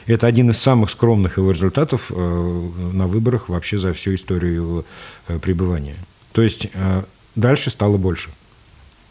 Это 0.08 0.28
один 0.28 0.52
из 0.52 0.58
самых 0.60 0.92
скромных 0.92 1.38
его 1.38 1.52
результатов 1.52 2.12
э, 2.12 2.70
на 2.94 3.08
выборах 3.08 3.50
вообще 3.50 3.78
за 3.78 3.94
всю 3.94 4.14
историю 4.14 4.54
его 4.54 4.86
э, 5.28 5.40
пребывания. 5.40 5.96
То 6.32 6.44
есть 6.44 6.68
э, 6.74 7.04
дальше 7.36 7.72
стало 7.72 7.98
больше. 7.98 8.30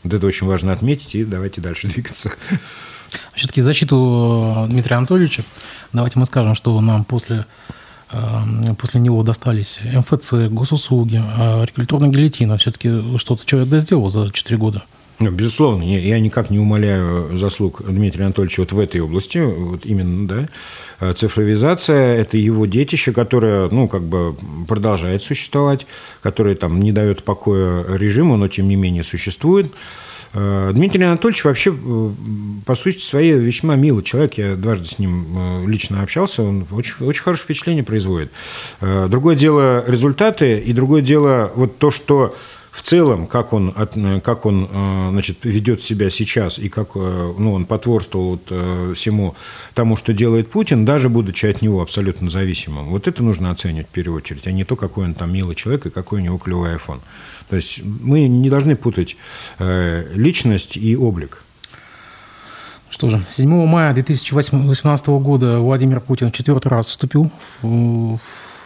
Вот 0.04 0.14
это 0.14 0.26
очень 0.26 0.46
важно 0.46 0.72
отметить, 0.72 1.14
и 1.14 1.24
давайте 1.24 1.60
дальше 1.60 1.88
двигаться. 1.94 2.32
Все-таки 3.34 3.60
защиту 3.60 4.66
Дмитрия 4.68 4.96
Анатольевича, 4.96 5.44
давайте 5.92 6.18
мы 6.18 6.26
скажем, 6.26 6.54
что 6.54 6.80
нам 6.80 7.04
после, 7.04 7.46
после 8.78 9.00
него 9.00 9.22
достались 9.22 9.78
МФЦ, 9.82 10.50
госуслуги, 10.50 11.16
регуляторная 11.16 12.08
гильотина. 12.08 12.58
Все-таки 12.58 13.16
что-то 13.18 13.46
человек 13.46 13.80
сделал 13.80 14.08
за 14.08 14.32
4 14.32 14.56
года. 14.56 14.84
Ну, 15.20 15.30
безусловно, 15.30 15.84
я, 15.84 15.98
я 16.00 16.18
никак 16.18 16.50
не 16.50 16.58
умаляю 16.58 17.36
заслуг 17.38 17.82
Дмитрия 17.86 18.24
Анатольевича 18.24 18.60
вот 18.60 18.72
в 18.72 18.78
этой 18.80 19.00
области, 19.00 19.38
вот 19.38 19.86
именно, 19.86 20.26
да. 20.26 20.48
Э, 21.00 21.12
Цифровизация– 21.14 22.16
это 22.20 22.36
его 22.36 22.66
детище, 22.66 23.12
которое, 23.12 23.68
ну, 23.68 23.88
как 23.88 24.02
бы 24.02 24.34
продолжает 24.66 25.22
существовать, 25.22 25.86
которое 26.22 26.56
там 26.56 26.80
не 26.80 26.92
дает 26.92 27.22
покоя 27.22 27.84
режиму, 27.96 28.36
но 28.36 28.48
тем 28.48 28.68
не 28.68 28.76
менее 28.76 29.04
существует. 29.04 29.72
Э, 30.32 30.72
Дмитрий 30.74 31.04
Анатольевич 31.04 31.44
вообще, 31.44 31.72
э, 31.72 32.10
по 32.66 32.74
сути 32.74 32.98
своей, 32.98 33.34
весьма 33.34 33.76
милый 33.76 34.02
человек. 34.02 34.34
Я 34.34 34.56
дважды 34.56 34.86
с 34.86 34.98
ним 34.98 35.68
лично 35.68 36.02
общался. 36.02 36.42
Он 36.42 36.66
очень, 36.72 36.94
очень 37.00 37.22
хорошее 37.22 37.44
впечатление 37.44 37.84
производит. 37.84 38.32
Другое 38.80 39.36
дело 39.36 39.84
результаты, 39.86 40.58
и 40.58 40.72
другое 40.72 41.02
дело 41.02 41.52
вот 41.54 41.78
то, 41.78 41.90
что 41.90 42.34
в 42.74 42.82
целом, 42.82 43.28
как 43.28 43.52
он, 43.52 43.72
как 44.20 44.46
он 44.46 44.68
э, 44.68 45.08
значит, 45.10 45.44
ведет 45.44 45.80
себя 45.80 46.10
сейчас 46.10 46.58
и 46.58 46.68
как 46.68 46.96
э, 46.96 47.34
ну, 47.38 47.52
он 47.52 47.66
потворствовал 47.66 48.30
вот, 48.30 48.48
э, 48.50 48.94
всему 48.96 49.36
тому, 49.74 49.94
что 49.94 50.12
делает 50.12 50.50
Путин, 50.50 50.84
даже 50.84 51.08
будучи 51.08 51.46
от 51.46 51.62
него 51.62 51.82
абсолютно 51.82 52.28
зависимым, 52.28 52.86
вот 52.86 53.06
это 53.06 53.22
нужно 53.22 53.52
оценивать 53.52 53.86
в 53.86 53.90
первую 53.90 54.16
очередь, 54.16 54.48
а 54.48 54.50
не 54.50 54.64
то, 54.64 54.74
какой 54.74 55.04
он 55.04 55.14
там 55.14 55.32
милый 55.32 55.54
человек 55.54 55.86
и 55.86 55.90
какой 55.90 56.20
у 56.20 56.24
него 56.24 56.36
клевый 56.36 56.74
iPhone. 56.74 56.98
То 57.48 57.54
есть 57.54 57.80
мы 57.84 58.26
не 58.26 58.50
должны 58.50 58.74
путать 58.74 59.16
личность 59.60 60.76
и 60.76 60.96
облик. 60.96 61.42
Что 62.90 63.08
же, 63.08 63.24
7 63.30 63.66
мая 63.66 63.94
2018 63.94 65.06
года 65.06 65.60
Владимир 65.60 66.00
Путин 66.00 66.30
в 66.30 66.32
четвертый 66.32 66.68
раз 66.68 66.88
вступил 66.88 67.30
в, 67.62 68.18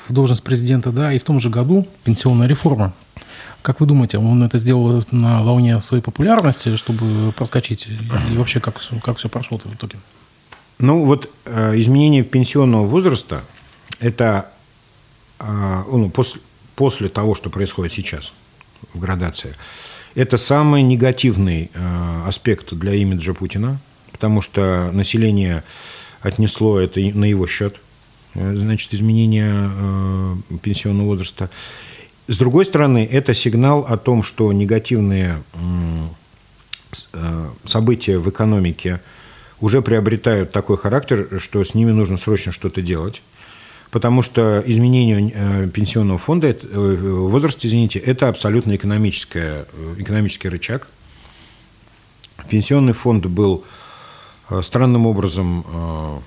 в 0.09 0.12
должность 0.12 0.42
президента, 0.42 0.92
да, 0.92 1.12
и 1.12 1.18
в 1.18 1.24
том 1.24 1.38
же 1.38 1.50
году 1.50 1.86
пенсионная 2.04 2.48
реформа. 2.48 2.94
Как 3.68 3.80
вы 3.80 3.86
думаете, 3.86 4.16
он 4.16 4.42
это 4.42 4.56
сделал 4.56 5.04
на 5.10 5.42
волне 5.42 5.82
своей 5.82 6.02
популярности, 6.02 6.74
чтобы 6.76 7.32
проскочить? 7.32 7.86
И 8.32 8.36
вообще, 8.38 8.60
как, 8.60 8.80
как 9.04 9.18
все 9.18 9.28
прошло 9.28 9.58
в 9.58 9.74
итоге? 9.74 9.98
Ну, 10.78 11.04
вот 11.04 11.30
э, 11.44 11.78
изменение 11.78 12.24
пенсионного 12.24 12.86
возраста– 12.86 13.42
это 14.00 14.50
э, 15.38 15.82
ну, 15.92 16.08
после, 16.08 16.40
после 16.76 17.10
того, 17.10 17.34
что 17.34 17.50
происходит 17.50 17.92
сейчас 17.92 18.32
в 18.94 18.98
градации, 18.98 19.54
это 20.14 20.38
самый 20.38 20.80
негативный 20.80 21.70
э, 21.74 22.22
аспект 22.26 22.72
для 22.72 22.94
имиджа 22.94 23.34
Путина, 23.34 23.80
потому 24.12 24.40
что 24.40 24.90
население 24.94 25.62
отнесло 26.22 26.80
это 26.80 27.00
на 27.00 27.26
его 27.26 27.46
счет, 27.46 27.78
э, 28.32 28.56
значит, 28.56 28.94
изменение 28.94 29.70
пенсионного 30.62 31.08
возраста. 31.08 31.50
С 32.29 32.37
другой 32.37 32.66
стороны, 32.66 33.09
это 33.11 33.33
сигнал 33.33 33.87
о 33.89 33.97
том, 33.97 34.22
что 34.22 34.53
негативные 34.53 35.43
э, 37.14 37.47
события 37.64 38.18
в 38.18 38.29
экономике 38.29 39.01
уже 39.61 39.81
приобретают 39.81 40.53
такой 40.53 40.76
характер, 40.76 41.41
что 41.41 41.64
с 41.64 41.72
ними 41.72 41.91
нужно 41.91 42.18
срочно 42.18 42.53
что-то 42.53 42.83
делать. 42.83 43.22
Потому 43.91 44.20
что 44.20 44.62
изменение 44.66 45.33
э, 45.35 45.68
пенсионного 45.68 46.18
фонда, 46.18 46.49
э, 46.49 46.97
возраста, 46.97 47.66
извините, 47.66 47.99
это 47.99 48.29
абсолютно 48.29 48.76
экономическое, 48.76 49.64
экономический 49.97 50.51
рычаг. 50.51 50.87
Пенсионный 52.51 52.93
фонд 52.93 53.24
был 53.24 53.64
странным 54.62 55.07
образом 55.07 56.22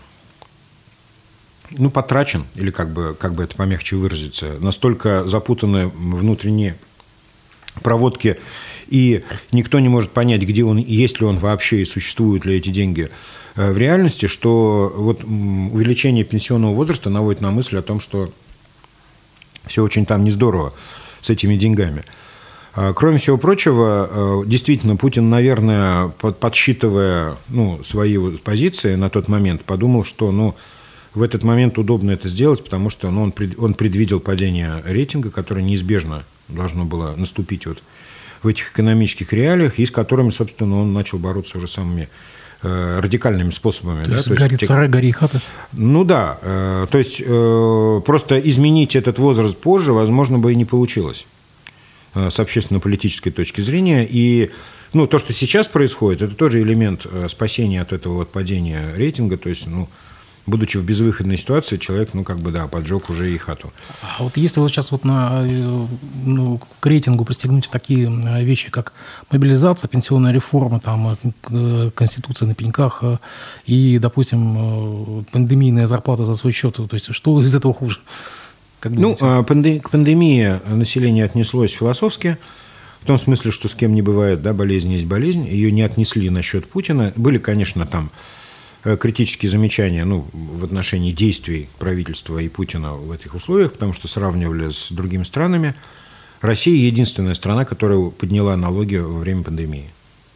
ну, 1.78 1.90
потрачен, 1.90 2.46
или 2.56 2.72
как 2.72 2.92
бы, 2.92 3.16
как 3.20 3.34
бы 3.34 3.44
это 3.44 3.56
помягче 3.56 3.96
выразиться, 3.96 4.58
настолько 4.60 5.28
запутаны 5.28 5.88
внутренние 5.88 6.76
проводки, 7.82 8.38
и 8.88 9.24
никто 9.52 9.80
не 9.80 9.90
может 9.90 10.12
понять, 10.12 10.42
где 10.42 10.64
он, 10.64 10.78
есть 10.78 11.20
ли 11.20 11.26
он 11.26 11.38
вообще 11.38 11.82
и 11.82 11.86
существуют 11.86 12.46
ли 12.46 12.58
эти 12.58 12.70
деньги 12.70 13.10
э, 13.56 13.72
в 13.72 13.78
реальности, 13.78 14.26
что 14.26 14.94
вот 14.96 15.24
увеличение 15.24 16.26
пенсионного 16.26 16.74
возраста 16.74 17.10
наводит 17.10 17.42
на 17.42 17.52
мысль 17.52 17.78
о 17.78 17.82
том, 17.82 18.00
что 18.00 18.34
все 19.66 19.84
очень 19.84 20.06
там 20.06 20.24
не 20.24 20.32
здорово 20.32 20.74
с 21.22 21.30
этими 21.30 21.56
деньгами. 21.56 22.04
А, 22.74 22.94
кроме 22.94 23.18
всего 23.18 23.38
прочего, 23.38 24.44
э, 24.44 24.48
действительно, 24.48 24.96
Путин, 24.96 25.30
наверное, 25.30 26.10
подсчитывая 26.10 27.38
ну, 27.50 27.84
свои 27.84 28.18
позиции 28.38 28.96
на 28.96 29.10
тот 29.10 29.28
момент, 29.28 29.64
подумал, 29.64 30.04
что 30.04 30.32
ну, 30.32 30.56
в 31.14 31.22
этот 31.22 31.44
момент 31.44 31.78
удобно 31.78 32.12
это 32.12 32.28
сделать, 32.28 32.64
потому 32.64 32.90
что 32.90 33.10
ну, 33.12 33.24
он, 33.24 33.34
он 33.58 33.74
предвидел 33.74 34.20
падение 34.20 34.82
рейтинга, 34.86 35.30
которое 35.30 35.62
неизбежно 35.62 36.24
должно 36.48 36.86
было 36.86 37.14
наступить 37.16 37.66
вот 37.66 37.82
в 38.44 38.48
этих 38.48 38.72
экономических 38.72 39.34
реалиях, 39.34 39.78
и 39.80 39.86
с 39.86 39.92
которыми, 39.92 40.30
собственно, 40.30 40.82
он 40.82 40.94
начал 40.94 41.20
бороться 41.20 41.58
уже 41.58 41.68
самыми 41.68 42.10
э, 42.64 43.00
радикальными 43.00 43.52
способами. 43.52 44.04
То 44.04 44.10
да? 44.10 44.16
есть 44.18 44.28
то 44.28 44.36
гори 44.36 44.52
есть, 44.60 44.66
царай, 44.66 44.88
гори 44.88 45.12
хата? 45.12 45.42
Ну 45.74 46.04
да. 46.04 46.40
Э, 46.42 46.88
то 46.90 46.98
есть 46.98 47.22
э, 47.24 48.02
просто 48.06 48.40
изменить 48.40 48.96
этот 48.96 49.20
возраст 49.20 49.58
позже, 49.58 49.94
возможно, 49.94 50.40
бы 50.40 50.54
и 50.54 50.56
не 50.56 50.66
получилось. 50.66 51.26
Э, 52.14 52.30
с 52.30 52.40
общественно-политической 52.42 53.32
точки 53.32 53.62
зрения. 53.62 54.06
И 54.10 54.52
ну, 54.92 55.08
то, 55.08 55.18
что 55.18 55.32
сейчас 55.32 55.68
происходит, 55.68 56.22
это 56.22 56.36
тоже 56.36 56.62
элемент 56.62 57.06
э, 57.10 57.30
спасения 57.30 57.82
от 57.82 57.94
этого 57.94 58.16
вот 58.16 58.32
падения 58.32 58.94
рейтинга. 58.96 59.38
То 59.38 59.48
есть, 59.48 59.68
ну, 59.68 59.88
будучи 60.46 60.78
в 60.78 60.84
безвыходной 60.84 61.38
ситуации, 61.38 61.78
человек, 61.78 62.10
ну, 62.14 62.24
как 62.24 62.40
бы, 62.40 62.52
да, 62.52 62.68
поджег 62.68 63.10
уже 63.10 63.32
и 63.32 63.38
хату. 63.38 63.72
А 64.02 64.24
вот 64.24 64.38
если 64.38 64.60
вот 64.60 64.70
сейчас 64.70 64.92
вот 64.92 65.06
на, 65.06 65.46
э, 65.46 65.86
ну, 66.26 66.60
к 66.80 66.86
рейтингу 66.86 67.26
пристегнуть 67.26 67.70
такие 67.72 68.10
вещи, 68.44 68.70
как 68.70 68.94
мобилизация, 69.32 69.88
пенсионная 69.88 70.32
реформа, 70.32 70.80
там, 70.80 71.18
конституция 71.96 72.48
на 72.48 72.56
пеньках 72.56 73.04
и, 73.66 74.00
допустим, 74.00 75.26
пандемийная 75.32 75.88
зарплата 75.88 76.26
за 76.26 76.36
свой 76.36 76.54
счет, 76.54 76.76
то 76.76 76.90
есть 76.92 77.14
что 77.14 77.42
из 77.42 77.54
этого 77.54 77.74
хуже? 77.74 78.00
Как 78.80 78.94
ну, 78.94 79.16
а, 79.22 79.44
к 79.44 79.90
пандемии 79.92 80.60
население 80.68 81.26
отнеслось 81.26 81.72
философски, 81.72 82.38
в 83.02 83.06
том 83.06 83.18
смысле, 83.18 83.52
что 83.52 83.68
с 83.68 83.76
кем 83.76 83.94
не 83.94 84.02
бывает, 84.02 84.42
да, 84.42 84.54
болезнь 84.54 84.92
есть 84.92 85.06
болезнь. 85.06 85.48
Ее 85.48 85.72
не 85.72 85.82
отнесли 85.82 86.30
насчет 86.30 86.68
Путина. 86.68 87.14
Были, 87.16 87.40
конечно, 87.40 87.88
там 87.88 88.10
э, 88.10 88.41
критические 88.84 89.50
замечания 89.50 90.06
ну, 90.06 90.26
в 90.34 90.64
отношении 90.64 91.12
действий 91.12 91.70
правительства 91.78 92.40
и 92.40 92.50
Путина 92.50 92.94
в 92.94 93.12
этих 93.12 93.36
условиях, 93.36 93.74
потому 93.74 93.94
что 93.94 94.08
сравнивали 94.08 94.72
с 94.72 94.92
другими 94.92 95.24
странами. 95.24 95.76
Россия 96.42 96.76
единственная 96.76 97.36
страна, 97.36 97.66
которая 97.66 98.10
подняла 98.10 98.58
налоги 98.58 98.96
во 98.96 99.20
время 99.20 99.44
пандемии. 99.44 99.90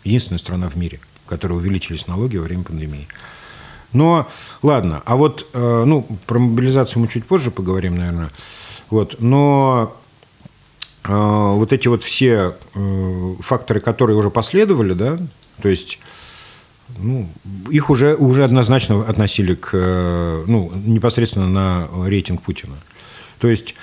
Единственная 0.03 0.39
страна 0.39 0.69
в 0.69 0.75
мире, 0.75 0.99
в 1.25 1.29
которой 1.29 1.53
увеличились 1.53 2.07
налоги 2.07 2.37
во 2.37 2.43
время 2.43 2.63
пандемии. 2.63 3.07
Но, 3.95 4.27
ладно, 4.61 5.01
а 5.05 5.15
вот, 5.15 5.47
э, 5.53 5.83
ну, 5.85 6.05
про 6.27 6.37
мобилизацию 6.37 7.01
мы 7.01 7.07
чуть 7.07 7.25
позже 7.25 7.49
поговорим, 7.49 7.97
наверное. 7.97 8.29
Вот, 8.89 9.15
но 9.19 9.95
э, 11.05 11.11
вот 11.11 11.73
эти 11.73 11.87
вот 11.87 12.03
все 12.03 12.55
э, 12.75 13.35
факторы, 13.39 13.79
которые 13.79 14.17
уже 14.17 14.29
последовали, 14.29 14.93
да, 14.93 15.17
то 15.61 15.69
есть 15.69 15.99
ну, 16.97 17.27
их 17.69 17.89
уже, 17.89 18.15
уже 18.15 18.43
однозначно 18.43 19.03
относили 19.03 19.55
к, 19.55 20.43
ну, 20.47 20.71
непосредственно 20.85 21.49
на 21.49 21.87
рейтинг 22.05 22.41
Путина. 22.41 22.75
То 23.39 23.47
есть 23.47 23.75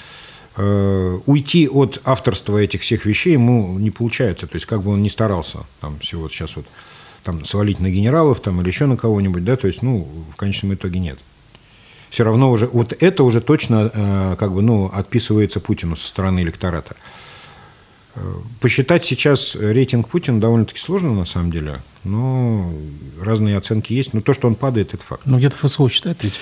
э, 0.56 1.18
уйти 1.26 1.68
от 1.68 2.00
авторства 2.04 2.58
этих 2.58 2.82
всех 2.82 3.04
вещей 3.04 3.34
ему 3.34 3.78
не 3.78 3.90
получается. 3.90 4.46
То 4.46 4.56
есть 4.56 4.66
как 4.66 4.82
бы 4.82 4.92
он 4.92 5.02
ни 5.02 5.08
старался, 5.08 5.58
там 5.80 5.98
всего 5.98 6.22
вот 6.22 6.32
сейчас 6.32 6.56
вот 6.56 6.66
там, 7.22 7.44
свалить 7.44 7.80
на 7.80 7.90
генералов 7.90 8.40
там, 8.40 8.60
или 8.60 8.68
еще 8.68 8.86
на 8.86 8.96
кого-нибудь, 8.96 9.44
да, 9.44 9.56
то 9.56 9.66
есть, 9.66 9.82
ну, 9.82 10.08
в 10.32 10.36
конечном 10.36 10.74
итоге 10.74 10.98
нет. 10.98 11.18
Все 12.10 12.24
равно 12.24 12.50
уже, 12.50 12.66
вот 12.66 12.94
это 13.00 13.24
уже 13.24 13.40
точно 13.40 13.90
э, 13.92 14.36
как 14.38 14.52
бы, 14.52 14.62
ну, 14.62 14.90
отписывается 14.92 15.60
Путину 15.60 15.96
со 15.96 16.06
стороны 16.06 16.40
электората. 16.40 16.96
Посчитать 18.60 19.04
сейчас 19.04 19.54
рейтинг 19.54 20.08
Путина 20.08 20.38
довольно-таки 20.38 20.78
сложно, 20.78 21.14
на 21.14 21.24
самом 21.24 21.50
деле, 21.50 21.80
но 22.04 22.70
разные 23.20 23.56
оценки 23.56 23.94
есть. 23.94 24.12
Но 24.12 24.20
то, 24.20 24.34
что 24.34 24.48
он 24.48 24.54
падает, 24.54 24.92
это 24.92 25.02
факт. 25.02 25.22
Ну, 25.24 25.38
где-то 25.38 25.56
ФСО 25.56 25.88
считает 25.88 26.22
ведь? 26.22 26.34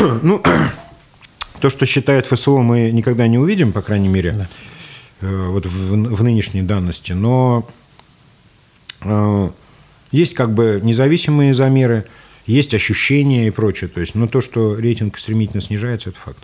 ну, 0.22 0.40
то, 1.60 1.68
что 1.68 1.84
считает 1.84 2.26
ФСО, 2.26 2.58
мы 2.58 2.92
никогда 2.92 3.26
не 3.26 3.38
увидим, 3.38 3.72
по 3.72 3.82
крайней 3.82 4.08
мере, 4.08 4.32
да. 4.32 4.48
э, 5.22 5.46
вот 5.48 5.66
в, 5.66 6.14
в 6.14 6.22
нынешней 6.22 6.62
данности. 6.62 7.10
Но 7.10 7.68
э, 9.00 9.50
есть 10.12 10.34
как 10.34 10.54
бы 10.54 10.80
независимые 10.80 11.54
замеры, 11.54 12.06
есть 12.46 12.72
ощущения 12.72 13.48
и 13.48 13.50
прочее. 13.50 13.88
То 13.88 14.00
есть, 14.00 14.14
но 14.14 14.28
то, 14.28 14.40
что 14.40 14.76
рейтинг 14.78 15.18
стремительно 15.18 15.60
снижается, 15.60 16.10
это 16.10 16.20
факт. 16.20 16.38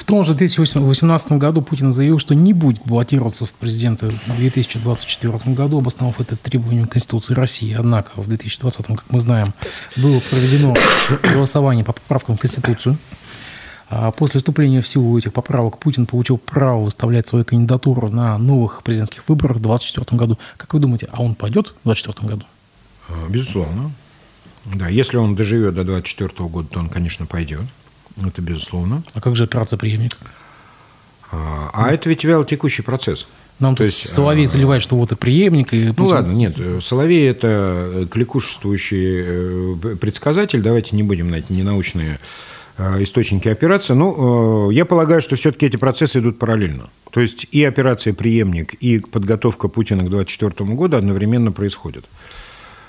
В 0.00 0.04
том 0.04 0.24
же 0.24 0.32
2018 0.32 1.32
году 1.32 1.60
Путин 1.60 1.92
заявил, 1.92 2.18
что 2.18 2.34
не 2.34 2.54
будет 2.54 2.80
баллотироваться 2.86 3.44
в 3.44 3.52
президенты 3.52 4.08
в 4.08 4.36
2024 4.38 5.54
году, 5.54 5.78
обосновав 5.78 6.18
это 6.20 6.36
требованием 6.36 6.86
Конституции 6.86 7.34
России. 7.34 7.76
Однако 7.78 8.10
в 8.16 8.26
2020, 8.26 8.86
как 8.86 9.04
мы 9.10 9.20
знаем, 9.20 9.48
было 9.96 10.18
проведено 10.20 10.74
голосование 11.34 11.84
по 11.84 11.92
поправкам 11.92 12.38
в 12.38 12.40
Конституцию. 12.40 12.96
А 13.90 14.10
после 14.10 14.38
вступления 14.38 14.80
в 14.80 14.88
силу 14.88 15.18
этих 15.18 15.34
поправок 15.34 15.78
Путин 15.78 16.06
получил 16.06 16.38
право 16.38 16.82
выставлять 16.82 17.26
свою 17.26 17.44
кандидатуру 17.44 18.08
на 18.08 18.38
новых 18.38 18.82
президентских 18.82 19.28
выборах 19.28 19.58
в 19.58 19.60
2024 19.60 20.18
году. 20.18 20.38
Как 20.56 20.72
вы 20.72 20.80
думаете, 20.80 21.10
а 21.12 21.22
он 21.22 21.34
пойдет 21.34 21.74
в 21.84 21.88
2024 21.88 22.26
году? 22.26 22.46
А, 23.10 23.28
безусловно. 23.28 23.92
Да, 24.64 24.88
если 24.88 25.18
он 25.18 25.36
доживет 25.36 25.74
до 25.74 25.84
24 25.84 26.48
года, 26.48 26.68
то 26.68 26.80
он, 26.80 26.88
конечно, 26.88 27.26
пойдет. 27.26 27.66
Это 28.28 28.42
безусловно. 28.42 29.02
А 29.14 29.20
как 29.20 29.36
же 29.36 29.44
операция 29.44 29.76
преемник? 29.76 30.16
А, 31.32 31.70
а 31.72 31.92
это 31.92 32.08
ведь 32.08 32.20
текущий 32.20 32.82
процесс. 32.82 33.26
Нам 33.60 33.76
то 33.76 33.84
есть 33.84 34.08
Соловей 34.08 34.46
а, 34.46 34.48
заливает, 34.48 34.82
что 34.82 34.96
вот 34.96 35.12
и 35.12 35.16
преемник, 35.16 35.74
и 35.74 35.88
Путин... 35.88 35.94
Ну 35.98 36.06
ладно, 36.06 36.32
нет, 36.32 36.56
Соловей– 36.82 37.28
это 37.30 38.08
кликушествующий 38.10 39.22
э, 39.22 39.96
предсказатель, 40.00 40.62
давайте 40.62 40.96
не 40.96 41.02
будем 41.02 41.30
на 41.30 41.36
эти 41.36 41.52
ненаучные 41.52 42.18
э, 42.78 43.02
источники 43.02 43.48
операции. 43.48 43.92
Но 43.92 44.70
э, 44.70 44.74
я 44.74 44.86
полагаю, 44.86 45.20
что 45.20 45.36
все-таки 45.36 45.66
эти 45.66 45.76
процессы 45.76 46.20
идут 46.20 46.38
параллельно. 46.38 46.88
То 47.10 47.20
есть 47.20 47.46
и 47.50 47.62
операция 47.62 48.14
«Преемник», 48.14 48.74
и 48.74 48.98
подготовка 48.98 49.68
Путина 49.68 50.04
к 50.04 50.10
2024 50.10 50.74
году 50.74 50.96
одновременно 50.96 51.52
происходят. 51.52 52.06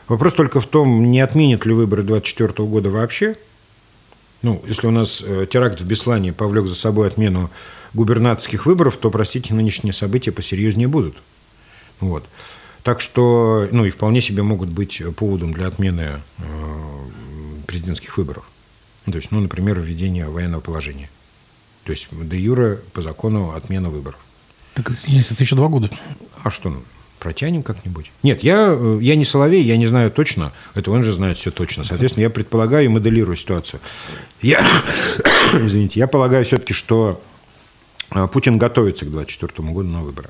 Вопрос 0.08 0.34
только 0.34 0.62
в 0.62 0.68
том, 0.68 1.12
не 1.12 1.20
отменят 1.20 1.66
ли 1.66 1.74
выборы 1.74 2.04
2024 2.04 2.68
года 2.70 2.90
вообще. 2.90 3.36
Ну, 4.42 4.62
если 4.68 4.88
у 4.88 4.92
нас 4.92 5.24
э, 5.26 5.46
теракт 5.50 5.82
в 5.82 5.86
Беслане 5.86 6.34
повлек 6.34 6.68
за 6.68 6.76
собой 6.76 7.08
отмену 7.08 7.52
губернаторских 7.94 8.66
выборов, 8.66 8.98
то, 8.98 9.12
простите, 9.12 9.54
нынешние 9.54 9.94
события 9.94 10.32
посерьезнее 10.32 10.88
будут. 10.88 11.18
Вот. 12.00 12.26
Так 12.84 13.02
что, 13.02 13.68
ну, 13.72 13.86
и 13.86 13.92
вполне 13.92 14.22
себе 14.22 14.42
могут 14.42 14.70
быть 14.70 15.02
поводом 15.16 15.54
для 15.54 15.68
отмены 15.68 16.22
э, 16.40 16.44
президентских 17.68 18.18
выборов. 18.18 18.44
То 19.06 19.16
есть, 19.16 19.32
ну, 19.32 19.40
например, 19.40 19.80
введение 19.80 20.28
военного 20.28 20.62
положения. 20.62 21.10
То 21.84 21.92
есть, 21.92 22.08
до 22.12 22.36
юра 22.36 22.80
по 22.94 23.02
закону 23.02 23.52
отмена 23.52 23.90
выборов. 23.90 24.20
Так, 24.74 24.90
извиняюсь, 24.90 25.32
это 25.32 25.44
еще 25.44 25.56
два 25.56 25.68
года. 25.68 25.92
А 26.44 26.50
что? 26.50 26.82
Протянем 27.22 27.62
как-нибудь. 27.62 28.12
Нет, 28.24 28.44
я, 28.44 28.76
э, 28.76 28.98
я 29.00 29.16
не 29.16 29.26
Соловей, 29.26 29.64
я 29.64 29.78
не 29.78 29.86
знаю 29.86 30.10
точно. 30.10 30.52
Это 30.74 30.90
он 30.90 31.04
же 31.04 31.12
знает 31.12 31.38
все 31.38 31.52
точно. 31.52 31.84
Соответственно, 31.84 32.24
я 32.24 32.32
предполагаю 32.32 32.86
и 32.86 32.88
моделирую 32.88 33.38
ситуацию. 33.38 33.80
Я, 34.42 34.66
извините, 35.54 36.00
я 36.00 36.08
полагаю 36.08 36.44
все-таки, 36.46 36.74
что 36.74 37.22
э, 38.10 38.28
Путин 38.28 38.58
готовится 38.58 39.06
к 39.06 39.12
2024 39.12 39.70
году 39.72 39.90
на 39.90 40.02
выборы. 40.02 40.30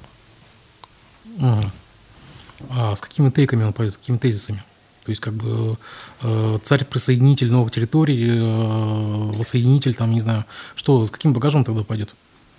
А 2.70 2.94
с 2.94 3.00
какими 3.00 3.30
тейками 3.30 3.64
он 3.64 3.72
пойдет, 3.72 3.94
с 3.94 3.98
какими 3.98 4.18
тезисами? 4.18 4.62
То 5.06 5.12
есть, 5.12 5.22
как 5.22 5.34
бы 5.34 5.78
э, 6.22 6.60
царь-присоединитель 6.62 7.50
новых 7.50 7.72
территорий, 7.72 8.28
э, 8.28 9.32
воссоединитель, 9.38 9.96
там, 9.96 10.12
не 10.12 10.20
знаю, 10.20 10.44
что, 10.76 11.06
с 11.06 11.10
каким 11.10 11.32
багажом 11.32 11.64
тогда 11.64 11.86
пойдет? 11.86 12.14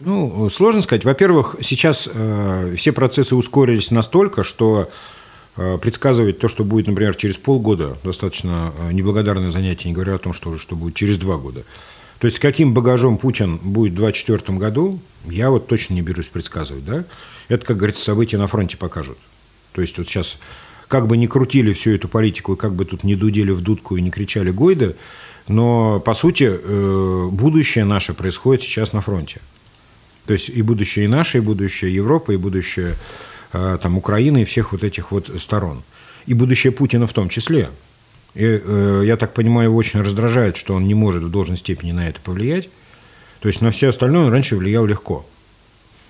Ну, 0.04 0.50
сложно 0.50 0.82
сказать. 0.82 1.04
Во-первых, 1.04 1.56
сейчас 1.62 2.08
э, 2.12 2.74
все 2.76 2.92
процессы 2.92 3.36
ускорились 3.36 3.90
настолько, 3.90 4.42
что 4.42 4.90
э, 5.56 5.78
предсказывать 5.78 6.38
то, 6.38 6.48
что 6.48 6.64
будет, 6.64 6.88
например, 6.88 7.14
через 7.14 7.38
полгода, 7.38 7.96
достаточно 8.02 8.72
э, 8.78 8.92
неблагодарное 8.92 9.50
занятие, 9.50 9.88
не 9.88 9.94
говоря 9.94 10.16
о 10.16 10.18
том, 10.18 10.32
что, 10.32 10.56
что 10.58 10.74
будет 10.74 10.94
через 10.94 11.18
два 11.18 11.36
года. 11.36 11.62
То 12.18 12.26
есть, 12.26 12.38
с 12.38 12.40
каким 12.40 12.74
багажом 12.74 13.16
Путин 13.16 13.58
будет 13.58 13.92
в 13.92 13.96
2024 13.96 14.58
году, 14.58 14.98
я 15.26 15.50
вот 15.50 15.68
точно 15.68 15.94
не 15.94 16.02
берусь 16.02 16.28
предсказывать. 16.28 16.84
Да? 16.84 17.04
Это, 17.48 17.64
как 17.64 17.76
говорится, 17.76 18.04
события 18.04 18.38
на 18.38 18.48
фронте 18.48 18.76
покажут. 18.76 19.18
То 19.72 19.82
есть, 19.82 19.98
вот 19.98 20.08
сейчас, 20.08 20.38
как 20.88 21.06
бы 21.06 21.16
ни 21.16 21.26
крутили 21.26 21.72
всю 21.74 21.90
эту 21.90 22.08
политику, 22.08 22.54
и 22.54 22.56
как 22.56 22.74
бы 22.74 22.84
тут 22.84 23.04
не 23.04 23.14
дудели 23.14 23.50
в 23.50 23.60
дудку 23.60 23.96
и 23.96 24.02
не 24.02 24.10
кричали 24.10 24.50
Гойда, 24.50 24.96
Но, 25.48 26.00
по 26.00 26.14
сути, 26.14 26.48
э, 26.50 27.28
будущее 27.30 27.84
наше 27.84 28.14
происходит 28.14 28.62
сейчас 28.62 28.92
на 28.92 29.00
фронте. 29.00 29.40
То 30.26 30.34
есть 30.34 30.48
и 30.48 30.62
будущее 30.62 31.06
и 31.06 31.08
наше, 31.08 31.38
и 31.38 31.40
будущее 31.40 31.94
Европы, 31.94 32.34
и 32.34 32.36
будущее 32.36 32.94
э, 33.52 33.78
там, 33.82 33.98
Украины, 33.98 34.42
и 34.42 34.44
всех 34.44 34.72
вот 34.72 34.84
этих 34.84 35.10
вот 35.10 35.30
сторон. 35.36 35.82
И 36.26 36.34
будущее 36.34 36.72
Путина 36.72 37.06
в 37.06 37.12
том 37.12 37.28
числе. 37.28 37.70
И, 38.34 38.44
э, 38.44 39.02
я 39.04 39.16
так 39.16 39.34
понимаю, 39.34 39.68
его 39.68 39.76
очень 39.76 40.00
раздражает, 40.00 40.56
что 40.56 40.74
он 40.74 40.86
не 40.86 40.94
может 40.94 41.22
в 41.22 41.30
должной 41.30 41.56
степени 41.56 41.92
на 41.92 42.08
это 42.08 42.20
повлиять. 42.20 42.68
То 43.40 43.48
есть 43.48 43.60
на 43.60 43.72
все 43.72 43.88
остальное 43.88 44.26
он 44.26 44.32
раньше 44.32 44.56
влиял 44.56 44.86
легко. 44.86 45.26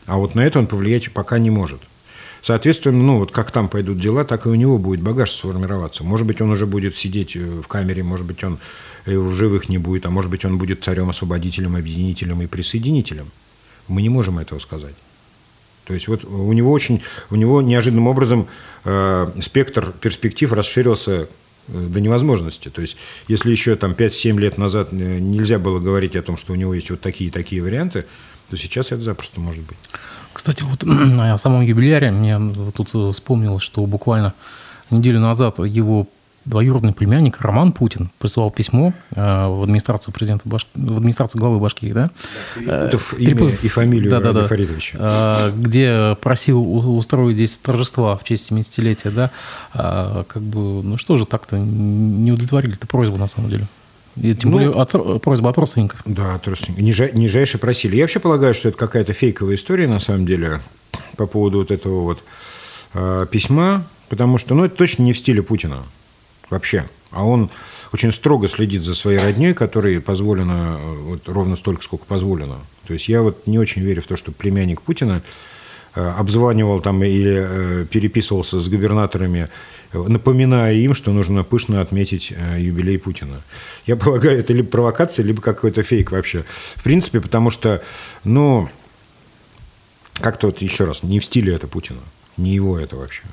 А 0.06 0.18
вот 0.18 0.34
на 0.34 0.44
это 0.44 0.58
он 0.58 0.66
повлиять 0.66 1.10
пока 1.12 1.38
не 1.38 1.50
может. 1.50 1.80
Соответственно, 2.42 3.02
ну 3.02 3.18
вот 3.18 3.30
как 3.30 3.52
там 3.52 3.68
пойдут 3.68 4.00
дела, 4.00 4.24
так 4.24 4.46
и 4.46 4.48
у 4.48 4.54
него 4.54 4.76
будет 4.76 5.00
багаж 5.00 5.30
сформироваться. 5.30 6.02
Может 6.04 6.26
быть, 6.26 6.40
он 6.40 6.50
уже 6.50 6.66
будет 6.66 6.96
сидеть 6.96 7.36
в 7.36 7.62
камере, 7.68 8.02
может 8.02 8.26
быть, 8.26 8.42
он 8.42 8.58
в 9.06 9.34
живых 9.34 9.68
не 9.68 9.78
будет, 9.78 10.06
а 10.06 10.10
может 10.10 10.30
быть, 10.30 10.44
он 10.44 10.58
будет 10.58 10.82
царем-освободителем, 10.82 11.76
объединителем 11.76 12.42
и 12.42 12.46
присоединителем. 12.46 13.30
Мы 13.88 14.02
не 14.02 14.08
можем 14.08 14.38
этого 14.38 14.58
сказать. 14.58 14.94
То 15.84 15.94
есть 15.94 16.08
вот 16.08 16.24
у 16.24 16.52
него 16.52 16.70
очень, 16.70 17.02
у 17.30 17.36
него 17.36 17.60
неожиданным 17.60 18.06
образом 18.06 18.46
э, 18.84 19.30
спектр 19.40 19.92
перспектив 20.00 20.52
расширился 20.52 21.12
э, 21.12 21.26
до 21.66 22.00
невозможности. 22.00 22.68
То 22.68 22.82
есть, 22.82 22.96
если 23.26 23.50
еще 23.50 23.74
там 23.74 23.92
5-7 23.92 24.38
лет 24.38 24.58
назад 24.58 24.88
э, 24.92 24.96
нельзя 24.96 25.58
было 25.58 25.80
говорить 25.80 26.14
о 26.14 26.22
том, 26.22 26.36
что 26.36 26.52
у 26.52 26.56
него 26.56 26.72
есть 26.72 26.90
вот 26.90 27.00
такие 27.00 27.28
и 27.28 27.32
такие 27.32 27.62
варианты, 27.62 28.06
то 28.48 28.56
сейчас 28.56 28.92
это 28.92 29.02
запросто 29.02 29.40
может 29.40 29.64
быть. 29.64 29.78
Кстати, 30.32 30.62
вот 30.62 30.84
о 31.20 31.38
самом 31.38 31.62
юбиляре 31.62 32.12
мне 32.12 32.38
тут 32.74 33.14
вспомнилось, 33.14 33.64
что 33.64 33.84
буквально 33.86 34.34
неделю 34.90 35.20
назад 35.20 35.58
его 35.58 36.06
двоюродный 36.45 36.93
племянник 36.93 37.40
Роман 37.40 37.72
Путин 37.72 38.11
прислал 38.18 38.51
письмо 38.51 38.93
э, 39.14 39.47
в 39.47 39.62
администрацию 39.62 40.12
президента 40.12 40.49
Баш... 40.49 40.66
в 40.74 40.97
администрацию 40.97 41.40
главы 41.40 41.59
Башкирии, 41.59 41.93
да? 41.93 42.11
Перепутав 42.55 43.14
имя 43.14 43.26
Перепутав... 43.26 43.64
и 43.64 43.68
фамилию 43.68 44.11
да, 44.11 44.20
да, 44.20 44.32
да. 44.32 44.47
Фаридовича. 44.47 44.99
Э, 45.01 45.53
где 45.57 46.16
просил 46.20 46.97
устроить 46.97 47.36
здесь 47.36 47.59
торжества 47.59 48.16
в 48.16 48.24
честь 48.24 48.51
70-летия, 48.51 49.11
да? 49.11 49.30
А, 49.72 50.24
как 50.24 50.43
бы, 50.43 50.82
ну 50.82 50.97
что 50.97 51.16
же 51.16 51.26
так-то 51.26 51.59
не 51.59 52.32
удовлетворили 52.32 52.74
эту 52.74 52.86
просьбу 52.86 53.16
на 53.16 53.28
самом 53.28 53.51
деле? 53.51 53.66
И 54.16 54.34
тем 54.34 54.51
ну, 54.51 54.59
более 54.59 54.72
от, 54.72 55.22
просьба 55.22 55.51
от 55.51 55.59
родственников. 55.59 56.03
Да, 56.05 56.34
от 56.34 56.47
родственников. 56.47 56.84
Нижай, 56.84 57.11
нижайше 57.14 57.59
просили. 57.59 57.97
Я 57.97 58.03
вообще 58.03 58.20
полагаю, 58.20 58.53
что 58.53 58.68
это 58.68 58.76
какая-то 58.76 59.12
фейковая 59.12 59.55
история, 59.55 59.86
на 59.86 60.01
самом 60.01 60.26
деле, 60.26 60.61
по 61.16 61.26
поводу 61.26 61.59
вот 61.59 61.70
этого 61.70 62.03
вот 62.03 62.22
э, 62.93 63.26
письма, 63.30 63.84
потому 64.11 64.36
что, 64.36 64.55
ну, 64.55 64.64
это 64.64 64.76
точно 64.76 65.05
не 65.05 65.14
в 65.14 65.18
стиле 65.18 65.43
Путина 65.43 65.78
вообще. 66.53 66.84
А 67.11 67.26
он 67.26 67.50
очень 67.92 68.12
строго 68.12 68.48
следит 68.48 68.84
за 68.84 68.94
своей 68.94 69.18
родней, 69.18 69.55
которой 69.55 70.00
позволено 70.00 70.78
вот 70.78 71.28
ровно 71.28 71.57
столько, 71.57 71.82
сколько 71.82 72.07
позволено. 72.07 72.59
То 72.86 72.94
есть 72.94 73.09
я 73.09 73.22
вот 73.22 73.46
не 73.46 73.59
очень 73.59 73.82
верю 73.82 74.03
в 74.03 74.07
то, 74.07 74.16
что 74.16 74.32
племянник 74.32 74.80
Путина 74.80 75.22
э, 75.94 76.00
обзванивал 76.00 76.80
там 76.80 77.03
или 77.03 77.82
э, 77.82 77.86
переписывался 77.86 78.61
с 78.61 78.68
губернаторами, 78.68 79.48
напоминая 79.92 80.74
им, 80.74 80.94
что 80.94 81.12
нужно 81.12 81.44
пышно 81.44 81.82
отметить 81.82 82.32
э, 82.34 82.61
юбилей 82.61 82.98
Путина. 82.98 83.42
Я 83.86 83.96
полагаю, 84.05 84.38
это 84.38 84.53
либо 84.53 84.68
провокация, 84.68 85.24
либо 85.24 85.42
какой-то 85.42 85.82
фейк 85.82 86.12
вообще. 86.12 86.44
В 86.76 86.82
принципе, 86.82 87.20
потому 87.20 87.50
что, 87.50 87.82
ну, 88.24 88.70
как-то 90.14 90.46
вот 90.46 90.62
еще 90.62 90.84
раз, 90.84 91.03
не 91.03 91.20
в 91.20 91.24
стиле 91.24 91.55
это 91.55 91.66
Путина, 91.66 92.00
не 92.36 92.55
его 92.55 92.78
это 92.78 92.96
вообще. 92.96 93.24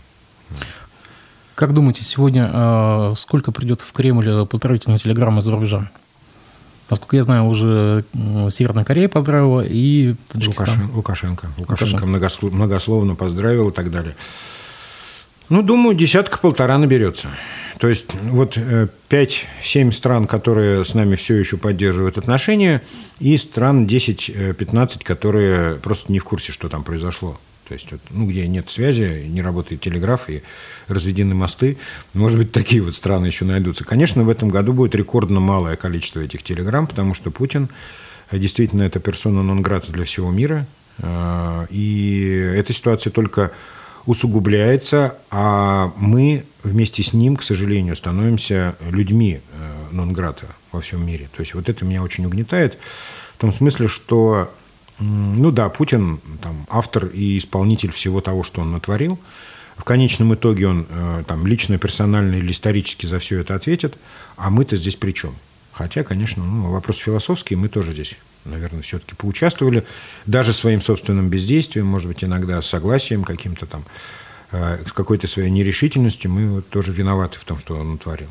Как 1.60 1.74
думаете, 1.74 2.06
сегодня 2.06 2.50
э, 2.54 3.12
сколько 3.18 3.52
придет 3.52 3.82
в 3.82 3.92
Кремль 3.92 4.46
поздравительной 4.46 4.98
телеграммы 4.98 5.42
за 5.42 5.52
рубежа? 5.52 5.92
Насколько 6.90 7.18
я 7.18 7.24
знаю, 7.24 7.48
уже 7.48 8.06
Северная 8.50 8.86
Корея 8.86 9.10
поздравила 9.10 9.60
и 9.60 10.16
Таджикистан. 10.30 10.90
Лукашенко. 10.94 11.50
Лукашенко, 11.58 12.06
Лукашенко 12.06 12.50
многословно 12.56 13.16
поздравил 13.16 13.72
и 13.72 13.74
так 13.74 13.92
далее. 13.92 14.16
Ну, 15.50 15.62
думаю, 15.62 15.98
десятка-полтора 15.98 16.78
наберется. 16.78 17.28
То 17.78 17.90
есть 17.90 18.14
вот 18.24 18.56
5-7 18.56 18.90
э, 19.10 19.92
стран, 19.92 20.28
которые 20.28 20.86
с 20.86 20.94
нами 20.94 21.18
все 21.18 21.36
еще 21.36 21.58
поддерживают 21.58 22.18
отношения, 22.18 22.82
и 23.20 23.38
стран 23.38 23.86
10-15, 23.86 25.04
которые 25.04 25.76
просто 25.76 26.10
не 26.10 26.20
в 26.20 26.24
курсе, 26.24 26.54
что 26.54 26.70
там 26.70 26.86
произошло. 26.86 27.38
То 27.70 27.76
есть, 27.76 27.92
вот, 27.92 28.02
ну, 28.10 28.26
где 28.28 28.48
нет 28.48 28.68
связи, 28.72 29.26
не 29.28 29.44
работает 29.44 29.80
телеграф 29.82 30.28
и 30.28 30.42
разведены 30.88 31.36
мосты, 31.36 31.78
может 32.16 32.40
быть, 32.40 32.52
такие 32.52 32.82
вот 32.82 32.96
страны 32.96 33.28
еще 33.28 33.46
найдутся. 33.46 33.86
Конечно, 33.86 34.24
в 34.24 34.30
этом 34.30 34.50
году 34.50 34.74
будет 34.74 34.96
рекордно 34.96 35.40
малое 35.40 35.76
количество 35.76 36.20
этих 36.20 36.42
телеграмм, 36.42 36.88
потому 36.88 37.14
что 37.14 37.30
Путин 37.30 37.70
э, 38.32 38.40
действительно 38.40 38.82
это 38.82 39.00
персона 39.00 39.44
нон-грата 39.44 39.92
для 39.92 40.04
всего 40.04 40.32
мира. 40.32 40.66
Э, 40.98 41.68
и 41.70 42.54
эта 42.56 42.74
ситуация 42.74 43.12
только 43.12 43.52
усугубляется, 44.08 45.16
а 45.30 45.94
мы 45.96 46.46
вместе 46.64 47.04
с 47.04 47.14
ним, 47.14 47.36
к 47.36 47.44
сожалению, 47.44 47.96
становимся 47.96 48.76
людьми 48.90 49.42
э, 49.54 49.94
нон-грата 49.94 50.48
во 50.72 50.82
всем 50.82 51.06
мире. 51.06 51.30
То 51.38 51.42
есть 51.42 51.54
вот 51.54 51.70
это 51.70 51.86
меня 51.86 52.02
очень 52.02 52.26
угнетает 52.26 52.80
в 53.36 53.42
том 53.42 53.52
смысле, 53.52 53.88
что 53.88 54.52
ну 55.00 55.52
да, 55.52 55.70
Путин 55.70 56.20
там, 56.42 56.66
автор 56.70 57.06
и 57.08 57.38
исполнитель 57.38 57.92
всего 57.92 58.22
того, 58.22 58.44
что 58.44 58.62
он 58.62 58.72
натворил. 58.72 59.20
В 59.78 59.84
конечном 59.86 60.34
итоге 60.34 60.68
он 60.68 60.86
э, 60.90 61.24
там, 61.26 61.48
лично, 61.48 61.78
персонально 61.78 62.36
или 62.36 62.52
исторически 62.52 63.06
за 63.06 63.20
все 63.20 63.40
это 63.40 63.56
ответит, 63.56 63.98
а 64.36 64.50
мы-то 64.50 64.76
здесь 64.76 64.98
при 64.98 65.14
чем? 65.14 65.34
Хотя, 65.72 66.04
конечно, 66.04 66.44
ну, 66.44 66.70
вопрос 66.72 66.98
философский, 66.98 67.56
мы 67.56 67.70
тоже 67.70 67.94
здесь, 67.94 68.18
наверное, 68.44 68.82
все-таки 68.82 69.16
поучаствовали, 69.16 69.86
даже 70.26 70.52
своим 70.52 70.82
собственным 70.82 71.30
бездействием, 71.30 71.86
может 71.86 72.10
быть, 72.10 72.22
иногда 72.22 72.62
согласием 72.62 73.24
каким-то 73.24 73.66
там, 73.66 73.86
с 74.52 74.92
какой-то 74.94 75.28
своей 75.28 75.50
нерешительностью, 75.50 76.32
мы 76.32 76.48
вот 76.50 76.70
тоже 76.70 76.92
виноваты 76.92 77.40
в 77.40 77.44
том, 77.44 77.60
что 77.60 77.76
он 77.76 77.92
натворил. 77.92 78.30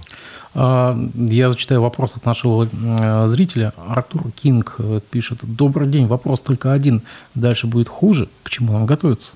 А, 0.55 0.97
я 1.15 1.51
зачитаю 1.51 1.83
вопрос 1.83 2.17
от 2.17 2.25
нашего 2.25 2.67
э, 2.67 3.29
зрителя. 3.29 3.73
Артур 3.77 4.31
Кинг 4.33 4.77
э, 4.79 5.01
пишет. 5.11 5.41
Добрый 5.43 5.89
день, 5.89 6.07
вопрос 6.07 6.41
только 6.41 6.73
один. 6.73 7.03
Дальше 7.35 7.67
будет 7.67 7.89
хуже? 7.89 8.29
К 8.43 8.51
чему 8.51 8.73
нам 8.73 8.87
готовиться? 8.87 9.33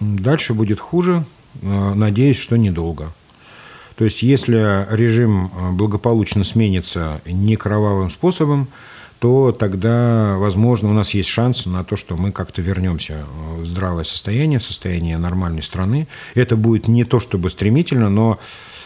Дальше 0.00 0.54
будет 0.54 0.80
хуже. 0.80 1.24
Э, 1.62 1.94
надеюсь, 1.94 2.38
что 2.38 2.56
недолго. 2.56 3.12
То 3.96 4.04
есть, 4.04 4.22
если 4.22 4.86
режим 4.90 5.50
благополучно 5.76 6.44
сменится 6.44 7.22
не 7.24 7.56
кровавым 7.56 8.10
способом, 8.10 8.68
то 9.18 9.52
тогда, 9.52 10.36
возможно, 10.38 10.90
у 10.90 10.92
нас 10.92 11.14
есть 11.14 11.28
шанс 11.28 11.66
на 11.66 11.84
то, 11.84 11.96
что 11.96 12.16
мы 12.16 12.32
как-то 12.32 12.60
вернемся 12.60 13.24
в 13.56 13.64
здравое 13.64 14.04
состояние, 14.04 14.58
в 14.58 14.62
состояние 14.62 15.16
нормальной 15.16 15.62
страны. 15.62 16.06
Это 16.34 16.56
будет 16.56 16.86
не 16.86 17.04
то 17.04 17.18
чтобы 17.18 17.48
стремительно, 17.48 18.10
но 18.10 18.38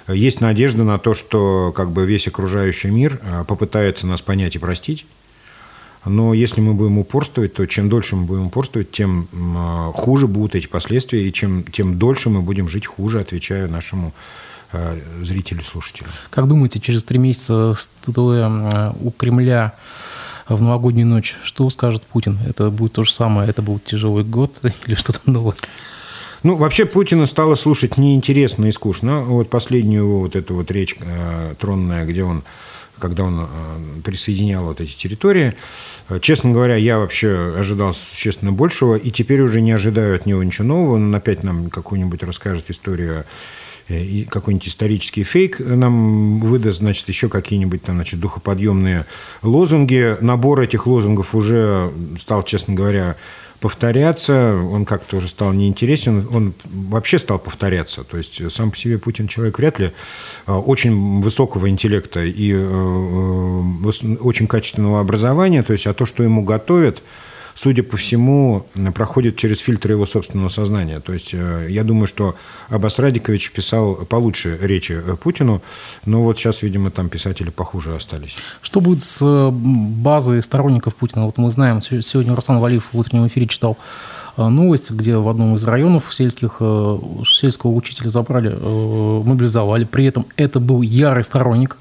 есть 0.08 0.40
надежда 0.40 0.84
на 0.84 0.98
то, 0.98 1.14
что 1.14 1.72
как 1.74 1.90
бы 1.90 2.06
весь 2.06 2.28
окружающий 2.28 2.90
мир 2.90 3.20
а, 3.22 3.44
попытается 3.44 4.06
нас 4.06 4.22
понять 4.22 4.56
и 4.56 4.58
простить. 4.58 5.06
Но 6.06 6.32
если 6.32 6.60
мы 6.60 6.74
будем 6.74 6.98
упорствовать, 6.98 7.54
то 7.54 7.66
чем 7.66 7.88
дольше 7.88 8.16
мы 8.16 8.24
будем 8.24 8.46
упорствовать, 8.46 8.90
тем 8.90 9.28
а, 9.56 9.92
хуже 9.92 10.26
будут 10.26 10.54
эти 10.54 10.66
последствия, 10.66 11.26
и 11.26 11.32
чем, 11.32 11.64
тем 11.64 11.98
дольше 11.98 12.30
мы 12.30 12.40
будем 12.40 12.68
жить 12.68 12.86
хуже, 12.86 13.20
отвечая 13.20 13.68
нашему 13.68 14.12
зрителю, 15.20 15.64
слушателю. 15.64 16.06
Как 16.30 16.46
думаете, 16.46 16.78
через 16.78 17.02
три 17.02 17.18
месяца 17.18 17.74
стоя 17.76 18.94
у 19.00 19.10
Кремля 19.10 19.74
в 20.56 20.62
новогоднюю 20.62 21.06
ночь, 21.06 21.36
что 21.42 21.68
скажет 21.70 22.02
Путин? 22.02 22.38
Это 22.48 22.70
будет 22.70 22.94
то 22.94 23.02
же 23.02 23.12
самое, 23.12 23.48
это 23.48 23.62
будет 23.62 23.84
тяжелый 23.84 24.24
год 24.24 24.52
или 24.86 24.94
что-то 24.94 25.20
новое? 25.26 25.56
Ну, 26.42 26.54
вообще 26.56 26.86
Путина 26.86 27.26
стало 27.26 27.54
слушать 27.54 27.98
неинтересно 27.98 28.66
и 28.66 28.72
скучно. 28.72 29.20
Вот 29.22 29.50
последнюю 29.50 30.20
вот 30.20 30.36
эту 30.36 30.54
вот 30.54 30.70
речь 30.70 30.96
э, 30.98 31.54
тронная, 31.58 32.06
где 32.06 32.24
он 32.24 32.42
когда 33.00 33.24
он 33.24 33.40
э, 33.40 33.46
присоединял 34.04 34.66
вот 34.66 34.80
эти 34.80 34.94
территории. 34.94 35.54
Э, 36.08 36.20
честно 36.20 36.52
говоря, 36.52 36.76
я 36.76 36.98
вообще 36.98 37.54
ожидал 37.58 37.92
существенно 37.92 38.52
большего, 38.52 38.94
и 38.94 39.10
теперь 39.10 39.40
уже 39.40 39.60
не 39.60 39.72
ожидаю 39.72 40.14
от 40.14 40.26
него 40.26 40.44
ничего 40.44 40.68
нового. 40.68 40.94
Он 40.94 41.14
опять 41.14 41.42
нам 41.42 41.70
какую-нибудь 41.70 42.22
расскажет 42.22 42.70
историю 42.70 43.24
и 43.90 44.24
какой-нибудь 44.24 44.68
исторический 44.68 45.24
фейк 45.24 45.58
нам 45.58 46.40
выдаст, 46.40 46.78
значит, 46.78 47.08
еще 47.08 47.28
какие-нибудь 47.28 47.82
там, 47.82 47.96
значит, 47.96 48.20
духоподъемные 48.20 49.06
лозунги. 49.42 50.16
Набор 50.20 50.60
этих 50.60 50.86
лозунгов 50.86 51.34
уже 51.34 51.92
стал, 52.18 52.42
честно 52.42 52.74
говоря, 52.74 53.16
повторяться, 53.60 54.56
он 54.56 54.84
как-то 54.84 55.18
уже 55.18 55.28
стал 55.28 55.52
неинтересен, 55.52 56.26
он 56.32 56.54
вообще 56.64 57.18
стал 57.18 57.38
повторяться. 57.38 58.04
То 58.04 58.16
есть 58.16 58.50
сам 58.50 58.70
по 58.70 58.76
себе 58.76 58.98
Путин 58.98 59.28
человек 59.28 59.58
вряд 59.58 59.78
ли 59.78 59.92
а, 60.46 60.58
очень 60.58 61.20
высокого 61.20 61.68
интеллекта 61.68 62.24
и 62.24 62.52
э, 62.52 62.56
э, 62.56 64.16
очень 64.20 64.46
качественного 64.46 65.00
образования, 65.00 65.62
то 65.62 65.72
есть 65.72 65.86
а 65.86 65.92
то, 65.92 66.06
что 66.06 66.22
ему 66.22 66.42
готовят, 66.42 67.02
судя 67.62 67.82
по 67.82 67.98
всему, 67.98 68.66
проходит 68.94 69.36
через 69.36 69.58
фильтр 69.58 69.90
его 69.90 70.06
собственного 70.06 70.48
сознания. 70.48 71.00
То 71.00 71.12
есть 71.12 71.34
э, 71.34 71.66
я 71.68 71.84
думаю, 71.84 72.06
что 72.06 72.34
Аббас 72.70 72.98
Радикович 72.98 73.50
писал 73.50 73.96
получше 74.06 74.58
речи 74.62 74.92
э, 74.92 75.16
Путину, 75.16 75.60
но 76.06 76.22
вот 76.22 76.38
сейчас, 76.38 76.62
видимо, 76.62 76.90
там 76.90 77.10
писатели 77.10 77.50
похуже 77.50 77.94
остались. 77.94 78.36
Что 78.62 78.80
будет 78.80 79.02
с 79.02 79.50
базой 79.52 80.42
сторонников 80.42 80.94
Путина? 80.94 81.26
Вот 81.26 81.36
мы 81.36 81.50
знаем, 81.50 81.82
сегодня 81.82 82.34
Руслан 82.34 82.60
Валиев 82.60 82.88
в 82.92 82.98
утреннем 82.98 83.26
эфире 83.26 83.46
читал 83.46 83.76
новость, 84.48 84.90
где 84.90 85.16
в 85.16 85.28
одном 85.28 85.54
из 85.54 85.64
районов 85.64 86.14
сельских 86.14 86.60
сельского 87.26 87.72
учителя 87.72 88.08
забрали, 88.08 88.48
мобилизовали. 88.48 89.84
При 89.84 90.06
этом 90.06 90.26
это 90.36 90.60
был 90.60 90.82
ярый 90.82 91.24
сторонник 91.24 91.76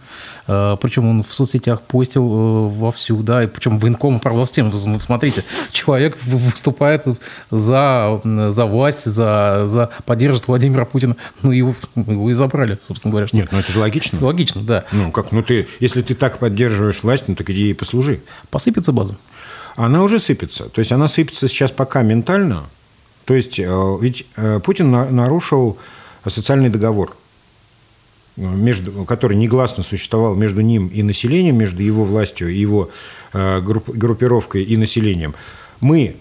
Э, 0.49 0.77
причем 0.81 1.07
он 1.07 1.23
в 1.23 1.31
соцсетях 1.31 1.81
постил 1.81 2.23
э, 2.23 2.69
вовсю, 2.69 3.21
да, 3.21 3.43
и 3.43 3.47
причем 3.47 3.77
военком 3.77 4.19
правда 4.19 4.45
всем. 4.45 4.73
Смотрите, 4.99 5.43
человек 5.71 6.17
выступает 6.23 7.05
за, 7.51 8.19
за 8.23 8.65
власть, 8.65 9.05
за, 9.05 9.63
за 9.67 9.91
поддерживает 10.05 10.47
Владимира 10.47 10.85
Путина. 10.85 11.15
Ну, 11.43 11.51
его, 11.51 11.75
его 11.95 12.31
и 12.31 12.33
забрали, 12.33 12.79
собственно 12.87 13.11
говоря. 13.11 13.27
Нет, 13.31 13.49
ну 13.51 13.59
это 13.59 13.71
же 13.71 13.79
логично. 13.79 14.17
Логично, 14.25 14.61
да. 14.61 14.85
Ну, 14.91 15.11
как, 15.11 15.31
ну 15.31 15.43
ты, 15.43 15.67
если 15.79 16.01
ты 16.01 16.15
так 16.15 16.39
поддерживаешь 16.39 17.03
власть, 17.03 17.25
ну 17.27 17.35
так 17.35 17.47
иди 17.51 17.69
и 17.69 17.73
послужи. 17.73 18.21
Посыпется 18.49 18.91
база? 18.91 19.15
Она 19.85 20.03
уже 20.03 20.19
сыпется. 20.19 20.65
То 20.65 20.79
есть 20.79 20.91
она 20.91 21.07
сыпется 21.07 21.47
сейчас 21.47 21.71
пока 21.71 22.01
ментально. 22.01 22.65
То 23.25 23.33
есть 23.33 23.59
э, 23.59 23.97
ведь 24.01 24.25
Путин 24.63 24.91
нарушил 24.91 25.77
социальный 26.27 26.69
договор 26.69 27.15
между, 28.39 29.05
который 29.05 29.37
негласно 29.37 29.83
существовал 29.83 30.35
между 30.35 30.61
ним 30.61 30.87
и 30.87 31.03
населением, 31.03 31.57
между 31.57 31.83
его 31.83 32.05
властью 32.05 32.49
и 32.49 32.57
его 32.57 32.89
э, 33.33 33.61
групп, 33.61 33.89
группировкой 33.89 34.63
и 34.63 34.77
населением. 34.77 35.35
Мы, 35.81 36.15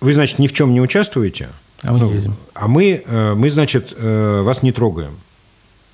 вы, 0.00 0.12
значит, 0.12 0.38
ни 0.38 0.46
в 0.46 0.52
чем 0.52 0.72
не 0.72 0.80
участвуете, 0.80 1.48
а 1.82 1.92
мы, 1.92 1.98
ну, 1.98 2.34
а 2.54 2.68
мы, 2.68 3.02
э, 3.04 3.34
мы, 3.34 3.50
значит, 3.50 3.92
э, 3.96 4.42
вас 4.42 4.62
не 4.62 4.72
трогаем. 4.72 5.18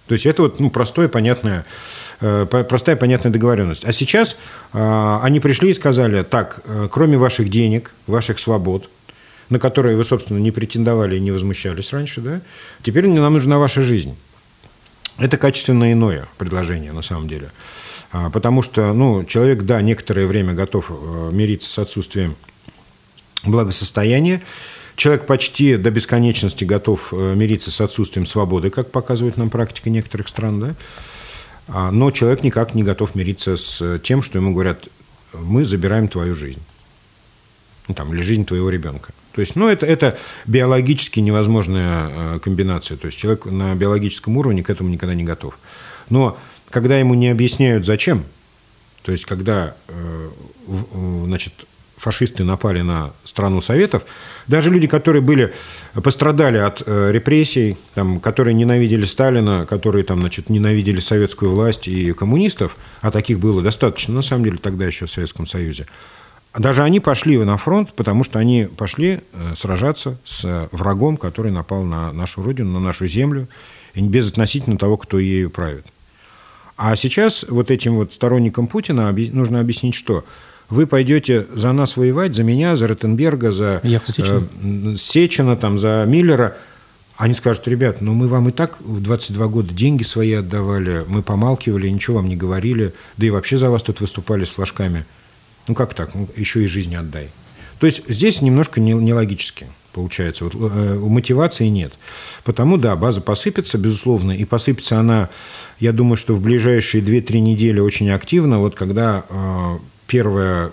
То 0.07 0.15
есть 0.15 0.27
это 0.27 0.43
вот 0.43 0.61
ну, 0.61 0.71
простое, 0.71 1.09
понятное, 1.09 1.65
простая, 2.19 2.97
понятная 2.97 3.33
договоренность. 3.33 3.85
А 3.85 3.93
сейчас 3.93 4.37
они 4.73 5.41
пришли 5.41 5.71
и 5.71 5.75
сказали, 5.75 6.23
так, 6.23 6.61
кроме 6.91 7.17
ваших 7.17 7.49
денег, 7.49 7.93
ваших 8.07 8.39
свобод, 8.39 8.89
на 9.51 9.59
которые 9.59 9.97
вы, 9.97 10.05
собственно, 10.05 10.39
не 10.39 10.51
претендовали 10.51 11.17
и 11.17 11.21
не 11.21 11.31
возмущались 11.31 11.93
раньше, 11.93 12.21
да, 12.21 12.41
теперь 12.83 13.07
нам 13.09 13.33
нужна 13.33 13.59
ваша 13.59 13.83
жизнь. 13.83 14.17
Это 15.19 15.37
качественно 15.37 15.93
иное 15.93 16.29
предложение, 16.39 16.93
на 16.93 17.03
самом 17.03 17.29
деле. 17.29 17.51
А, 18.13 18.31
потому 18.31 18.63
что 18.63 18.93
ну, 18.93 19.25
человек, 19.25 19.63
да, 19.63 19.83
некоторое 19.83 20.27
время 20.27 20.55
готов 20.55 20.91
э, 20.91 21.31
мириться 21.33 21.69
с 21.69 21.79
отсутствием 21.79 22.37
благосостояния. 23.43 24.43
Человек 24.97 25.27
почти 25.27 25.77
до 25.77 25.91
бесконечности 25.91 26.65
готов 26.65 27.13
э, 27.13 27.35
мириться 27.35 27.71
с 27.71 27.81
отсутствием 27.81 28.27
свободы, 28.27 28.71
как 28.71 28.91
показывает 28.91 29.37
нам 29.37 29.51
практика 29.51 29.91
некоторых 29.91 30.29
стран. 30.29 30.61
Да? 30.61 30.75
А, 31.69 31.91
но 31.91 32.11
человек 32.11 32.43
никак 32.43 32.75
не 32.75 32.83
готов 32.83 33.15
мириться 33.15 33.57
с 33.57 33.99
тем, 34.01 34.23
что 34.23 34.39
ему 34.39 34.53
говорят, 34.53 34.89
мы 35.35 35.65
забираем 35.65 36.09
твою 36.09 36.35
жизнь. 36.35 36.63
Ну, 37.87 37.95
там, 37.95 38.13
или 38.13 38.23
жизнь 38.23 38.45
твоего 38.45 38.69
ребенка. 38.71 39.13
То 39.33 39.41
есть, 39.41 39.57
ну, 39.57 39.69
это, 39.69 39.87
это 39.87 40.19
биологически 40.47 41.21
невозможная 41.21 42.09
э, 42.09 42.39
комбинация. 42.41 42.97
То 42.97 43.07
есть, 43.07 43.19
человек 43.19 43.47
на 43.47 43.75
биологическом 43.75 44.37
уровне 44.37 44.63
к 44.63 44.71
этому 44.71 44.91
никогда 44.91 45.15
не 45.15 45.25
готов. 45.25 45.59
Но 46.11 46.39
когда 46.71 46.99
ему 46.99 47.15
не 47.15 47.29
объясняют, 47.29 47.87
зачем, 47.87 48.25
то 49.03 49.13
есть, 49.13 49.25
когда 49.25 49.75
э, 49.89 50.31
значит, 51.25 51.53
фашисты 51.99 52.45
напали 52.45 52.81
на 52.81 53.11
страну 53.25 53.61
Советов, 53.61 54.05
даже 54.47 54.71
люди, 54.71 54.87
которые 54.87 55.21
были, 55.21 55.53
пострадали 56.03 56.59
от 56.59 56.83
э, 56.87 57.11
репрессий, 57.13 57.77
там, 57.95 58.21
которые 58.21 58.55
ненавидели 58.55 59.05
Сталина, 59.05 59.67
которые 59.69 60.05
там, 60.05 60.21
значит, 60.21 60.49
ненавидели 60.49 61.01
советскую 61.01 61.53
власть 61.53 61.89
и 61.89 62.13
коммунистов, 62.13 62.77
а 63.01 63.11
таких 63.11 63.41
было 63.41 63.63
достаточно, 63.63 64.15
на 64.15 64.23
самом 64.23 64.45
деле, 64.45 64.59
тогда 64.59 64.87
еще 64.87 65.07
в 65.07 65.11
Советском 65.11 65.47
Союзе, 65.47 65.87
даже 66.57 66.83
они 66.83 66.99
пошли 66.99 67.37
на 67.39 67.57
фронт, 67.57 67.93
потому 67.95 68.25
что 68.25 68.39
они 68.39 68.65
пошли 68.65 69.21
э, 69.33 69.53
сражаться 69.55 70.19
с 70.25 70.69
врагом, 70.73 71.17
который 71.17 71.53
напал 71.53 71.85
на 71.85 72.13
нашу 72.13 72.43
родину, 72.43 72.73
на 72.73 72.81
нашу 72.81 73.07
землю, 73.07 73.49
и 73.95 74.01
без 74.01 74.31
относительно 74.31 74.79
того, 74.79 74.97
кто 74.97 75.19
ею 75.19 75.51
правит. 75.51 75.87
А 76.77 76.95
сейчас 76.95 77.45
вот 77.49 77.73
этим 77.73 77.97
вот 77.97 78.13
сторонникам 78.13 78.69
Путина 78.69 79.13
нужно 79.13 79.59
объяснить, 79.59 79.97
что 79.97 80.25
вы 80.71 80.87
пойдете 80.87 81.47
за 81.55 81.73
нас 81.73 81.97
воевать, 81.97 82.35
за 82.35 82.45
меня, 82.45 82.77
за 82.77 82.89
Ротенберга, 82.89 83.53
за 83.53 83.81
Сечина. 83.83 84.49
Э, 84.63 84.97
Сечина, 84.97 85.57
там, 85.57 85.79
за 85.79 86.05
Миллера. 86.07 86.57
Они 87.17 87.35
скажут, 87.35 87.67
ребят, 87.67 88.01
ну 88.01 88.15
мы 88.15 88.29
вам 88.29 88.49
и 88.49 88.53
так 88.53 88.81
в 88.81 89.03
22 89.03 89.49
года 89.49 89.75
деньги 89.75 90.05
свои 90.05 90.35
отдавали, 90.35 91.05
мы 91.09 91.23
помалкивали, 91.23 91.89
ничего 91.89 92.19
вам 92.19 92.29
не 92.29 92.37
говорили, 92.37 92.95
да 93.17 93.27
и 93.27 93.31
вообще 93.31 93.57
за 93.57 93.71
вас 93.71 93.83
тут 93.83 94.01
выступали 94.01 94.45
с 94.45 94.51
флажками– 94.51 95.05
ну 95.69 95.75
как 95.75 95.95
так? 95.95 96.15
Ну, 96.15 96.27
еще 96.35 96.65
и 96.65 96.67
жизни 96.67 96.97
отдай. 96.97 97.29
То 97.79 97.87
есть 97.87 98.03
здесь 98.09 98.43
немножко 98.43 98.81
нелогически 98.81 99.67
получается. 99.93 100.45
Вот, 100.45 100.55
э, 100.55 100.99
мотивации 100.99 101.67
нет. 101.67 101.93
Потому, 102.45 102.77
да, 102.77 102.97
база 102.97 103.21
посыпется, 103.21 103.79
безусловно, 103.79 104.33
и 104.33 104.45
посыпется 104.45 104.99
она, 104.99 105.29
я 105.79 105.93
думаю, 105.93 106.17
что 106.17 106.35
в 106.35 106.41
ближайшие 106.41 107.03
2-3 107.03 107.41
недели 107.41 107.81
очень 107.81 108.11
активно, 108.11 108.59
вот 108.61 108.75
когда 108.75 109.25
э, 109.29 109.79
первая 110.09 110.73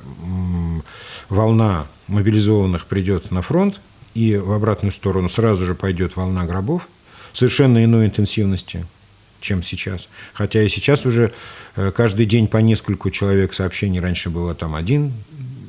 волна 1.30 1.86
мобилизованных 2.08 2.88
придет 2.88 3.30
на 3.30 3.44
фронт, 3.44 3.80
и 4.16 4.36
в 4.38 4.52
обратную 4.54 4.92
сторону 4.92 5.30
сразу 5.30 5.66
же 5.66 5.76
пойдет 5.76 6.16
волна 6.16 6.46
гробов 6.46 6.88
совершенно 7.34 7.84
иной 7.84 8.06
интенсивности, 8.06 8.88
чем 9.42 9.62
сейчас. 9.62 10.08
Хотя 10.34 10.64
и 10.64 10.70
сейчас 10.70 11.06
уже 11.06 11.34
э, 11.76 11.92
каждый 11.92 12.26
день 12.26 12.48
по 12.48 12.58
нескольку 12.58 13.12
человек 13.12 13.54
сообщений. 13.54 14.00
Раньше 14.00 14.30
было 14.30 14.56
там 14.56 14.74
один 14.74 15.12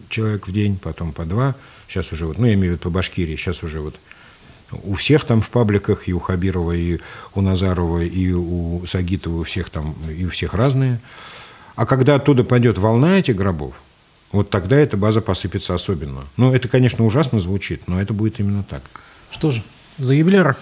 человек 0.09 0.47
в 0.47 0.53
день, 0.53 0.79
потом 0.79 1.13
по 1.13 1.25
два. 1.25 1.57
Сейчас 1.89 2.13
уже 2.13 2.27
вот, 2.27 2.39
ну, 2.39 2.47
я 2.47 2.55
имею 2.55 2.75
в 2.75 2.77
виду 2.77 2.83
по 2.85 2.91
Башкирии, 2.91 3.35
сейчас 3.35 3.65
уже 3.65 3.81
вот 3.81 3.97
у 4.83 4.95
всех 4.95 5.25
там 5.25 5.41
в 5.41 5.51
пабликах, 5.51 6.09
и 6.09 6.13
у 6.13 6.19
Хабирова, 6.19 6.73
и 6.73 6.99
у 7.35 7.41
Назарова, 7.41 8.03
и 8.03 8.33
у 8.33 8.85
Сагитова, 8.87 9.41
у 9.41 9.45
всех 9.45 9.71
там, 9.71 9.95
и 10.11 10.25
у 10.25 10.31
всех 10.31 10.55
разные. 10.55 11.01
А 11.77 11.85
когда 11.85 12.15
оттуда 12.15 12.43
пойдет 12.43 12.79
волна 12.79 13.19
этих 13.19 13.37
гробов, 13.37 13.75
вот 14.33 14.51
тогда 14.51 14.77
эта 14.77 14.97
база 14.97 15.21
посыпется 15.21 15.75
особенно. 15.75 16.25
Ну, 16.37 16.55
это, 16.55 16.69
конечно, 16.69 17.05
ужасно 17.05 17.39
звучит, 17.39 17.87
но 17.87 18.01
это 18.01 18.15
будет 18.15 18.41
именно 18.41 18.65
так. 18.65 18.83
Что 19.31 19.51
же, 19.51 19.63
за 19.99 20.15
юбиляра? 20.15 20.57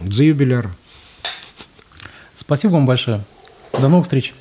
За 0.00 0.24
юбиляра. 0.24 0.70
Спасибо 2.34 2.72
вам 2.72 2.86
большое. 2.86 3.22
До 3.72 3.88
новых 3.88 4.04
встреч. 4.04 4.34